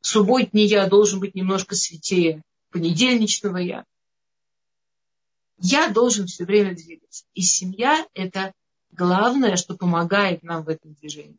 Субботний 0.00 0.66
я 0.66 0.86
должен 0.88 1.20
быть 1.20 1.34
немножко 1.34 1.76
святее 1.76 2.42
понедельничного 2.70 3.58
я. 3.58 3.84
Я 5.58 5.88
должен 5.88 6.26
все 6.26 6.44
время 6.44 6.74
двигаться. 6.74 7.24
И 7.32 7.42
семья– 7.42 8.06
это 8.14 8.52
главное, 8.90 9.56
что 9.56 9.76
помогает 9.76 10.42
нам 10.42 10.64
в 10.64 10.68
этом 10.68 10.92
движении. 10.94 11.38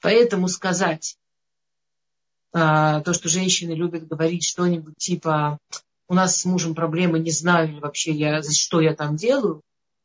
Поэтому 0.00 0.48
сказать 0.48 1.16
а, 2.52 3.00
то, 3.00 3.14
что 3.14 3.28
женщины 3.28 3.72
любят 3.72 4.06
говорить 4.06 4.44
что-нибудь 4.44 4.96
типа 4.98 5.58
у 6.08 6.14
нас 6.14 6.36
с 6.36 6.44
мужем 6.44 6.74
проблемы, 6.74 7.20
не 7.20 7.30
знаю 7.30 7.80
вообще 7.80 8.12
я, 8.12 8.42
что 8.42 8.80
я 8.80 8.94
там 8.94 9.16
делаю. 9.16 9.62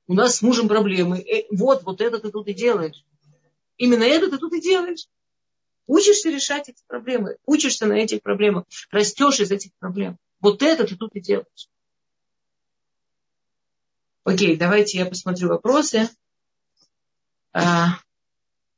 У 0.07 0.13
нас 0.13 0.37
с 0.37 0.41
мужем 0.41 0.67
проблемы. 0.67 1.19
Э, 1.19 1.45
вот, 1.51 1.83
вот 1.83 2.01
это 2.01 2.19
ты 2.19 2.31
тут 2.31 2.47
и 2.47 2.53
делаешь. 2.53 3.03
Именно 3.77 4.03
это 4.03 4.29
ты 4.29 4.37
тут 4.37 4.53
и 4.53 4.61
делаешь. 4.61 5.07
Учишься 5.87 6.29
решать 6.29 6.69
эти 6.69 6.83
проблемы. 6.87 7.37
Учишься 7.45 7.85
на 7.85 7.93
этих 7.93 8.21
проблемах. 8.21 8.65
Растешь 8.91 9.39
из 9.39 9.51
этих 9.51 9.71
проблем. 9.79 10.17
Вот 10.39 10.61
это 10.61 10.85
ты 10.85 10.95
тут 10.95 11.15
и 11.15 11.21
делаешь. 11.21 11.69
Окей, 14.23 14.57
давайте 14.57 14.97
я 14.97 15.05
посмотрю 15.05 15.49
вопросы. 15.49 16.09
А, 17.53 17.99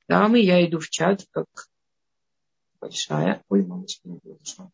дамы, 0.08 0.40
я 0.40 0.66
иду 0.66 0.80
в 0.80 0.90
чат, 0.90 1.26
как 1.32 1.48
большая. 2.80 3.44
Ой, 3.50 3.64
мамочка, 3.64 4.08
не 4.08 4.20
произошла. 4.20 4.70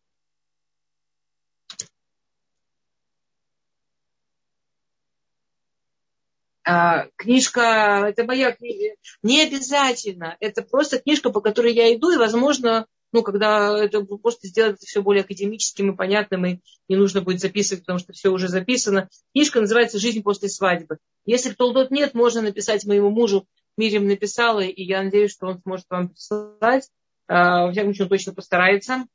Книжка, 7.16 8.06
это 8.08 8.24
моя 8.24 8.52
книга. 8.52 8.94
Не 9.22 9.42
обязательно. 9.42 10.36
Это 10.40 10.62
просто 10.62 10.98
книжка, 10.98 11.30
по 11.30 11.40
которой 11.40 11.74
я 11.74 11.94
иду, 11.94 12.10
и, 12.10 12.16
возможно, 12.16 12.86
ну, 13.12 13.22
когда 13.22 13.78
это 13.78 14.02
просто 14.04 14.48
сделать 14.48 14.80
все 14.80 15.00
более 15.00 15.22
академическим 15.22 15.92
и 15.92 15.96
понятным, 15.96 16.46
и 16.46 16.58
не 16.88 16.96
нужно 16.96 17.20
будет 17.20 17.40
записывать, 17.40 17.84
потому 17.84 18.00
что 18.00 18.12
все 18.12 18.30
уже 18.30 18.48
записано. 18.48 19.08
Книжка 19.32 19.60
называется 19.60 20.00
«Жизнь 20.00 20.22
после 20.22 20.48
свадьбы». 20.48 20.98
Если 21.24 21.50
кто-то 21.50 21.86
нет, 21.94 22.14
можно 22.14 22.42
написать 22.42 22.84
моему 22.84 23.10
мужу. 23.10 23.46
Мирим 23.76 24.08
написала, 24.08 24.60
и 24.60 24.82
я 24.82 25.02
надеюсь, 25.02 25.32
что 25.32 25.46
он 25.46 25.60
сможет 25.62 25.86
вам 25.90 26.08
прислать. 26.08 26.90
А, 27.28 27.66
во 27.66 27.72
всяком 27.72 27.94
случае, 27.94 28.04
он 28.04 28.08
точно 28.08 28.34
постарается. 28.34 29.06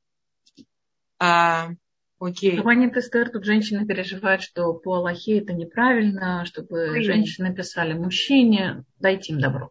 Окей. 2.20 2.58
Хванит 2.58 2.98
Эстер, 2.98 3.30
тут 3.30 3.46
женщина 3.46 3.86
переживает, 3.86 4.42
что 4.42 4.74
по 4.74 4.96
Аллахе 4.96 5.40
это 5.40 5.54
неправильно, 5.54 6.44
чтобы 6.46 6.92
Ой. 6.92 7.04
женщины 7.04 7.50
написали 7.50 7.94
мужчине, 7.94 8.84
дайте 9.00 9.32
им 9.34 9.40
добро. 9.40 9.70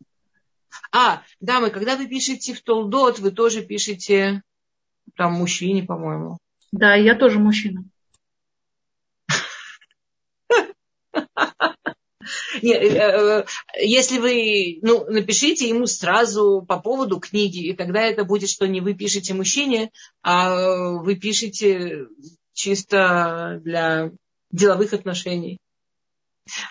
А, 0.93 1.23
дамы, 1.41 1.71
когда 1.71 1.97
вы 1.97 2.07
пишете 2.07 2.55
в 2.55 2.63
Толдот, 2.63 3.19
вы 3.19 3.33
тоже 3.33 3.63
пишете 3.63 4.43
там 5.15 5.35
мужчине, 5.35 5.83
по-моему. 5.83 6.39
Да, 6.73 6.95
я 6.95 7.15
тоже 7.15 7.39
мужчина. 7.39 7.85
Нет, 11.15 11.15
э, 11.15 11.23
э, 11.23 12.18
если 12.61 14.19
вы, 14.19 14.79
ну, 14.83 15.05
напишите 15.09 15.69
ему 15.69 15.87
сразу 15.87 16.65
по 16.67 16.79
поводу 16.79 17.21
книги, 17.21 17.67
и 17.67 17.75
тогда 17.75 18.03
это 18.03 18.25
будет, 18.25 18.51
что 18.51 18.67
не 18.67 18.81
вы 18.81 18.95
пишете 18.95 19.35
мужчине, 19.35 19.91
а 20.23 20.93
вы 20.99 21.17
пишете 21.17 22.07
чисто 22.53 23.61
для 23.63 24.11
деловых 24.51 24.93
отношений. 24.93 25.59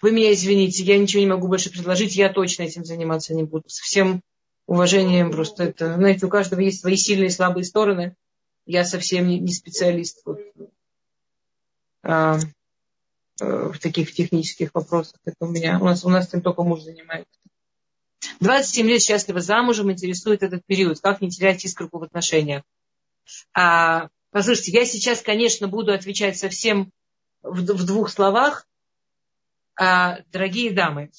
Вы 0.02 0.12
меня 0.12 0.34
извините, 0.34 0.84
я 0.84 0.98
ничего 0.98 1.22
не 1.22 1.30
могу 1.30 1.48
больше 1.48 1.72
предложить, 1.72 2.16
я 2.16 2.32
точно 2.32 2.64
этим 2.64 2.84
заниматься 2.84 3.34
не 3.34 3.44
буду. 3.44 3.70
Со 3.70 3.84
всем 3.84 4.22
уважением 4.66 5.32
просто 5.32 5.66
это, 5.66 5.96
знаете, 5.96 6.26
у 6.26 6.30
каждого 6.30 6.60
есть 6.60 6.82
свои 6.82 6.96
сильные 6.96 7.28
и 7.28 7.32
слабые 7.32 7.64
стороны. 7.64 8.16
Я 8.66 8.84
совсем 8.84 9.28
не, 9.28 9.48
специалист 9.54 10.22
вот, 10.26 10.40
а, 12.04 12.38
э, 12.38 12.42
в 13.40 13.78
таких 13.80 14.14
технических 14.14 14.74
вопросах. 14.74 15.20
Это 15.26 15.36
у 15.42 15.48
меня, 15.48 15.80
у 15.80 15.86
нас, 15.86 16.04
у 16.04 16.10
нас 16.10 16.28
этим 16.28 16.42
только 16.42 16.64
муж 16.64 16.82
занимается. 16.82 17.40
27 18.40 18.88
лет 18.88 19.02
счастливо 19.02 19.42
замужем, 19.42 19.92
интересует 19.92 20.44
этот 20.44 20.66
период. 20.66 21.00
Как 21.00 21.22
не 21.22 21.30
терять 21.30 21.64
искорку 21.66 22.00
в 22.00 22.04
отношениях? 22.04 22.64
А, 23.54 24.10
послушайте, 24.32 24.72
я 24.72 24.86
сейчас, 24.86 25.22
конечно, 25.22 25.68
буду 25.68 25.94
отвечать 25.94 26.38
совсем 26.38 26.92
в, 27.42 27.62
в 27.62 27.86
двух 27.86 28.10
словах. 28.10 28.68
А, 29.80 30.20
дорогие 30.32 30.72
дамы, 30.72 31.12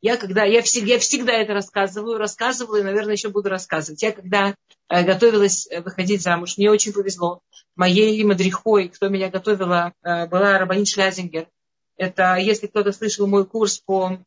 я 0.00 0.16
когда, 0.16 0.44
я 0.44 0.62
всегда, 0.62 0.92
я 0.94 0.98
всегда 0.98 1.32
это 1.32 1.54
рассказываю, 1.54 2.18
рассказывала 2.18 2.76
и, 2.76 2.82
наверное, 2.82 3.14
еще 3.14 3.28
буду 3.28 3.48
рассказывать. 3.48 4.02
Я 4.02 4.12
когда 4.12 4.54
э, 4.88 5.04
готовилась 5.04 5.66
э, 5.70 5.80
выходить 5.80 6.22
замуж, 6.22 6.56
мне 6.56 6.70
очень 6.70 6.92
повезло. 6.92 7.40
Моей 7.74 8.22
мадрихой, 8.24 8.88
кто 8.88 9.08
меня 9.08 9.30
готовила, 9.30 9.92
э, 10.02 10.26
была 10.26 10.58
Рабанит 10.58 10.88
Шлязингер. 10.88 11.48
Это, 11.96 12.36
если 12.36 12.66
кто-то 12.66 12.92
слышал 12.92 13.26
мой 13.26 13.46
курс 13.46 13.78
по 13.78 14.18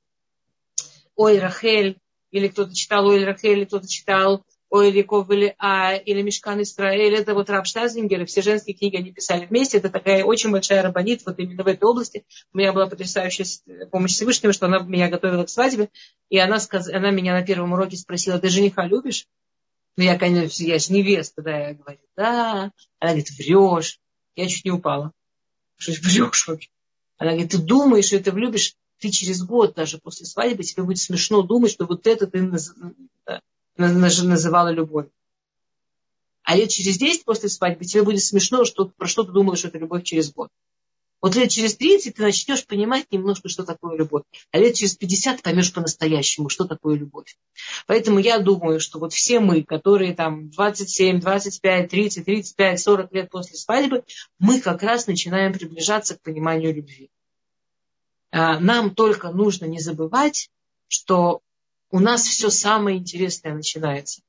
Ой 1.15 1.39
Рахель, 1.39 1.97
или 2.32 2.47
кто-то 2.47 2.74
читал 2.74 3.07
Ой 3.07 3.24
Рахель, 3.24 3.59
или 3.59 3.65
кто-то 3.65 3.88
читал 3.88 4.43
Ой 4.70 4.91
Ликов 4.91 5.30
или 5.32 5.55
А, 5.57 5.95
или 5.95 6.22
Мешкан 6.22 6.61
Исраэль, 6.61 7.15
это 7.15 7.34
вот 7.34 7.49
Раб 7.49 7.65
Штазингер, 7.65 8.26
все 8.28 8.41
женские 8.41 8.76
книги 8.76 8.97
они 8.97 9.11
писали 9.11 9.45
вместе, 9.45 9.78
это 9.78 9.89
такая 9.89 10.24
очень 10.24 10.51
большая 10.51 10.84
рабанит 10.84 11.26
вот 11.26 11.39
именно 11.39 11.63
в 11.63 11.67
этой 11.67 11.84
области. 11.86 12.24
У 12.53 12.57
меня 12.57 12.72
была 12.72 12.86
потрясающая 12.86 13.45
помощь 13.91 14.11
Всевышнего, 14.11 14.53
что 14.53 14.67
она 14.67 14.80
меня 14.80 15.09
готовила 15.09 15.43
к 15.43 15.49
свадьбе, 15.49 15.89
и 16.30 16.38
она, 16.38 16.59
сказ... 16.59 16.88
она 16.88 17.09
меня 17.09 17.34
на 17.34 17.43
первом 17.43 17.74
уроке 17.74 17.97
спросила, 17.97 18.38
ты 18.38 18.49
жениха 18.49 18.86
любишь? 18.86 19.28
Ну, 19.97 20.03
я, 20.03 20.17
конечно, 20.17 20.63
я 20.63 20.78
же 20.80 20.93
невеста, 20.93 21.41
да, 21.41 21.57
я 21.57 21.74
говорю, 21.74 21.99
да. 22.15 22.72
Она 22.99 23.11
говорит, 23.11 23.32
врешь. 23.32 23.99
Я 24.36 24.47
чуть 24.47 24.63
не 24.63 24.72
упала. 24.72 25.11
Что 25.78 25.91
врешь 25.91 26.47
вообще? 26.47 26.70
Она 27.20 27.32
говорит, 27.32 27.51
ты 27.51 27.57
думаешь, 27.57 28.05
что 28.05 28.15
это 28.15 28.32
влюбишь, 28.32 28.76
ты 28.99 29.09
через 29.09 29.43
год 29.43 29.76
даже 29.76 29.97
после 29.97 30.26
свадьбы 30.26 30.63
тебе 30.63 30.84
будет 30.84 30.99
смешно 30.99 31.41
думать, 31.41 31.72
что 31.72 31.86
вот 31.86 32.07
это 32.07 32.26
ты 32.28 32.41
называла 33.78 34.70
любовь. 34.70 35.07
А 36.43 36.55
лет 36.55 36.70
через 36.70 36.97
10 36.97 37.26
после 37.26 37.49
свадьбы 37.49 37.84
тебе 37.84 38.03
будет 38.03 38.24
смешно, 38.24 38.63
что, 38.63 38.86
про 38.86 39.05
что 39.05 39.24
ты 39.24 39.34
думала, 39.34 39.57
что 39.57 39.67
это 39.67 39.78
любовь 39.78 40.03
через 40.03 40.32
год. 40.34 40.49
Вот 41.22 41.36
лет 41.36 41.49
через 41.49 41.76
30 41.76 42.15
ты 42.15 42.22
начнешь 42.22 42.65
понимать 42.65 43.07
немножко, 43.11 43.49
что 43.49 43.63
такое 43.63 43.97
любовь. 43.97 44.24
А 44.51 44.57
лет 44.57 44.76
через 44.76 44.95
50 44.95 45.41
поймешь 45.41 45.74
по-настоящему, 45.74 46.49
что 46.49 46.65
такое 46.65 46.95
любовь. 46.97 47.38
Поэтому 47.88 48.20
я 48.20 48.39
думаю, 48.39 48.80
что 48.80 48.99
вот 48.99 49.13
все 49.13 49.39
мы, 49.39 49.63
которые 49.63 50.15
там 50.15 50.49
27, 50.49 51.20
25, 51.20 51.89
30, 51.89 52.26
35, 52.26 52.80
40 52.80 53.13
лет 53.13 53.30
после 53.30 53.57
свадьбы, 53.57 54.03
мы 54.39 54.61
как 54.61 54.82
раз 54.82 55.07
начинаем 55.07 55.53
приближаться 55.53 56.15
к 56.15 56.22
пониманию 56.22 56.74
любви. 56.74 57.09
А, 58.32 58.59
нам 58.59 58.95
только 58.95 59.32
нужно 59.32 59.65
не 59.65 59.80
забывать, 59.80 60.49
что 60.88 61.41
у 61.91 61.99
нас 61.99 62.24
все 62.24 62.49
самое 62.49 62.97
интересное 62.97 63.53
начинается. 63.53 64.22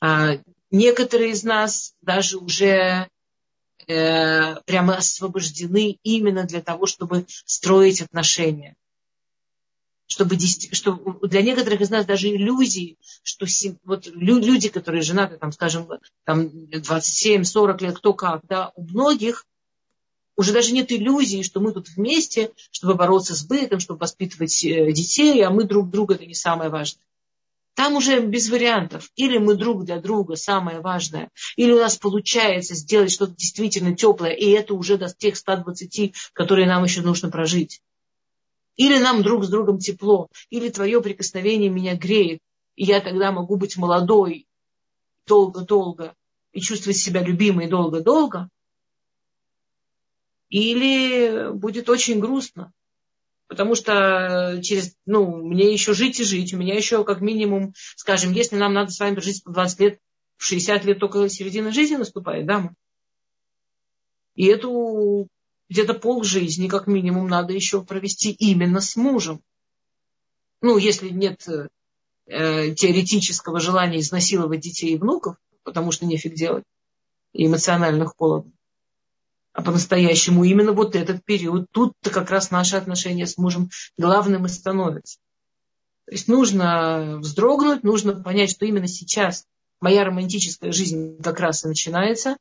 А 0.00 0.38
некоторые 0.70 1.30
из 1.30 1.44
нас 1.44 1.94
даже 2.02 2.36
уже 2.36 3.08
прямо 3.86 4.96
освобождены 4.96 5.98
именно 6.02 6.44
для 6.44 6.62
того, 6.62 6.86
чтобы 6.86 7.26
строить 7.44 8.02
отношения. 8.02 8.74
Чтобы, 10.06 10.38
что 10.38 10.92
для 11.22 11.42
некоторых 11.42 11.80
из 11.80 11.90
нас 11.90 12.06
даже 12.06 12.28
иллюзии, 12.28 12.96
что 13.22 13.46
вот 13.84 14.06
люди, 14.06 14.68
которые 14.68 15.02
женаты, 15.02 15.36
там, 15.36 15.52
скажем, 15.52 15.88
там 16.24 16.46
27-40 16.46 17.82
лет, 17.82 17.96
кто 17.98 18.14
как, 18.14 18.42
да, 18.46 18.72
у 18.76 18.84
многих 18.84 19.46
уже 20.36 20.52
даже 20.52 20.72
нет 20.72 20.92
иллюзии, 20.92 21.42
что 21.42 21.60
мы 21.60 21.72
тут 21.72 21.88
вместе, 21.88 22.52
чтобы 22.70 22.94
бороться 22.94 23.34
с 23.34 23.44
бытом, 23.44 23.80
чтобы 23.80 24.00
воспитывать 24.00 24.64
э, 24.64 24.92
детей, 24.92 25.42
а 25.42 25.50
мы 25.50 25.64
друг 25.64 25.90
друга 25.90 26.14
это 26.14 26.26
не 26.26 26.34
самое 26.34 26.70
важное. 26.70 27.02
Там 27.76 27.94
уже 27.94 28.20
без 28.20 28.48
вариантов. 28.48 29.10
Или 29.16 29.36
мы 29.36 29.54
друг 29.54 29.84
для 29.84 30.00
друга, 30.00 30.34
самое 30.36 30.80
важное. 30.80 31.30
Или 31.56 31.72
у 31.72 31.78
нас 31.78 31.98
получается 31.98 32.74
сделать 32.74 33.12
что-то 33.12 33.36
действительно 33.36 33.94
теплое, 33.94 34.32
и 34.32 34.48
это 34.48 34.72
уже 34.72 34.96
до 34.96 35.10
тех 35.10 35.36
120, 35.36 36.14
которые 36.32 36.66
нам 36.66 36.84
еще 36.84 37.02
нужно 37.02 37.30
прожить. 37.30 37.82
Или 38.76 38.98
нам 38.98 39.22
друг 39.22 39.44
с 39.44 39.50
другом 39.50 39.78
тепло. 39.78 40.28
Или 40.48 40.70
твое 40.70 41.02
прикосновение 41.02 41.68
меня 41.68 41.94
греет. 41.94 42.40
И 42.76 42.84
я 42.84 43.02
тогда 43.02 43.30
могу 43.30 43.56
быть 43.56 43.76
молодой 43.76 44.46
долго-долго 45.26 46.14
и 46.52 46.62
чувствовать 46.62 46.96
себя 46.96 47.22
любимой 47.22 47.68
долго-долго. 47.68 48.48
Или 50.48 51.52
будет 51.52 51.90
очень 51.90 52.20
грустно 52.20 52.72
потому 53.48 53.74
что 53.74 54.60
через, 54.62 54.96
ну, 55.06 55.44
мне 55.44 55.72
еще 55.72 55.94
жить 55.94 56.20
и 56.20 56.24
жить, 56.24 56.52
у 56.52 56.56
меня 56.56 56.74
еще 56.74 57.04
как 57.04 57.20
минимум, 57.20 57.74
скажем, 57.96 58.32
если 58.32 58.56
нам 58.56 58.74
надо 58.74 58.90
с 58.90 58.98
вами 58.98 59.14
прожить 59.14 59.42
20 59.44 59.80
лет, 59.80 60.00
в 60.36 60.44
60 60.44 60.84
лет 60.84 60.98
только 60.98 61.28
середина 61.28 61.72
жизни 61.72 61.96
наступает, 61.96 62.46
да? 62.46 62.70
И 64.34 64.46
эту 64.46 65.28
где-то 65.68 65.94
пол 65.94 66.22
жизни, 66.22 66.68
как 66.68 66.86
минимум, 66.86 67.28
надо 67.28 67.52
еще 67.52 67.82
провести 67.82 68.32
именно 68.32 68.80
с 68.80 68.96
мужем. 68.96 69.40
Ну, 70.60 70.76
если 70.76 71.08
нет 71.08 71.46
э, 71.48 72.74
теоретического 72.74 73.60
желания 73.60 74.00
изнасиловать 74.00 74.60
детей 74.60 74.94
и 74.94 74.98
внуков, 74.98 75.36
потому 75.62 75.90
что 75.90 76.06
нефиг 76.06 76.34
делать, 76.34 76.64
и 77.32 77.46
эмоциональных 77.46 78.14
холодов 78.16 78.52
а 79.56 79.62
по-настоящему 79.62 80.44
именно 80.44 80.72
вот 80.72 80.94
этот 80.94 81.24
период, 81.24 81.66
тут-то 81.70 82.10
как 82.10 82.30
раз 82.30 82.50
наши 82.50 82.76
отношения 82.76 83.26
с 83.26 83.38
мужем 83.38 83.70
главным 83.96 84.44
и 84.44 84.50
становятся. 84.50 85.18
То 86.04 86.12
есть 86.12 86.28
нужно 86.28 87.16
вздрогнуть, 87.20 87.82
нужно 87.82 88.12
понять, 88.12 88.50
что 88.50 88.66
именно 88.66 88.86
сейчас 88.86 89.46
моя 89.80 90.04
романтическая 90.04 90.72
жизнь 90.72 91.22
как 91.22 91.40
раз 91.40 91.64
и 91.64 91.68
начинается, 91.68 92.36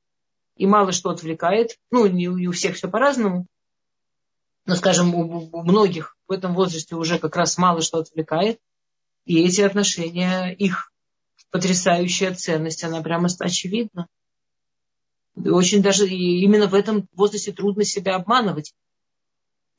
и 0.58 0.68
мало 0.68 0.92
что 0.92 1.10
отвлекает. 1.10 1.78
Ну, 1.90 2.06
не 2.06 2.28
у 2.28 2.52
всех 2.52 2.76
все 2.76 2.90
по-разному, 2.90 3.48
но, 4.66 4.76
скажем, 4.76 5.16
у, 5.16 5.50
у 5.54 5.64
многих 5.64 6.18
в 6.28 6.34
этом 6.34 6.54
возрасте 6.54 6.96
уже 6.96 7.18
как 7.18 7.38
раз 7.38 7.58
мало 7.58 7.82
что 7.82 8.00
отвлекает. 8.00 8.60
И 9.24 9.42
эти 9.42 9.62
отношения, 9.62 10.54
их 10.54 10.92
потрясающая 11.50 12.34
ценность, 12.34 12.84
она 12.84 13.02
прямо 13.02 13.30
очевидна. 13.40 14.08
Очень 15.36 15.82
даже 15.82 16.08
именно 16.08 16.68
в 16.68 16.74
этом 16.74 17.08
возрасте 17.14 17.52
трудно 17.52 17.84
себя 17.84 18.16
обманывать. 18.16 18.74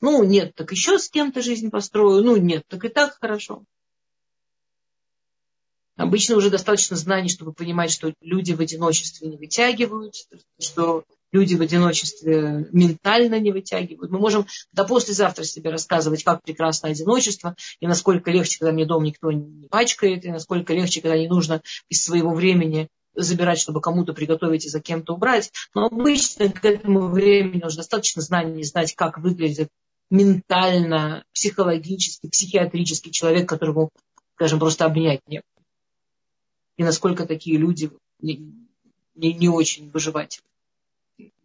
Ну, 0.01 0.23
нет, 0.23 0.53
так 0.55 0.71
еще 0.71 0.99
с 0.99 1.09
кем-то 1.09 1.41
жизнь 1.41 1.71
построю. 1.71 2.23
Ну, 2.23 2.35
нет, 2.37 2.63
так 2.67 2.85
и 2.85 2.89
так 2.89 3.17
хорошо. 3.19 3.63
Обычно 5.95 6.35
уже 6.35 6.51
достаточно 6.51 6.95
знаний, 6.95 7.27
чтобы 7.27 7.53
понимать, 7.53 7.91
что 7.91 8.13
люди 8.21 8.53
в 8.53 8.61
одиночестве 8.61 9.27
не 9.27 9.37
вытягивают, 9.37 10.13
что 10.59 11.03
люди 11.31 11.55
в 11.55 11.61
одиночестве 11.61 12.67
ментально 12.71 13.39
не 13.39 13.51
вытягивают. 13.51 14.11
Мы 14.11 14.19
можем 14.19 14.45
до 14.71 14.85
послезавтра 14.85 15.43
себе 15.43 15.71
рассказывать, 15.71 16.23
как 16.23 16.43
прекрасно 16.43 16.89
одиночество, 16.89 17.55
и 17.79 17.87
насколько 17.87 18.29
легче, 18.29 18.59
когда 18.59 18.73
мне 18.73 18.85
дом 18.85 19.03
никто 19.03 19.31
не 19.31 19.67
пачкает, 19.67 20.23
и 20.23 20.31
насколько 20.31 20.71
легче, 20.73 21.01
когда 21.01 21.17
не 21.17 21.27
нужно 21.27 21.63
из 21.89 22.03
своего 22.03 22.31
времени 22.31 22.89
забирать, 23.21 23.59
чтобы 23.59 23.81
кому-то 23.81 24.13
приготовить 24.13 24.65
и 24.65 24.69
за 24.69 24.79
кем-то 24.79 25.13
убрать. 25.13 25.51
Но 25.73 25.85
обычно 25.85 26.49
к 26.49 26.63
этому 26.63 27.07
времени 27.07 27.63
уже 27.63 27.77
достаточно 27.77 28.21
знаний 28.21 28.63
знать, 28.63 28.93
как 28.95 29.17
выглядит 29.17 29.69
ментально, 30.09 31.23
психологически, 31.33 32.29
психиатрический 32.29 33.11
человек, 33.11 33.49
которого, 33.49 33.89
скажем, 34.35 34.59
просто 34.59 34.85
обнять 34.85 35.21
нет. 35.27 35.43
И 36.77 36.83
насколько 36.83 37.25
такие 37.25 37.57
люди 37.57 37.91
не, 38.19 38.53
не, 39.15 39.33
не 39.33 39.49
очень 39.49 39.89
выживать. 39.89 40.41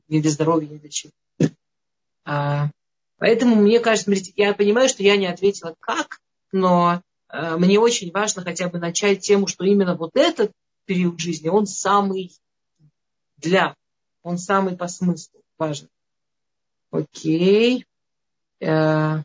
Ни 0.09 0.21
для 0.21 0.31
здоровья, 0.31 0.69
ни 0.69 0.79
для 0.79 0.91
чего. 0.91 1.13
А, 2.25 2.71
поэтому 3.17 3.57
мне 3.57 3.81
кажется, 3.81 4.05
смотрите, 4.05 4.33
я 4.37 4.53
понимаю, 4.55 4.89
что 4.89 5.03
я 5.03 5.17
не 5.17 5.27
ответила 5.27 5.75
как, 5.81 6.21
но 6.53 7.03
а, 7.29 7.57
мне 7.57 7.81
очень 7.81 8.13
важно 8.13 8.43
хотя 8.43 8.69
бы 8.69 8.79
начать 8.79 9.21
тему, 9.21 9.47
что 9.47 9.65
именно 9.65 9.97
вот 9.97 10.11
этот 10.15 10.53
период 10.85 11.21
жизни, 11.21 11.49
он 11.49 11.67
самый 11.67 12.33
для, 13.37 13.75
он 14.23 14.39
самый 14.39 14.77
по 14.77 14.89
смыслу 14.89 15.43
важен. 15.59 15.89
Окей. 16.91 17.87
Э, 18.61 19.23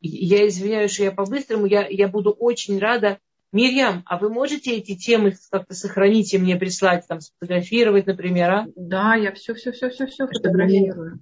я 0.00 0.48
извиняюсь, 0.48 0.92
что 0.92 1.04
я 1.04 1.12
по-быстрому, 1.12 1.66
я, 1.66 1.86
я 1.86 2.08
буду 2.08 2.30
очень 2.30 2.78
рада. 2.78 3.18
Мирьям, 3.52 4.04
а 4.06 4.16
вы 4.16 4.30
можете 4.30 4.76
эти 4.76 4.94
темы 4.94 5.34
как-то 5.50 5.74
сохранить 5.74 6.32
и 6.32 6.38
мне 6.38 6.54
прислать, 6.54 7.06
там, 7.08 7.20
сфотографировать, 7.20 8.06
например, 8.06 8.50
а? 8.50 8.66
Да, 8.76 9.16
я 9.16 9.32
все, 9.32 9.54
все, 9.54 9.72
все, 9.72 9.90
все, 9.90 10.06
все 10.06 10.26
фотографирую. 10.28 11.20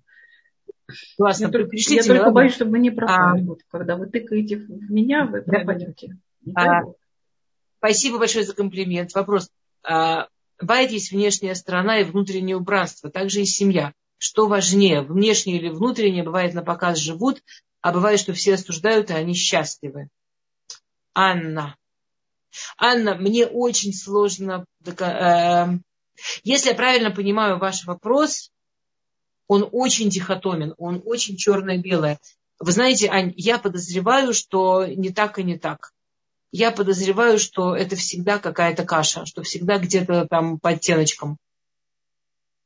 Классно. 1.17 1.47
Я, 1.47 1.51
только, 1.51 1.71
я 1.75 2.03
только 2.03 2.31
боюсь, 2.31 2.55
чтобы 2.55 2.73
вы 2.73 2.79
не 2.81 2.91
пропали. 2.91 3.41
А, 3.41 3.45
вот, 3.45 3.61
когда 3.71 3.97
вы 3.97 4.07
тыкаете 4.09 4.57
в 4.57 4.69
меня, 4.91 5.25
вы 5.25 5.43
пропадете. 5.43 6.19
А, 6.55 6.83
Спасибо 7.79 8.19
большое 8.19 8.45
за 8.45 8.55
комплимент. 8.55 9.15
Вопрос. 9.15 9.51
А, 9.85 10.29
бывает 10.61 10.91
есть 10.91 11.13
внешняя 11.13 11.55
сторона 11.55 12.01
и 12.01 12.05
внутреннее 12.05 12.57
убранство, 12.57 13.11
также 13.11 13.43
и 13.43 13.47
семья. 13.47 13.93
Что 14.19 14.49
важнее, 14.49 15.03
внешнее 15.03 15.59
или 15.59 15.69
внутреннее, 15.69 16.25
бывает 16.25 16.53
на 16.55 16.63
показ 16.63 16.99
живут, 16.99 17.41
а 17.81 17.93
бывает, 17.93 18.19
что 18.19 18.33
все 18.33 18.55
осуждают, 18.55 19.11
и 19.11 19.15
они 19.15 19.33
счастливы. 19.35 20.09
Анна. 21.15 21.77
Анна, 22.77 23.15
мне 23.15 23.47
очень 23.47 23.93
сложно... 23.93 24.65
Э, 24.85 25.67
если 26.43 26.71
я 26.71 26.75
правильно 26.75 27.13
понимаю 27.13 27.59
ваш 27.59 27.85
вопрос, 27.85 28.51
он 29.47 29.69
очень 29.71 30.11
дихотомен, 30.11 30.75
он 30.79 31.01
очень 31.05 31.37
черное-белое. 31.37 32.19
Вы 32.59 32.73
знаете, 32.73 33.09
Ань, 33.09 33.33
я 33.37 33.59
подозреваю, 33.59 34.35
что 34.35 34.85
не 34.85 35.11
так 35.11 35.39
и 35.39 35.45
не 35.45 35.57
так 35.57 35.93
я 36.51 36.71
подозреваю, 36.71 37.39
что 37.39 37.77
это 37.77 37.97
всегда 37.97 38.39
какая-то 38.39 38.85
каша, 38.85 39.27
что 39.27 39.43
всегда 39.43 39.79
где-то 39.79 40.27
там 40.27 40.59
по 40.59 40.71
оттеночкам. 40.71 41.37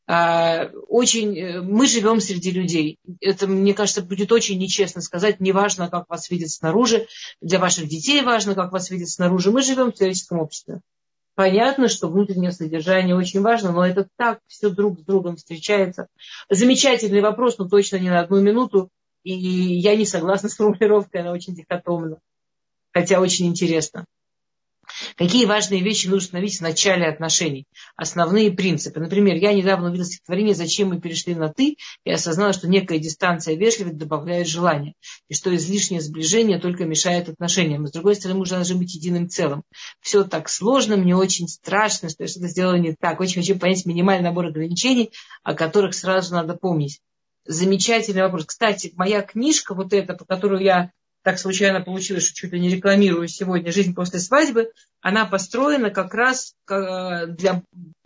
А, 0.06 0.70
очень, 0.88 1.38
э, 1.38 1.60
мы 1.60 1.86
живем 1.86 2.20
среди 2.20 2.50
людей. 2.50 2.98
Это, 3.20 3.46
мне 3.46 3.72
кажется, 3.72 4.02
будет 4.02 4.32
очень 4.32 4.58
нечестно 4.58 5.00
сказать. 5.00 5.40
Не 5.40 5.52
важно, 5.52 5.88
как 5.88 6.08
вас 6.08 6.28
видят 6.30 6.50
снаружи. 6.50 7.06
Для 7.40 7.58
ваших 7.58 7.88
детей 7.88 8.22
важно, 8.22 8.54
как 8.54 8.72
вас 8.72 8.90
видят 8.90 9.08
снаружи. 9.08 9.50
Мы 9.50 9.62
живем 9.62 9.92
в 9.92 9.94
человеческом 9.94 10.40
обществе. 10.40 10.80
Понятно, 11.34 11.88
что 11.88 12.08
внутреннее 12.08 12.52
содержание 12.52 13.16
очень 13.16 13.40
важно, 13.40 13.72
но 13.72 13.86
это 13.86 14.06
так 14.16 14.40
все 14.48 14.68
друг 14.68 15.00
с 15.00 15.04
другом 15.04 15.36
встречается. 15.36 16.08
Замечательный 16.50 17.22
вопрос, 17.22 17.56
но 17.58 17.68
точно 17.68 17.96
не 17.96 18.10
на 18.10 18.20
одну 18.20 18.40
минуту. 18.40 18.90
И 19.22 19.32
я 19.32 19.96
не 19.96 20.04
согласна 20.04 20.48
с 20.48 20.56
формулировкой, 20.56 21.22
она 21.22 21.32
очень 21.32 21.54
дихотомна 21.54 22.18
хотя 22.92 23.20
очень 23.20 23.46
интересно. 23.46 24.04
Какие 25.16 25.46
важные 25.46 25.80
вещи 25.80 26.06
нужно 26.06 26.26
установить 26.26 26.58
в 26.58 26.62
начале 26.62 27.06
отношений? 27.06 27.66
Основные 27.96 28.50
принципы. 28.50 29.00
Например, 29.00 29.36
я 29.36 29.52
недавно 29.52 29.88
увидела 29.88 30.06
стихотворение 30.06 30.54
«Зачем 30.54 30.88
мы 30.88 31.00
перешли 31.00 31.34
на 31.34 31.52
«ты» 31.52 31.76
и 32.04 32.10
осознала, 32.10 32.52
что 32.52 32.68
некая 32.68 32.98
дистанция 32.98 33.56
вежливости 33.56 33.96
добавляет 33.96 34.48
желание, 34.48 34.94
и 35.28 35.34
что 35.34 35.54
излишнее 35.54 36.00
сближение 36.00 36.58
только 36.58 36.84
мешает 36.84 37.28
отношениям. 37.28 37.86
с 37.86 37.92
другой 37.92 38.16
стороны, 38.16 38.40
мы 38.40 38.46
должны 38.46 38.76
быть 38.76 38.94
единым 38.94 39.28
целым. 39.28 39.62
Все 40.00 40.24
так 40.24 40.48
сложно, 40.48 40.96
мне 40.96 41.16
очень 41.16 41.48
страшно, 41.48 42.08
что 42.08 42.24
я 42.24 42.28
что-то 42.28 42.48
сделала 42.48 42.76
не 42.76 42.94
так. 42.94 43.20
Очень 43.20 43.42
хочу 43.42 43.58
понять 43.58 43.86
минимальный 43.86 44.24
набор 44.24 44.46
ограничений, 44.46 45.10
о 45.42 45.54
которых 45.54 45.94
сразу 45.94 46.34
надо 46.34 46.54
помнить. 46.54 47.00
Замечательный 47.44 48.22
вопрос. 48.22 48.46
Кстати, 48.46 48.92
моя 48.94 49.22
книжка, 49.22 49.74
вот 49.74 49.92
эта, 49.92 50.14
по 50.14 50.24
которой 50.24 50.62
я 50.62 50.90
так 51.22 51.38
случайно 51.38 51.80
получилось, 51.80 52.24
что 52.24 52.34
чуть 52.34 52.52
ли 52.52 52.60
не 52.60 52.68
рекламирую 52.68 53.28
сегодня 53.28 53.70
«Жизнь 53.72 53.94
после 53.94 54.18
свадьбы», 54.18 54.72
она 55.00 55.24
построена 55.24 55.90
как 55.90 56.14
раз 56.14 56.54
для, 56.66 57.62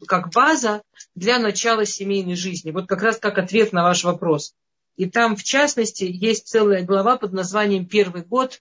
как 0.06 0.30
база 0.30 0.82
для 1.14 1.38
начала 1.38 1.86
семейной 1.86 2.36
жизни. 2.36 2.70
Вот 2.70 2.86
как 2.86 3.02
раз 3.02 3.16
как 3.16 3.38
ответ 3.38 3.72
на 3.72 3.82
ваш 3.84 4.04
вопрос. 4.04 4.54
И 4.96 5.08
там, 5.08 5.36
в 5.36 5.44
частности, 5.44 6.04
есть 6.04 6.46
целая 6.46 6.82
глава 6.84 7.16
под 7.16 7.32
названием 7.32 7.86
«Первый 7.86 8.22
год», 8.22 8.60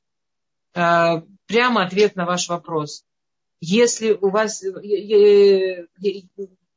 э, 0.73 1.21
прямо 1.47 1.83
ответ 1.83 2.15
на 2.15 2.25
ваш 2.25 2.49
вопрос. 2.49 3.03
Если 3.61 4.11
у 4.11 4.29
вас... 4.29 4.63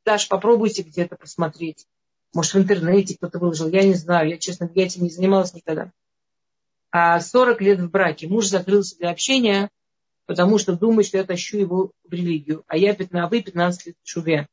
Даш, 0.05 0.27
попробуйте 0.27 0.83
где-то 0.83 1.17
посмотреть. 1.17 1.85
Может, 2.33 2.53
в 2.53 2.57
интернете 2.57 3.15
кто-то 3.15 3.39
выложил, 3.39 3.69
я 3.69 3.83
не 3.83 3.95
знаю. 3.95 4.29
Я, 4.29 4.37
честно, 4.37 4.69
я 4.73 4.85
этим 4.85 5.03
не 5.03 5.09
занималась 5.09 5.53
никогда. 5.53 5.91
40 6.91 7.61
лет 7.61 7.79
в 7.79 7.89
браке. 7.89 8.27
Муж 8.27 8.47
закрылся 8.47 8.97
для 8.97 9.11
общения, 9.11 9.69
потому 10.25 10.57
что 10.57 10.75
думает, 10.75 11.07
что 11.07 11.17
я 11.17 11.23
тащу 11.23 11.57
его 11.57 11.91
в 12.03 12.13
религию. 12.13 12.63
А 12.67 12.77
я 12.77 12.93
15, 12.93 13.15
а 13.15 13.27
вы 13.27 13.41
15 13.41 13.87
лет 13.87 13.95
в. 14.03 14.47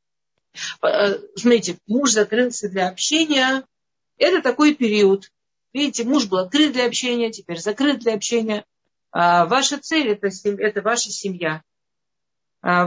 Э, 0.83 1.19
смотрите, 1.35 1.79
муж 1.87 2.13
закрылся 2.13 2.69
для 2.69 2.89
общения. 2.89 3.65
Это 4.19 4.43
такой 4.43 4.75
период. 4.75 5.31
Видите, 5.73 6.05
муж 6.05 6.27
был 6.27 6.39
открыт 6.39 6.73
для 6.73 6.87
общения, 6.87 7.31
теперь 7.31 7.59
закрыт 7.59 8.01
для 8.01 8.15
общения. 8.15 8.65
А, 9.13 9.47
ваша 9.47 9.79
цель 9.79 10.09
это, 10.09 10.29
это 10.45 10.83
ваша 10.83 11.11
семья. 11.11 11.63
А, 12.63 12.85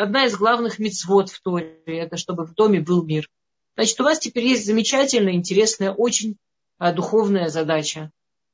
одна 0.00 0.26
из 0.26 0.36
главных 0.36 0.78
мецвод 0.78 1.30
в 1.30 1.40
Торе– 1.42 1.80
это 1.86 2.16
чтобы 2.16 2.46
в 2.46 2.54
доме 2.54 2.80
был 2.80 3.04
мир. 3.04 3.28
Значит, 3.74 4.00
у 4.00 4.04
вас 4.04 4.18
теперь 4.18 4.46
есть 4.46 4.66
замечательная, 4.66 5.34
интересная, 5.34 5.92
очень 5.92 6.36
а, 6.78 6.92
духовная 6.92 7.48
задача. 7.48 8.10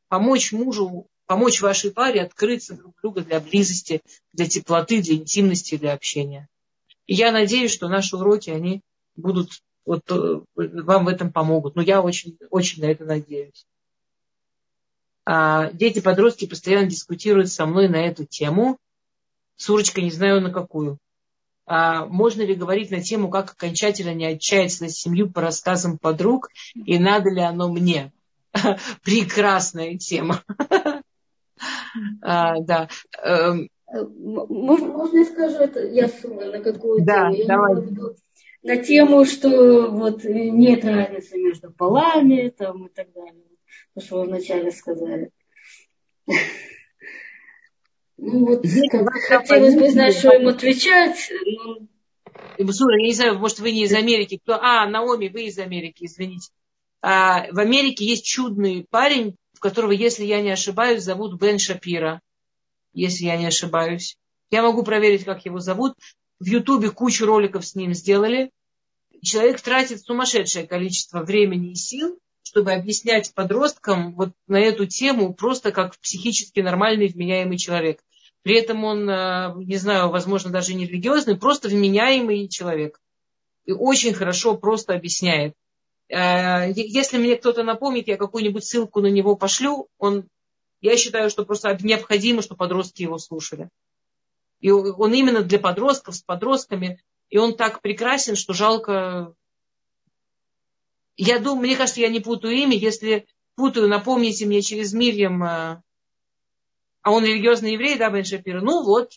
Помочь 0.09 0.53
мужу, 0.53 1.09
помочь 1.27 1.61
вашей 1.61 1.91
паре 1.91 2.23
открыться 2.23 2.75
друг 2.75 2.95
другу 3.03 3.21
для 3.21 3.41
близости, 3.41 4.03
для 4.33 4.47
теплоты, 4.47 5.03
для 5.03 5.15
интимности, 5.15 5.77
для 5.77 5.93
общения. 5.93 6.49
И 7.07 7.15
я 7.15 7.33
надеюсь, 7.33 7.73
что 7.73 7.89
наши 7.89 8.17
уроки, 8.17 8.51
они 8.51 8.83
будут, 9.17 9.63
вот, 9.85 10.03
э, 10.11 10.41
вам 10.55 11.05
в 11.05 11.09
этом 11.09 11.33
помогут. 11.33 11.77
Но 11.77 11.83
я 11.83 12.01
очень, 12.01 12.39
очень 12.51 12.83
на 12.83 12.87
это 12.87 13.05
надеюсь. 13.05 13.67
А 15.25 15.73
дети, 15.73 16.01
подростки 16.01 16.47
постоянно 16.47 16.87
дискутируют 16.87 17.51
со 17.51 17.67
мной 17.67 17.89
на 17.89 17.97
эту 17.97 18.25
тему. 18.25 18.79
Сурочка, 19.57 20.01
не 20.01 20.11
знаю 20.11 20.41
на 20.41 20.51
какую. 20.51 20.99
А 21.67 22.07
можно 22.07 22.43
ли 22.43 22.55
говорить 22.55 22.93
на 22.93 23.03
тему, 23.03 23.29
как 23.29 23.53
окончательно 23.53 24.15
не 24.15 24.27
отчаяться 24.27 24.85
за 24.85 24.89
семью 24.89 25.31
по 25.31 25.41
рассказам 25.41 25.99
подруг, 25.99 26.49
и 26.75 26.97
надо 26.99 27.31
ли 27.31 27.41
оно 27.41 27.69
мне? 27.73 28.13
Прекрасная 29.03 29.97
тема. 29.97 30.43
а, 32.23 32.61
да. 32.61 32.89
Эм. 33.23 33.69
Можно, 33.93 35.19
я 35.19 35.25
скажу 35.25 35.57
это? 35.59 35.87
Я 35.87 36.11
на 36.25 36.61
какую 36.61 37.05
да, 37.05 37.31
тему? 37.33 37.47
давай. 37.47 37.77
На 38.63 38.77
тему, 38.79 39.25
что 39.25 39.91
вот 39.91 40.25
нет 40.25 40.85
разницы 40.85 41.39
между 41.39 41.71
полами 41.71 42.49
там, 42.49 42.87
и 42.87 42.89
так 42.89 43.13
далее. 43.13 43.45
То, 43.95 44.01
что 44.01 44.21
вы 44.21 44.27
вначале 44.27 44.71
сказали. 44.71 45.31
Ну 48.19 48.47
вот, 48.47 48.65
хотелось 49.29 49.75
бы 49.75 49.91
знать, 49.91 50.17
что 50.17 50.35
им 50.35 50.49
отвечать. 50.49 51.31
Но... 52.59 52.73
Сура, 52.73 52.99
я 52.99 53.07
не 53.09 53.13
знаю, 53.13 53.39
может, 53.39 53.59
вы 53.59 53.73
не 53.73 53.85
из 53.85 53.93
Америки. 53.93 54.41
Кто? 54.43 54.55
А, 54.55 54.89
Наоми, 54.89 55.29
вы 55.29 55.45
из 55.45 55.59
Америки, 55.59 56.07
извините. 56.07 56.51
А, 57.03 57.47
в 57.53 57.59
Америке 57.59 58.05
есть 58.05 58.25
чудный 58.25 58.87
парень, 58.91 59.37
которого, 59.67 59.91
если 59.91 60.25
я 60.25 60.41
не 60.43 60.51
ошибаюсь, 60.51 61.03
зовут 61.03 61.41
Бен 61.41 61.59
Шапира. 61.59 62.21
Если 62.93 63.25
я 63.25 63.37
не 63.37 63.47
ошибаюсь. 63.47 64.17
Я 64.51 64.63
могу 64.63 64.85
проверить, 64.85 65.25
как 65.25 65.45
его 65.45 65.59
зовут. 65.59 65.95
В 66.39 66.47
Ютубе 66.47 66.91
кучу 66.91 67.27
роликов 67.27 67.67
с 67.67 67.75
ним 67.75 67.93
сделали. 67.93 68.53
Человек 69.23 69.61
тратит 69.61 70.03
сумасшедшее 70.03 70.69
количество 70.69 71.25
времени 71.25 71.73
и 71.73 71.75
сил, 71.75 72.17
чтобы 72.45 72.73
объяснять 72.73 73.35
подросткам 73.35 74.15
вот 74.15 74.31
на 74.47 74.61
эту 74.61 74.87
тему 74.87 75.35
просто 75.35 75.73
как 75.73 75.99
психически 75.99 76.61
нормальный, 76.61 77.09
вменяемый 77.09 77.59
человек. 77.59 78.01
При 78.43 78.57
этом 78.57 78.85
он, 78.85 79.11
э, 79.11 79.53
не 79.57 79.79
знаю, 79.79 80.11
возможно, 80.11 80.51
даже 80.53 80.75
не 80.75 80.87
религиозный, 80.87 81.37
просто 81.37 81.69
вменяемый 81.69 82.47
человек. 82.47 83.01
И 83.65 83.73
очень 83.73 84.15
хорошо 84.15 84.57
просто 84.57 84.95
объясняет. 84.95 85.55
Э, 86.09 86.71
если 86.73 87.19
мне 87.19 87.37
кто-то 87.37 87.63
напомнит, 87.63 88.09
я 88.09 88.17
какую-нибудь 88.17 88.65
ссылку 88.65 89.01
на 89.01 89.09
него 89.09 89.37
пошлю, 89.37 89.89
он, 89.99 90.29
я 90.81 90.97
считаю, 90.97 91.31
что 91.31 91.45
просто 91.45 91.77
необходимо, 91.83 92.43
чтобы 92.43 92.59
подростки 92.59 93.03
его 93.03 93.19
слушали. 93.19 93.69
И 94.61 94.71
он 94.71 95.13
именно 95.13 95.43
для 95.43 95.59
подростков, 95.59 96.17
с 96.17 96.23
подростками, 96.23 97.03
и 97.29 97.39
он 97.39 97.57
так 97.57 97.83
прекрасен, 97.83 98.37
что 98.37 98.53
жалко. 98.53 99.35
Я 101.17 101.39
думаю, 101.39 101.67
мне 101.67 101.77
кажется, 101.77 102.01
я 102.01 102.09
не 102.09 102.21
путаю 102.21 102.55
имя. 102.55 102.77
Если 102.77 103.27
путаю, 103.55 103.89
напомните 103.89 104.47
мне 104.47 104.63
через 104.63 104.93
Мирьям, 104.93 105.43
э, 105.43 105.83
а 107.03 107.11
он 107.11 107.25
религиозный 107.25 107.73
еврей, 107.73 107.99
да, 107.99 108.11
Бен 108.11 108.25
Шапира? 108.25 108.61
Ну 108.61 108.83
вот. 108.83 109.13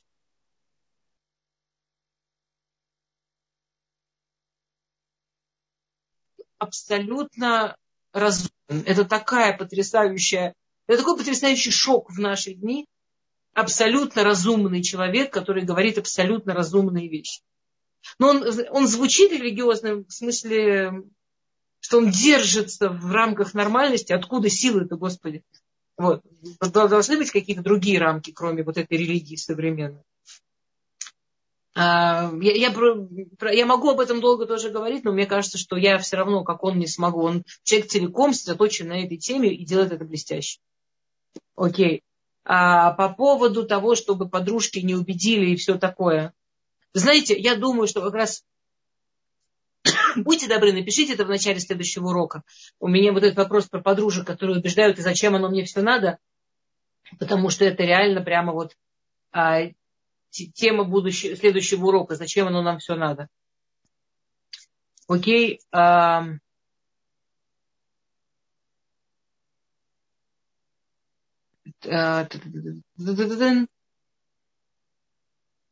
Абсолютно 6.60 7.76
разумен. 8.14 8.52
Это 8.86 9.06
такая 9.06 9.58
потрясающая, 9.58 10.54
это 10.88 11.00
такой 11.00 11.18
потрясающий 11.18 11.72
шок 11.72 12.12
в 12.12 12.20
наши 12.20 12.54
дни. 12.54 12.86
Абсолютно 13.54 14.24
разумный 14.24 14.84
человек, 14.84 15.34
который 15.34 15.64
говорит 15.64 15.98
абсолютно 15.98 16.54
разумные 16.54 17.10
вещи. 17.10 17.42
Но 18.20 18.30
он, 18.30 18.44
он 18.70 18.88
звучит 18.88 19.32
религиозным 19.32 20.06
в 20.06 20.14
смысле, 20.14 21.04
что 21.80 21.98
он 21.98 22.12
держится 22.12 22.90
в 22.90 23.12
рамках 23.12 23.54
нормальности. 23.54 24.14
Откуда 24.14 24.50
силы-то, 24.50 24.96
Господи? 24.96 25.44
Вот. 25.98 26.24
Должны 26.62 27.18
быть 27.18 27.32
какие-то 27.32 27.62
другие 27.62 28.00
рамки, 28.00 28.32
кроме 28.32 28.64
вот 28.64 28.78
этой 28.78 28.98
религии 28.98 29.36
современной. 29.36 30.04
А, 31.76 32.32
я, 32.42 32.54
я, 32.54 32.74
я 33.52 33.66
могу 33.66 33.92
об 33.92 34.00
этом 34.00 34.22
долго 34.22 34.46
тоже 34.46 34.70
говорить, 34.70 35.04
но 35.04 35.12
мне 35.12 35.26
кажется, 35.26 35.58
что 35.58 35.78
я 35.78 35.98
все 35.98 36.18
равно, 36.18 36.44
как 36.44 36.64
он, 36.64 36.80
не 36.80 36.88
смогу. 36.88 37.22
Он 37.22 37.44
человек 37.64 37.90
целиком 37.90 38.34
сосредоточен 38.34 38.88
на 38.88 39.04
этой 39.04 39.18
теме 39.18 39.54
и 39.54 39.66
делает 39.66 39.92
это 39.92 40.06
блестяще. 40.06 40.60
Окей. 41.56 42.04
А 42.44 42.92
по 42.94 43.10
поводу 43.10 43.66
того, 43.66 43.96
чтобы 43.96 44.28
подружки 44.28 44.80
не 44.80 44.96
убедили 44.96 45.52
и 45.52 45.56
все 45.56 45.78
такое. 45.78 46.34
Знаете, 46.94 47.38
я 47.38 47.56
думаю, 47.56 47.88
что 47.88 48.02
как 48.02 48.16
раз 48.16 48.44
Будьте 50.16 50.48
добры, 50.48 50.74
напишите 50.74 51.14
это 51.14 51.26
в 51.26 51.30
начале 51.30 51.60
следующего 51.60 52.10
урока. 52.10 52.44
У 52.80 52.88
меня 52.88 53.14
вот 53.14 53.24
этот 53.24 53.38
вопрос 53.38 53.68
про 53.68 53.82
подружек, 53.82 54.26
которые 54.26 54.58
убеждают, 54.58 55.00
и 55.00 55.04
зачем 55.04 55.36
оно 55.36 55.50
мне 55.50 55.64
все 55.66 55.82
надо, 55.82 56.18
потому 57.20 57.50
что 57.50 57.66
это 57.66 57.84
реально 57.84 58.22
прямо 58.22 58.54
вот 58.54 58.76
а, 59.32 59.62
тема 60.30 60.84
будущего, 60.84 61.36
следующего 61.36 61.86
урока, 61.86 62.16
зачем 62.16 62.48
оно 62.48 62.62
нам 62.62 62.80
все 62.80 62.96
надо. 62.96 63.28
Окей. 65.08 65.60
А, 65.72 66.24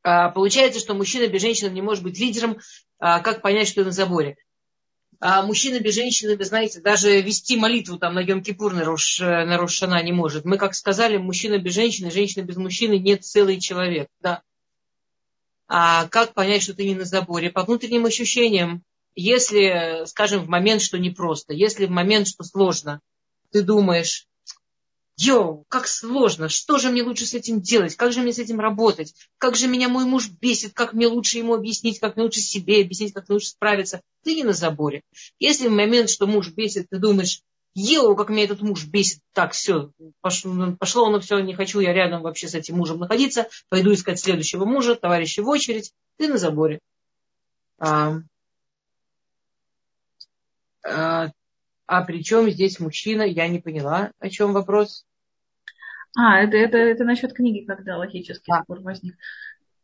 а, 0.04 0.30
получается, 0.30 0.80
что 0.80 0.94
мужчина 0.94 1.28
без 1.28 1.42
женщины 1.42 1.70
не 1.70 1.82
может 1.82 2.04
быть 2.04 2.20
лидером. 2.20 2.58
А, 3.00 3.20
как 3.20 3.42
понять, 3.42 3.68
что 3.68 3.84
на 3.84 3.92
заборе? 3.92 4.38
А 5.20 5.42
мужчина 5.42 5.80
без 5.80 5.96
женщины, 5.96 6.38
вы 6.38 6.46
знаете, 6.46 6.80
даже 6.80 7.22
вести 7.22 7.58
молитву 7.58 7.98
там 7.98 8.14
на 8.14 8.24
Йом-Кипур 8.24 8.74
на, 8.74 8.86
Рош, 8.86 9.20
Рошана 9.20 10.02
не 10.04 10.12
может. 10.12 10.46
Мы, 10.46 10.58
как 10.58 10.76
сказали, 10.76 11.18
мужчина 11.18 11.58
без 11.58 11.74
женщины, 11.74 12.12
женщина 12.12 12.44
без 12.44 12.58
мужчины 12.58 13.00
нет 13.00 13.26
целый 13.26 13.60
человек. 13.60 14.10
Да. 14.20 14.44
А 15.68 16.08
как 16.08 16.34
понять, 16.34 16.64
что 16.64 16.74
ты 16.74 16.86
не 16.86 16.96
на 16.96 17.06
заборе? 17.06 17.50
По 17.50 17.64
внутренним 17.64 18.06
ощущениям. 18.06 18.84
Если, 19.16 20.06
скажем, 20.06 20.44
в 20.44 20.48
момент, 20.48 20.82
что 20.82 20.98
непросто, 21.00 21.54
если 21.54 21.88
в 21.88 21.90
момент, 21.92 22.28
что 22.28 22.44
сложно, 22.44 23.02
ты 23.52 23.64
думаешь, 23.64 24.28
Йоу, 25.20 25.66
как 25.68 25.88
сложно, 25.88 26.48
что 26.48 26.78
же 26.78 26.92
мне 26.92 27.02
лучше 27.02 27.26
с 27.26 27.34
этим 27.34 27.60
делать, 27.60 27.96
как 27.96 28.14
же 28.14 28.22
мне 28.22 28.32
с 28.32 28.38
этим 28.38 28.60
работать, 28.60 29.16
как 29.40 29.56
же 29.56 29.68
меня 29.68 29.90
мой 29.90 30.06
муж 30.06 30.30
бесит, 30.30 30.74
как 30.74 30.94
мне 30.94 31.08
лучше 31.08 31.40
ему 31.40 31.56
объяснить, 31.56 32.00
как 32.00 32.16
мне 32.16 32.26
лучше 32.26 32.40
себе 32.40 32.82
объяснить, 32.82 33.14
как 33.14 33.28
мне 33.28 33.34
лучше 33.34 33.48
справиться. 33.48 34.02
Ты 34.24 34.36
не 34.36 34.44
на 34.44 34.54
заборе. 34.54 35.02
Если 35.40 35.70
в 35.70 35.72
момент, 35.72 36.12
что 36.12 36.28
муж 36.28 36.50
бесит, 36.50 36.90
ты 36.90 37.00
думаешь, 37.00 37.42
Йоу, 37.80 38.16
как 38.16 38.30
меня 38.30 38.46
этот 38.46 38.64
муж 38.64 38.88
бесит, 38.88 39.22
так, 39.34 39.52
все, 39.52 39.92
пошло, 40.22 40.76
пошло 40.80 41.06
оно 41.06 41.20
все, 41.20 41.38
не 41.38 41.54
хочу 41.54 41.80
я 41.80 41.94
рядом 41.94 42.24
вообще 42.24 42.48
с 42.48 42.56
этим 42.56 42.78
мужем 42.78 42.98
находиться, 42.98 43.50
пойду 43.70 43.94
искать 43.94 44.20
следующего 44.20 44.66
мужа, 44.66 44.96
товарища 44.96 45.44
в 45.44 45.48
очередь, 45.48 45.94
ты 46.18 46.28
на 46.28 46.38
заборе. 46.38 46.80
А, 47.78 48.16
а, 50.84 51.28
а 51.86 52.04
при 52.04 52.24
чем 52.24 52.50
здесь 52.50 52.80
мужчина? 52.80 53.22
Я 53.22 53.48
не 53.48 53.60
поняла, 53.60 54.12
о 54.18 54.30
чем 54.30 54.54
вопрос. 54.54 55.06
А, 56.18 56.42
это, 56.42 56.58
это, 56.58 56.80
это 56.80 57.04
насчет 57.04 57.32
книги, 57.34 57.64
когда 57.64 57.98
логический 57.98 58.54
а. 58.54 58.64
спор 58.64 58.80
возник. 58.80 59.16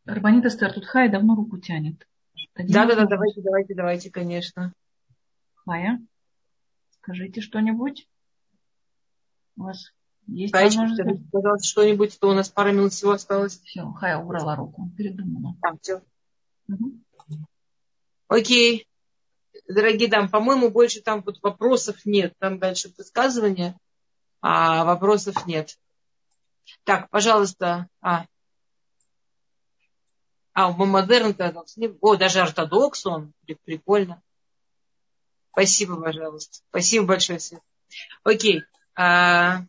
Рабанит 0.04 0.44
Эстер, 0.44 0.72
тут 0.72 0.84
Хай 0.84 1.08
давно 1.08 1.36
руку 1.36 1.58
тянет. 1.58 2.08
Да, 2.56 2.86
да, 2.86 2.96
да, 2.96 3.06
давайте, 3.06 3.40
давайте, 3.40 3.74
давайте, 3.76 4.10
конечно. 4.10 4.72
Хая, 5.64 6.00
скажите 7.04 7.40
что-нибудь. 7.42 8.08
У 9.56 9.64
вас 9.64 9.92
есть 10.26 10.54
Хаечка, 10.54 10.80
возможность? 10.80 11.30
Пожалуйста, 11.30 11.68
что-нибудь, 11.68 12.18
то 12.18 12.28
у 12.28 12.32
нас 12.32 12.48
пара 12.48 12.72
минут 12.72 12.92
всего 12.92 13.12
осталось. 13.12 13.60
Все, 13.60 13.84
Хая 13.92 14.18
убрала 14.18 14.56
руку, 14.56 14.90
передумала. 14.96 15.54
А, 15.60 15.76
все. 15.80 16.00
Угу. 16.68 16.98
Окей. 18.28 18.88
Дорогие 19.68 20.08
дамы, 20.08 20.28
по-моему, 20.28 20.70
больше 20.70 21.02
там 21.02 21.22
вот 21.22 21.40
вопросов 21.42 22.04
нет. 22.04 22.34
Там 22.38 22.58
дальше 22.58 22.92
высказывания, 22.96 23.78
а 24.40 24.84
вопросов 24.84 25.46
нет. 25.46 25.78
Так, 26.84 27.10
пожалуйста. 27.10 27.88
А, 28.00 28.26
а 30.54 30.70
модерн 30.72 31.36
О, 32.00 32.16
даже 32.16 32.40
ортодокс 32.40 33.06
он. 33.06 33.32
Прикольно. 33.64 34.22
Спасибо, 35.54 36.00
пожалуйста. 36.00 36.58
Спасибо 36.68 37.06
большое, 37.06 37.38
Свет. 37.38 37.62
Окей. 38.24 38.62
А, 38.96 39.62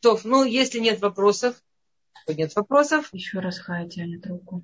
то, 0.00 0.18
ну, 0.24 0.44
если 0.44 0.78
нет 0.78 1.00
вопросов, 1.00 1.62
Нет 2.26 2.54
вопросов? 2.54 3.12
Еще 3.12 3.40
раз 3.40 3.58
Хая 3.58 3.88
тянет 3.88 4.26
руку. 4.26 4.62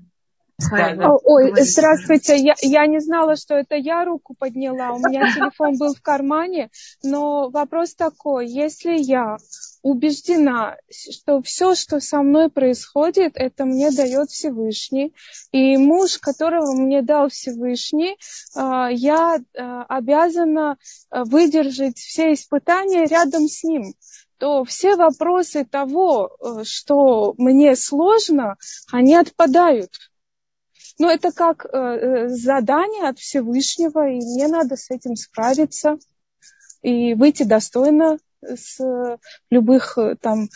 Да, 0.58 0.94
да. 0.94 1.12
Ой, 1.12 1.52
здравствуйте. 1.56 2.36
Я, 2.36 2.54
я 2.60 2.86
не 2.86 2.98
знала, 2.98 3.36
что 3.36 3.54
это 3.54 3.76
я 3.76 4.04
руку 4.04 4.34
подняла. 4.34 4.92
У 4.92 4.98
меня 4.98 5.32
телефон 5.34 5.76
был 5.78 5.94
в 5.94 6.02
кармане. 6.02 6.70
Но 7.02 7.48
вопрос 7.50 7.94
такой. 7.94 8.48
Если 8.48 8.96
я 8.96 9.36
убеждена, 9.82 10.76
что 10.90 11.40
все, 11.42 11.76
что 11.76 12.00
со 12.00 12.22
мной 12.22 12.50
происходит, 12.50 13.32
это 13.36 13.66
мне 13.66 13.92
дает 13.92 14.30
Всевышний. 14.30 15.14
И 15.52 15.76
муж, 15.76 16.18
которого 16.18 16.72
мне 16.72 17.02
дал 17.02 17.28
Всевышний, 17.28 18.18
а, 18.56 18.88
я 18.90 19.38
а, 19.56 19.84
обязана 19.84 20.76
выдержать 21.10 21.98
все 21.98 22.32
испытания 22.32 23.06
рядом 23.06 23.46
с 23.46 23.62
ним 23.62 23.94
то 24.38 24.64
все 24.64 24.94
вопросы 24.94 25.64
того, 25.64 26.30
э, 26.30 26.62
что 26.62 27.34
мне 27.38 27.74
сложно, 27.74 28.54
они 28.92 29.16
отпадают. 29.16 29.90
Но 30.98 31.10
это 31.10 31.30
как 31.30 31.64
э, 31.64 31.68
э, 31.70 32.28
задание 32.28 33.08
от 33.08 33.18
Всевышнего, 33.18 34.08
и 34.08 34.16
мне 34.16 34.48
надо 34.48 34.76
с 34.76 34.90
этим 34.90 35.14
справиться 35.14 35.98
и 36.82 37.14
выйти 37.14 37.44
достойно 37.44 38.18
с 38.42 38.80
любых 39.50 39.96
э, 39.96 40.16
там 40.20 40.48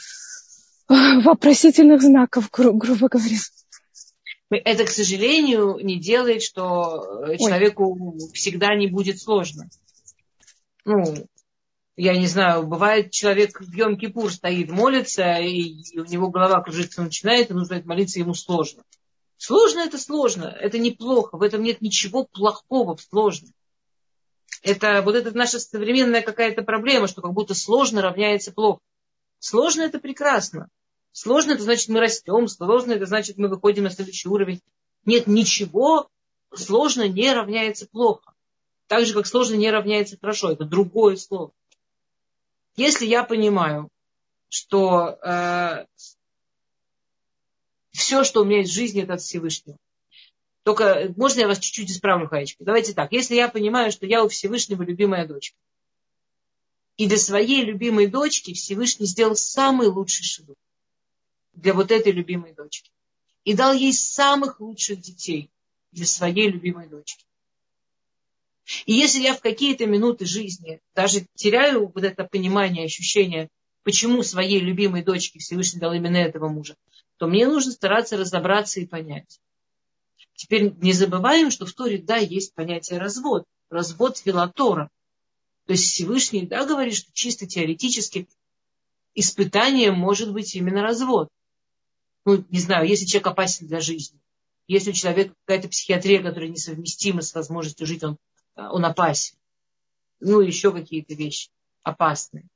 вопросительных 1.25 2.03
знаков, 2.03 2.51
гру- 2.51 2.73
грубо 2.73 3.09
говоря. 3.09 3.37
Это, 4.51 4.85
к 4.85 4.91
сожалению, 4.91 5.79
не 5.83 5.99
делает, 5.99 6.43
что 6.43 7.27
человеку 7.39 8.13
Ой. 8.13 8.33
всегда 8.35 8.75
не 8.75 8.89
будет 8.89 9.21
сложно. 9.21 9.71
Ну, 10.85 11.05
я 11.97 12.17
не 12.17 12.27
знаю, 12.27 12.67
бывает 12.67 13.13
человек 13.13 13.61
в 13.61 13.73
Йом-Кипур 13.73 14.31
стоит, 14.31 14.71
молится, 14.71 15.37
и 15.37 15.99
у 15.99 16.05
него 16.05 16.29
голова 16.29 16.61
кружиться 16.63 17.03
начинает, 17.03 17.51
и 17.51 17.55
нужно 17.55 17.81
молиться 17.85 18.19
ему 18.19 18.35
сложно. 18.35 18.83
Сложно 19.45 19.81
это 19.81 19.99
сложно, 19.99 20.45
это 20.45 20.79
неплохо, 20.79 21.37
в 21.37 21.43
этом 21.43 21.65
нет 21.65 21.81
ничего 21.81 22.23
плохого 22.23 22.95
в 22.95 23.03
сложном. 23.03 23.53
Это 24.63 25.03
вот 25.03 25.17
это 25.17 25.37
наша 25.37 25.59
современная 25.59 26.23
какая-то 26.23 26.63
проблема, 26.63 27.09
что 27.09 27.23
как 27.23 27.33
будто 27.33 27.53
сложно 27.53 28.03
равняется 28.03 28.53
плохо. 28.53 28.79
Сложно 29.41 29.83
это 29.83 29.99
прекрасно. 29.99 30.69
Сложно 31.11 31.55
это 31.55 31.65
значит 31.65 31.89
мы 31.89 31.99
растем, 31.99 32.47
сложно 32.47 32.93
это 32.93 33.07
значит 33.07 33.37
мы 33.37 33.49
выходим 33.49 33.83
на 33.83 33.91
следующий 33.91 34.29
уровень. 34.29 34.61
Нет, 35.07 35.27
ничего 35.27 36.09
сложно 36.55 37.09
не 37.09 37.33
равняется 37.33 37.89
плохо. 37.89 38.35
Так 38.87 39.07
же, 39.07 39.13
как 39.13 39.27
сложно 39.27 39.57
не 39.57 39.73
равняется 39.73 40.17
хорошо. 40.21 40.53
Это 40.53 40.65
другое 40.65 41.17
слово. 41.17 41.51
Если 42.77 43.07
я 43.07 43.25
понимаю, 43.25 43.89
что 44.49 45.19
э, 45.21 45.87
все, 47.93 48.25
что 48.25 48.43
у 48.43 48.45
меня 48.45 48.59
есть 48.59 48.73
в 48.73 48.75
жизни, 48.75 49.03
это 49.03 49.15
от 49.15 49.23
Всевышнего. 49.23 49.77
Только 50.65 51.13
можно 51.17 51.41
я 51.41 51.49
вас 51.49 51.59
чуть-чуть 51.59 51.91
исправлю, 51.91 52.29
Хаечка? 52.29 52.65
Давайте 52.65 52.95
так. 52.95 53.13
Если 53.13 53.35
я 53.35 53.49
понимаю, 53.49 53.91
что 53.91 54.07
я 54.07 54.25
у 54.25 54.29
Всевышнего 54.29 54.83
любимая 54.83 55.27
дочка, 55.27 55.57
и 56.97 57.09
для 57.09 57.19
своей 57.19 57.65
любимой 57.65 58.07
дочки 58.07 58.55
Всевышний 58.55 59.07
сделал 59.07 59.35
самый 59.35 59.89
лучший 59.89 60.25
шедух 60.25 60.57
для 61.53 61.75
вот 61.75 61.91
этой 61.91 62.13
любимой 62.13 62.53
дочки. 62.55 62.91
И 63.45 63.55
дал 63.55 63.73
ей 63.73 63.93
самых 63.93 64.61
лучших 64.61 65.01
детей 65.01 65.51
для 65.91 66.07
своей 66.07 66.49
любимой 66.49 66.89
дочки. 66.89 67.25
И 68.87 68.93
если 68.93 69.21
я 69.21 69.35
в 69.35 69.41
какие-то 69.41 69.87
минуты 69.87 70.27
жизни 70.27 70.81
даже 70.95 71.27
теряю 71.35 71.91
вот 71.93 72.05
это 72.05 72.25
понимание, 72.25 72.85
ощущение, 72.85 73.49
почему 73.83 74.23
своей 74.23 74.61
любимой 74.61 75.03
дочке 75.03 75.41
Всевышний 75.41 75.81
дал 75.81 75.93
именно 75.93 76.17
этого 76.17 76.49
мужа, 76.49 76.77
то 77.23 77.29
мне 77.29 77.47
нужно 77.47 77.71
стараться 77.71 78.17
разобраться 78.17 78.81
и 78.81 78.85
понять. 78.85 79.41
Теперь 80.35 80.75
не 80.79 80.93
забываем, 80.93 81.53
что 81.53 81.67
в 81.67 81.73
Торе, 81.73 81.99
да, 81.99 82.17
есть 82.17 82.53
понятие 82.53 82.99
развод. 82.99 83.45
Развод 83.71 84.19
филатора. 84.19 84.91
То 85.67 85.75
есть 85.75 85.85
Всевышний, 85.85 86.49
да, 86.49 86.67
говорит, 86.67 86.97
что 86.97 87.13
чисто 87.13 87.47
теоретически 87.47 88.29
испытанием 89.15 89.97
может 89.97 90.33
быть 90.33 90.57
именно 90.57 90.83
развод. 90.83 91.29
Ну, 92.25 92.45
не 92.51 92.59
знаю, 92.59 92.89
если 92.89 93.05
человек 93.05 93.29
опасен 93.29 93.69
для 93.69 93.79
жизни. 93.79 94.19
Если 94.67 94.91
у 94.91 94.95
человека 94.95 95.33
какая-то 95.45 95.69
психиатрия, 95.69 96.25
которая 96.25 96.51
несовместима 96.51 97.23
с 97.23 97.37
возможностью 97.37 97.87
жить, 97.87 98.03
он, 98.03 98.19
он 98.57 98.85
опасен. 98.85 99.37
Ну, 100.19 100.41
еще 100.41 100.73
какие-то 100.73 101.15
вещи 101.15 101.51
опасные. 101.85 102.49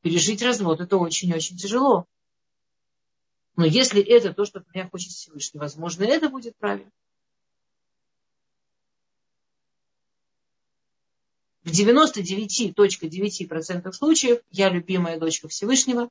Пережить 0.00 0.42
развод 0.42 0.80
это 0.80 0.96
очень-очень 0.96 1.56
тяжело. 1.56 2.08
Но 3.56 3.66
если 3.66 4.00
это 4.02 4.32
то, 4.32 4.44
что 4.44 4.60
от 4.60 4.74
меня 4.74 4.88
хочет 4.88 5.10
Всевышний, 5.10 5.58
возможно, 5.60 6.04
это 6.04 6.28
будет 6.28 6.56
правильно. 6.56 6.90
В 11.62 11.70
99.9% 11.70 13.92
случаев 13.92 14.40
я 14.50 14.68
любимая 14.68 15.18
дочка 15.18 15.48
Всевышнего, 15.48 16.10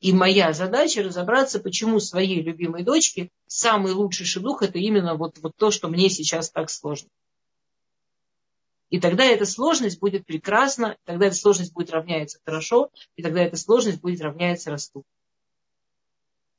и 0.00 0.12
моя 0.12 0.52
задача 0.52 1.02
разобраться, 1.02 1.58
почему 1.58 1.98
своей 1.98 2.42
любимой 2.42 2.84
дочке 2.84 3.30
самый 3.46 3.92
лучший 3.92 4.26
шедух 4.26 4.62
это 4.62 4.78
именно 4.78 5.14
вот, 5.14 5.38
вот 5.38 5.56
то, 5.56 5.70
что 5.70 5.88
мне 5.88 6.10
сейчас 6.10 6.50
так 6.50 6.68
сложно. 6.70 7.08
И 8.90 9.00
тогда 9.00 9.24
эта 9.24 9.46
сложность 9.46 9.98
будет 9.98 10.26
прекрасна, 10.26 10.96
тогда 11.04 11.26
эта 11.26 11.34
сложность 11.34 11.72
будет 11.72 11.90
равняться 11.90 12.38
хорошо, 12.44 12.90
и 13.16 13.22
тогда 13.22 13.42
эта 13.42 13.56
сложность 13.56 14.00
будет 14.00 14.20
равняться 14.20 14.70
расту. 14.70 15.04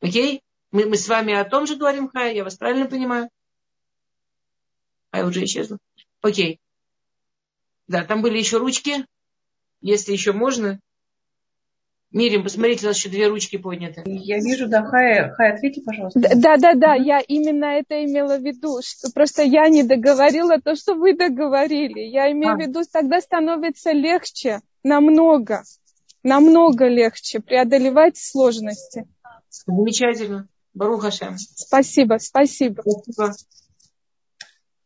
Окей? 0.07 0.41
Мы, 0.71 0.85
мы 0.85 0.97
с 0.97 1.07
вами 1.07 1.33
о 1.33 1.45
том 1.45 1.67
же 1.67 1.75
говорим, 1.75 2.09
Хай, 2.09 2.35
я 2.35 2.43
вас 2.43 2.55
правильно 2.55 2.87
понимаю? 2.87 3.29
Хай 5.11 5.23
уже 5.23 5.43
исчезла. 5.43 5.77
Окей. 6.21 6.59
Да, 7.87 8.03
там 8.03 8.21
были 8.21 8.37
еще 8.37 8.57
ручки. 8.57 9.05
Если 9.81 10.11
еще 10.11 10.33
можно. 10.33 10.79
Мирим, 12.11 12.43
посмотрите, 12.43 12.85
у 12.85 12.89
нас 12.89 12.97
еще 12.97 13.09
две 13.09 13.27
ручки 13.27 13.57
подняты. 13.57 14.01
Я 14.05 14.37
вижу, 14.39 14.67
да, 14.67 14.83
Хай, 14.83 15.29
Хай, 15.31 15.53
ответьте, 15.53 15.81
пожалуйста. 15.81 16.19
Да, 16.35 16.57
да, 16.57 16.73
да, 16.73 16.95
я 16.95 17.19
именно 17.19 17.65
это 17.65 18.03
имела 18.05 18.37
в 18.37 18.43
виду, 18.43 18.79
что 18.81 19.11
просто 19.11 19.43
я 19.43 19.67
не 19.67 19.83
договорила 19.83 20.59
то, 20.59 20.75
что 20.75 20.95
вы 20.95 21.15
договорили. 21.15 21.99
Я 21.99 22.31
имею 22.31 22.53
а. 22.53 22.55
в 22.55 22.59
виду, 22.59 22.81
тогда 22.91 23.19
становится 23.19 23.91
легче, 23.91 24.61
намного, 24.83 25.63
намного 26.23 26.87
легче 26.87 27.41
преодолевать 27.41 28.17
сложности. 28.17 29.05
Замечательно. 29.65 30.47
Баруха 30.73 31.11
Шем. 31.11 31.37
Спасибо, 31.37 32.17
спасибо. 32.19 32.81
спасибо. 32.83 33.33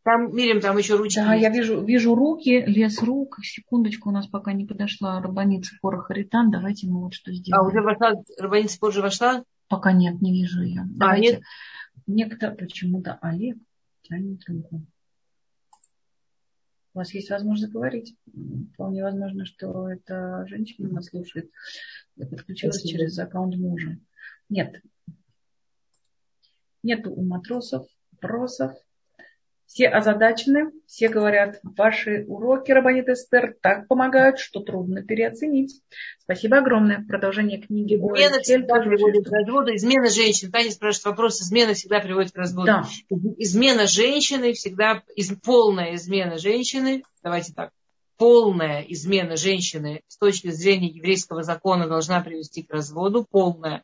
Там, 0.03 0.35
Мирим, 0.35 0.61
там 0.61 0.77
еще 0.77 0.95
ручки. 0.95 1.19
Да, 1.19 1.35
я 1.35 1.49
вижу, 1.49 1.83
вижу 1.83 2.15
руки, 2.15 2.63
лес 2.65 3.01
рук. 3.03 3.37
Секундочку, 3.43 4.09
у 4.09 4.11
нас 4.11 4.25
пока 4.27 4.51
не 4.51 4.65
подошла 4.65 5.21
Рабаница 5.21 5.75
Кора 5.79 5.99
Харитан. 5.99 6.49
Давайте 6.49 6.87
мы 6.87 7.01
вот 7.01 7.13
что 7.13 7.31
сделаем. 7.31 7.63
А 7.63 7.67
уже 7.67 7.81
вошла, 7.81 8.13
Рабаница 8.39 8.79
позже 8.79 9.01
вошла? 9.01 9.43
Пока 9.67 9.91
нет, 9.91 10.19
не 10.21 10.31
вижу 10.33 10.63
ее. 10.63 10.81
А, 10.81 10.85
Давайте. 10.87 11.33
нет? 11.33 11.43
Некто, 12.07 12.49
почему-то 12.49 13.19
Олег 13.21 13.57
тянет 14.01 14.41
руку. 14.47 14.81
У 16.93 16.97
вас 16.97 17.13
есть 17.13 17.29
возможность 17.29 17.71
говорить. 17.71 18.15
Вполне 18.73 19.03
возможно, 19.03 19.45
что 19.45 19.87
эта 19.87 20.45
женщина 20.47 20.89
нас 20.89 21.05
слушает. 21.05 21.49
Я 22.15 22.25
подключилась 22.25 22.77
Спасибо. 22.77 22.99
через 22.99 23.19
аккаунт 23.19 23.55
мужа. 23.55 23.97
Нет. 24.51 24.81
Нету 26.83 27.11
у 27.11 27.23
матросов 27.23 27.87
вопросов. 28.11 28.73
Все 29.65 29.87
озадачены, 29.87 30.73
все 30.85 31.07
говорят, 31.07 31.61
ваши 31.63 32.25
уроки, 32.27 32.71
Рабанит 32.73 33.07
Эстер, 33.07 33.55
так 33.61 33.87
помогают, 33.87 34.37
что 34.37 34.59
трудно 34.59 35.01
переоценить. 35.01 35.81
Спасибо 36.19 36.57
огромное. 36.57 37.05
Продолжение 37.07 37.61
книги. 37.61 37.95
Измена 37.95 38.41
всегда 38.41 38.81
приводит 38.81 39.29
к 39.29 39.31
разводу. 39.31 39.73
Измена 39.73 40.09
женщин. 40.09 40.51
Таня 40.51 40.71
спрашивает 40.71 41.05
вопрос. 41.05 41.41
Измена 41.41 41.73
всегда 41.73 42.01
приводит 42.01 42.33
к 42.33 42.37
разводу. 42.37 42.65
Да. 42.67 42.85
Измена 43.37 43.87
женщины 43.87 44.51
всегда, 44.51 45.03
из, 45.15 45.31
полная 45.39 45.95
измена 45.95 46.37
женщины, 46.37 47.03
давайте 47.23 47.53
так, 47.53 47.71
полная 48.17 48.81
измена 48.81 49.37
женщины 49.37 50.01
с 50.09 50.17
точки 50.17 50.49
зрения 50.51 50.89
еврейского 50.89 51.43
закона 51.43 51.87
должна 51.87 52.19
привести 52.19 52.63
к 52.63 52.73
разводу, 52.73 53.25
полная 53.31 53.83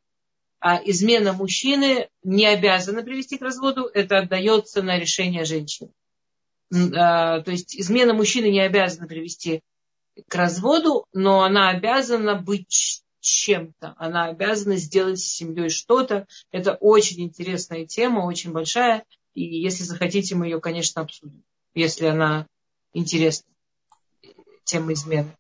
а 0.60 0.82
измена 0.84 1.34
мужчины 1.34 2.10
не 2.24 2.45
обязана 2.45 3.03
привести 3.03 3.38
к 3.38 3.41
разводу, 3.41 3.89
это 3.93 4.20
отдается 4.20 4.82
на 4.82 4.97
решение 4.97 5.45
женщины. 5.45 5.91
А, 6.95 7.41
то 7.41 7.51
есть 7.51 7.80
измена 7.80 8.14
мужчины 8.14 8.47
не 8.49 8.60
обязана 8.62 9.08
привести 9.08 9.62
к 10.28 10.36
разводу, 10.36 11.05
но 11.14 11.43
она 11.43 11.70
обязана 11.70 12.36
быть 12.36 13.03
чем-то. 13.20 13.93
Она 13.97 14.26
обязана 14.26 14.78
сделать 14.78 15.20
с 15.20 15.26
семьей 15.26 15.70
что-то. 15.70 16.28
Это 16.51 16.74
очень 16.74 17.22
интересная 17.22 17.86
тема, 17.86 18.22
очень 18.22 18.51
большая. 18.51 19.05
И 19.34 19.43
если 19.43 19.84
захотите, 19.84 20.36
мы 20.36 20.47
ее, 20.47 20.60
конечно, 20.60 21.01
обсудим, 21.01 21.43
если 21.76 22.05
она 22.05 22.47
интересна, 22.93 23.51
тема 24.64 24.93
измены. 24.93 25.38